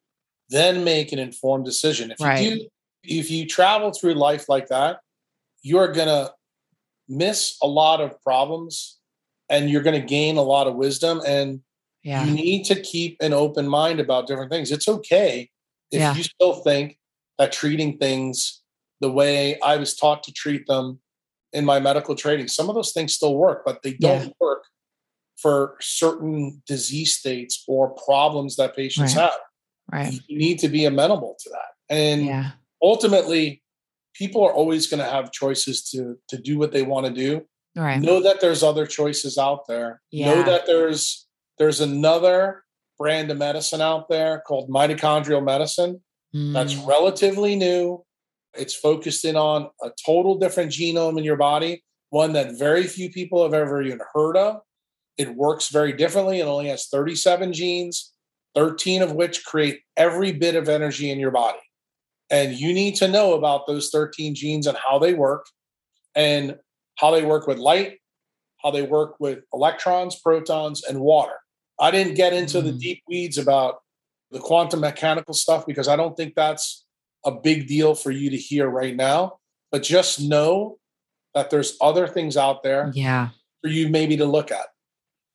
then 0.51 0.85
make 0.85 1.13
an 1.13 1.19
informed 1.19 1.65
decision. 1.65 2.11
If 2.11 2.21
right. 2.21 2.43
you 2.43 2.57
do, 2.57 2.69
if 3.03 3.31
you 3.31 3.47
travel 3.47 3.93
through 3.93 4.15
life 4.15 4.49
like 4.49 4.69
that, 4.69 5.01
you're 5.63 5.93
gonna 5.93 6.31
miss 7.09 7.57
a 7.63 7.67
lot 7.67 8.01
of 8.01 8.21
problems 8.23 8.99
and 9.51 9.71
you're 9.71 9.83
going 9.83 10.01
to 10.01 10.07
gain 10.07 10.37
a 10.37 10.43
lot 10.43 10.67
of 10.67 10.75
wisdom 10.75 11.21
and 11.27 11.61
yeah. 12.05 12.25
you 12.25 12.33
need 12.33 12.65
to 12.67 12.81
keep 12.81 13.17
an 13.21 13.33
open 13.33 13.67
mind 13.67 13.99
about 13.99 14.27
different 14.29 14.53
things. 14.53 14.71
It's 14.71 14.87
okay 14.89 15.51
if 15.91 16.01
Yeah. 16.01 16.15
you 16.15 16.23
still 16.23 16.55
think 16.63 16.99
that 17.39 17.51
treating 17.51 17.99
things 17.99 18.61
the 19.01 19.11
way 19.11 19.59
I 19.61 19.77
was 19.77 19.97
taught 19.97 20.23
to 20.25 20.33
treat 20.33 20.67
them 20.67 21.01
in 21.53 21.65
my 21.65 21.81
medical 21.81 22.15
training, 22.15 22.49
some 22.49 22.69
of 22.69 22.75
those 22.75 22.93
things 22.93 23.15
still 23.15 23.37
work, 23.37 23.65
but 23.65 23.83
they 23.83 23.95
don't 23.95 24.27
Yeah. 24.27 24.33
work 24.41 24.65
for 25.37 25.77
certain 25.81 26.63
disease 26.67 27.17
states 27.17 27.65
or 27.67 27.91
problems 28.07 28.57
that 28.57 28.77
patients 28.77 29.15
Right. 29.17 29.23
have. 29.23 29.41
Right. 29.93 30.21
You 30.29 30.39
need 30.39 30.59
to 30.61 30.69
be 30.69 30.85
amenable 30.85 31.37
to 31.41 31.51
that. 31.51 31.73
And 31.95 32.27
Yeah. 32.27 32.53
ultimately, 32.83 33.63
people 34.15 34.43
are 34.45 34.53
always 34.53 34.87
going 34.87 35.01
to 35.03 35.11
have 35.11 35.33
choices 35.33 35.83
to 35.91 36.19
to 36.29 36.37
do 36.39 36.57
what 36.59 36.71
they 36.73 36.83
want 36.83 37.07
to 37.07 37.13
do 37.13 37.45
Right. 37.77 38.01
know 38.01 38.21
that 38.21 38.41
there's 38.41 38.63
other 38.63 38.87
choices 38.87 39.37
out 39.37 39.67
there 39.67 40.01
know 40.13 40.43
that 40.45 40.67
there's 40.67 41.27
there's 41.59 41.81
another 41.81 42.65
brand 42.99 43.31
of 43.31 43.39
medicine 43.39 43.81
out 43.81 44.09
there 44.09 44.43
called 44.47 44.71
mitochondrial 44.71 45.45
medicine 45.45 46.01
that's 46.33 46.75
Mm. 46.75 46.87
relatively 46.89 47.55
new 47.55 48.05
it's 48.57 48.75
focused 48.75 49.25
in 49.25 49.37
on 49.37 49.69
a 49.83 49.91
total 50.05 50.37
different 50.37 50.73
genome 50.73 51.17
in 51.19 51.25
your 51.25 51.37
body 51.37 51.85
one 52.11 52.33
that 52.33 52.59
very 52.59 52.85
few 52.85 53.09
people 53.11 53.43
have 53.43 53.55
ever 53.55 53.83
even 53.83 54.01
heard 54.13 54.37
of 54.37 54.61
it 55.17 55.35
works 55.37 55.69
very 55.69 55.93
differently 55.93 56.41
it 56.41 56.47
only 56.47 56.67
has 56.69 56.89
37 56.89 57.53
genes 57.53 58.13
13 58.57 59.03
of 59.03 59.13
which 59.13 59.45
create 59.45 59.81
every 59.97 60.33
bit 60.33 60.57
of 60.57 60.69
energy 60.69 61.11
in 61.11 61.19
your 61.21 61.31
body 61.31 61.59
and 62.31 62.55
you 62.55 62.73
need 62.73 62.97
to 62.97 63.07
know 63.09 63.35
about 63.35 63.67
those 63.69 63.91
13 63.91 64.35
genes 64.35 64.67
and 64.67 64.77
how 64.79 64.99
they 64.99 65.15
work 65.15 65.47
and 66.17 66.57
how 66.97 67.11
they 67.11 67.25
work 67.25 67.47
with 67.47 67.59
light, 67.59 67.99
how 68.63 68.71
they 68.71 68.83
work 68.83 69.17
with 69.21 69.41
electrons, 69.53 70.19
protons, 70.21 70.83
and 70.85 71.01
water. 71.01 71.35
I 71.79 71.91
didn't 71.91 72.15
get 72.15 72.33
into 72.33 72.61
the 72.63 72.73
Mm. 72.73 72.79
deep 72.81 73.03
weeds 73.09 73.39
about 73.39 73.83
the 74.31 74.39
quantum 74.41 74.81
mechanical 74.81 75.35
stuff 75.35 75.67
because 75.67 75.89
I 75.89 75.97
don't 75.97 76.17
think 76.17 76.35
that's 76.35 76.85
a 77.25 77.31
big 77.33 77.67
deal 77.67 77.95
for 77.95 78.11
you 78.11 78.31
to 78.31 78.37
hear 78.37 78.69
right 78.69 78.95
now. 78.95 79.39
But 79.73 79.83
just 79.83 80.21
know 80.21 80.79
that 81.35 81.51
there's 81.51 81.77
other 81.81 82.07
things 82.07 82.37
out 82.37 82.63
there 82.63 82.91
Yeah. 82.95 83.31
for 83.63 83.69
you 83.69 83.89
maybe 83.89 84.17
to 84.19 84.25
look 84.25 84.51
at. 84.53 84.67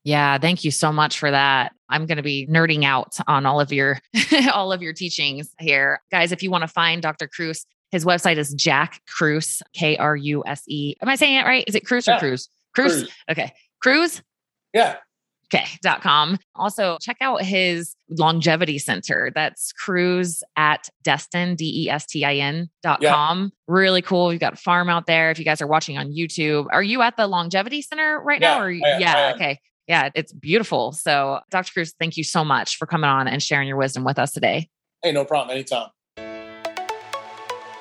Yeah, 0.06 0.38
thank 0.38 0.64
you 0.64 0.72
so 0.72 0.94
much 0.94 1.20
for 1.20 1.30
that. 1.30 1.74
I'm 1.90 2.06
going 2.06 2.18
to 2.18 2.24
be 2.24 2.48
nerding 2.48 2.86
out 2.86 3.18
on 3.28 3.46
all 3.46 3.60
of 3.60 3.74
your 3.74 4.00
all 4.54 4.72
of 4.72 4.82
your 4.82 4.94
teachings 4.94 5.54
here. 5.60 6.02
Guys, 6.12 6.32
if 6.32 6.42
you 6.42 6.50
want 6.52 6.62
to 6.62 6.68
find 6.70 7.02
Dr. 7.02 7.28
Kruse, 7.28 7.66
his 7.92 8.06
website 8.06 8.38
is 8.38 8.54
Jack 8.54 9.02
Kruse, 9.08 9.62
K 9.74 9.98
R 9.98 10.16
U 10.16 10.44
S 10.48 10.64
E. 10.68 10.96
Am 11.02 11.10
I 11.10 11.16
saying 11.16 11.36
it 11.36 11.46
right? 11.46 11.66
Is 11.68 11.76
it 11.76 11.86
Kruse 11.86 12.08
or 12.08 12.12
Yeah. 12.14 12.20
Kruse? 12.20 12.48
Kruse. 12.74 12.92
Kruse. 13.04 13.10
Okay. 13.30 13.52
Kruse. 13.84 14.22
Yeah. 14.74 14.98
Okay. 15.52 15.66
Dot 15.82 16.02
com. 16.02 16.38
Also, 16.56 16.98
check 17.02 17.18
out 17.22 17.42
his 17.42 17.96
longevity 18.10 18.78
center. 18.78 19.32
That's 19.34 19.72
Kruse 19.74 20.44
at 20.56 20.90
Destin, 21.04 21.56
D 21.56 21.86
E 21.86 21.90
S 21.90 22.06
T 22.06 22.24
I 22.24 22.36
N 22.36 22.70
dot 22.84 23.02
Yeah. 23.02 23.14
com. 23.14 23.52
Really 23.68 24.02
cool. 24.04 24.32
You've 24.32 24.42
got 24.42 24.54
a 24.54 24.58
farm 24.58 24.90
out 24.90 25.08
there. 25.08 25.32
If 25.32 25.40
you 25.40 25.46
guys 25.46 25.62
are 25.62 25.68
watching 25.68 25.98
on 25.98 26.12
YouTube, 26.12 26.68
are 26.72 26.84
you 26.84 27.02
at 27.02 27.18
the 27.18 27.26
longevity 27.26 27.82
center 27.82 28.22
right 28.22 28.40
now? 28.40 28.58
Yeah, 28.58 28.62
Or 28.64 28.70
am, 28.70 29.02
yeah, 29.02 29.32
okay. 29.36 29.60
Yeah, 29.88 30.10
it's 30.14 30.32
beautiful. 30.32 30.92
So, 30.92 31.40
Dr. 31.50 31.74
Kruse, 31.74 31.94
thank 32.00 32.16
you 32.16 32.24
so 32.24 32.46
much 32.46 32.78
for 32.78 32.86
coming 32.86 33.10
on 33.10 33.28
and 33.28 33.42
sharing 33.42 33.68
your 33.68 33.78
wisdom 33.78 34.04
with 34.04 34.20
us 34.20 34.32
today. 34.32 34.70
Hey, 35.02 35.12
no 35.12 35.26
problem. 35.26 35.56
Anytime. 35.56 35.88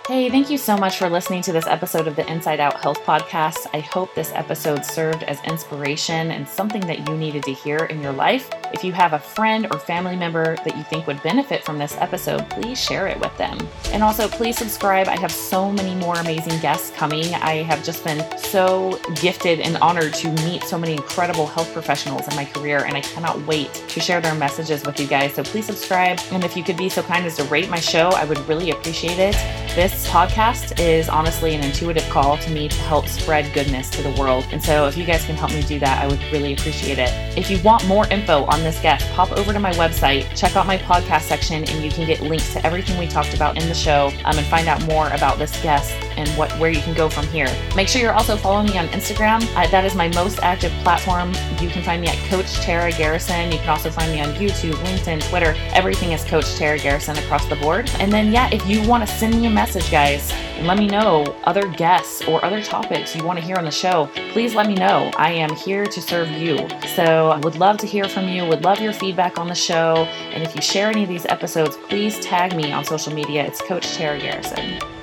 Hey, 0.09 0.31
thank 0.31 0.49
you 0.49 0.57
so 0.57 0.75
much 0.75 0.97
for 0.97 1.11
listening 1.11 1.43
to 1.43 1.53
this 1.53 1.67
episode 1.67 2.07
of 2.07 2.17
the 2.17 2.27
Inside 2.33 2.61
Out 2.61 2.81
Health 2.81 3.03
Podcast. 3.03 3.67
I 3.75 3.81
hope 3.81 4.15
this 4.15 4.33
episode 4.33 4.83
served 4.83 5.23
as 5.25 5.39
inspiration 5.45 6.31
and 6.31 6.49
something 6.49 6.81
that 6.87 7.07
you 7.07 7.15
needed 7.15 7.43
to 7.43 7.53
hear 7.53 7.77
in 7.77 8.01
your 8.01 8.13
life. 8.13 8.49
If 8.73 8.85
you 8.85 8.93
have 8.93 9.15
a 9.15 9.19
friend 9.19 9.67
or 9.71 9.79
family 9.79 10.17
member 10.17 10.57
that 10.57 10.77
you 10.77 10.83
think 10.85 11.07
would 11.07 11.23
benefit 11.23 11.65
from 11.65 11.79
this 11.79 11.97
episode, 11.99 12.49
please 12.51 12.79
share 12.79 13.07
it 13.07 13.19
with 13.19 13.37
them. 13.39 13.59
And 13.93 14.03
also, 14.03 14.29
please 14.29 14.59
subscribe. 14.59 15.09
I 15.09 15.19
have 15.19 15.33
so 15.33 15.73
many 15.73 15.95
more 15.95 16.17
amazing 16.17 16.61
guests 16.61 16.91
coming. 16.91 17.35
I 17.35 17.63
have 17.63 17.83
just 17.83 18.05
been 18.05 18.25
so 18.39 19.01
gifted 19.17 19.61
and 19.61 19.77
honored 19.79 20.13
to 20.15 20.31
meet 20.45 20.65
so 20.65 20.79
many 20.79 20.93
incredible 20.93 21.47
health 21.47 21.73
professionals 21.73 22.29
in 22.29 22.37
my 22.37 22.45
career, 22.45 22.85
and 22.85 22.97
I 22.97 23.01
cannot 23.01 23.41
wait 23.47 23.73
to 23.73 24.01
share 24.01 24.21
their 24.21 24.35
messages 24.35 24.85
with 24.85 25.01
you 25.01 25.07
guys. 25.07 25.35
So 25.35 25.43
please 25.43 25.67
subscribe. 25.67 26.21
And 26.31 26.45
if 26.45 26.57
you 26.57 26.63
could 26.63 26.77
be 26.77 26.89
so 26.89 27.03
kind 27.03 27.25
as 27.25 27.37
to 27.37 27.45
rate 27.45 27.71
my 27.71 27.81
show, 27.81 28.11
I 28.11 28.25
would 28.25 28.39
really 28.49 28.71
appreciate 28.71 29.19
it. 29.19 29.35
This 29.75 30.09
podcast 30.09 30.79
is 30.81 31.09
honestly 31.09 31.55
an 31.55 31.63
intuitive 31.63 32.09
call 32.11 32.37
to 32.39 32.51
me 32.51 32.69
to 32.69 32.77
help 32.83 33.07
spread 33.07 33.53
goodness 33.55 33.89
to 33.91 34.03
the 34.03 34.11
world. 34.21 34.47
And 34.51 34.63
so 34.63 34.87
if 34.89 34.97
you 34.97 35.05
guys 35.05 35.25
can 35.25 35.37
help 35.37 35.53
me 35.53 35.63
do 35.63 35.79
that, 35.79 36.03
I 36.03 36.07
would 36.07 36.21
really 36.33 36.53
appreciate 36.53 36.99
it. 36.99 37.11
If 37.39 37.51
you 37.51 37.63
want 37.63 37.87
more 37.87 38.07
info 38.09 38.45
on 38.47 38.58
this 38.63 38.81
guest, 38.81 39.11
pop 39.13 39.33
over 39.33 39.53
to 39.53 39.61
my 39.61 39.73
website, 39.73 40.25
check 40.37 40.57
out 40.57 40.67
my 40.67 40.79
podcast 40.79 41.23
section, 41.23 41.65
and 41.69 41.85
you 41.85 41.91
can 41.91 42.07
get 42.07 42.21
links 42.21 42.53
to 42.53 42.65
everything 42.67 42.99
we 42.99 43.07
talked 43.07 43.35
about 43.35 43.61
in 43.61 43.69
the 43.69 43.75
show 43.75 44.13
um, 44.25 44.39
and 44.39 44.47
find 44.47 44.69
out 44.69 44.83
more 44.87 45.09
about 45.11 45.39
this 45.39 45.61
guest 45.63 45.93
and 46.17 46.29
what 46.31 46.51
where 46.59 46.71
you 46.71 46.81
can 46.81 46.95
go 46.95 47.09
from 47.09 47.27
here. 47.29 47.49
Make 47.77 47.89
sure 47.89 48.03
you're 48.03 48.13
also 48.13 48.37
following 48.37 48.67
me 48.67 48.79
on 48.79 48.89
Instagram. 48.89 49.41
That 49.71 49.85
is 49.85 49.95
my 49.95 50.09
most 50.09 50.41
active 50.43 50.73
platform. 50.83 51.33
You 51.61 51.69
can 51.69 51.83
find 51.83 52.01
me 52.03 52.09
at 52.09 52.17
Coach 52.29 52.53
Tara 52.55 52.91
Garrison. 52.93 53.53
You 53.53 53.59
can 53.59 53.69
also 53.69 53.91
find 53.91 54.11
me 54.13 54.21
on 54.21 54.35
YouTube, 54.35 54.75
LinkedIn, 54.75 55.29
Twitter. 55.29 55.55
Everything 55.73 56.13
is 56.13 56.25
Coach 56.25 56.57
Tara 56.57 56.79
Garrison 56.79 57.17
across 57.19 57.47
the 57.47 57.57
board. 57.57 57.91
And 57.99 58.13
then, 58.13 58.33
yeah, 58.33 58.49
if 58.53 58.67
you 58.67 58.87
want 58.89 59.07
to 59.07 59.13
send 59.15 59.35
me 59.35 59.47
a 59.47 59.51
message, 59.51 59.91
guys, 59.91 60.33
let 60.63 60.77
me 60.77 60.89
know 60.89 61.23
other 61.45 61.69
guests 61.69 62.27
or 62.27 62.45
other 62.45 62.63
topics 62.63 63.15
you 63.15 63.23
want 63.23 63.39
to 63.39 63.45
hear 63.45 63.57
on 63.57 63.65
the 63.65 63.71
show, 63.71 64.11
please 64.33 64.55
let 64.55 64.67
me 64.67 64.75
know. 64.75 65.11
I 65.17 65.31
am 65.31 65.55
here 65.55 65.87
to 65.87 66.03
serve 66.03 66.31
you. 66.31 66.69
So 66.97 67.31
I 67.31 67.39
would 67.39 67.57
love 67.57 67.79
to 67.79 67.87
hear 67.87 68.09
from 68.09 68.29
you, 68.29 68.45
would 68.49 68.65
love 68.65 68.81
your 68.81 68.93
feedback 68.93 69.39
on 69.39 69.49
the 69.49 69.55
show. 69.55 70.07
And 70.33 70.43
if 70.43 70.55
you 70.55 70.63
share 70.63 70.89
any 70.89 71.03
of 71.03 71.09
these 71.09 71.27
episodes, 71.27 71.77
please 71.89 72.19
tag 72.21 72.57
me 72.57 72.73
on 72.73 72.85
social 72.85 73.13
media. 73.13 73.45
It's 73.45 73.61
Coach 73.63 73.95
Tara 73.95 74.19
Garrison. 74.19 74.98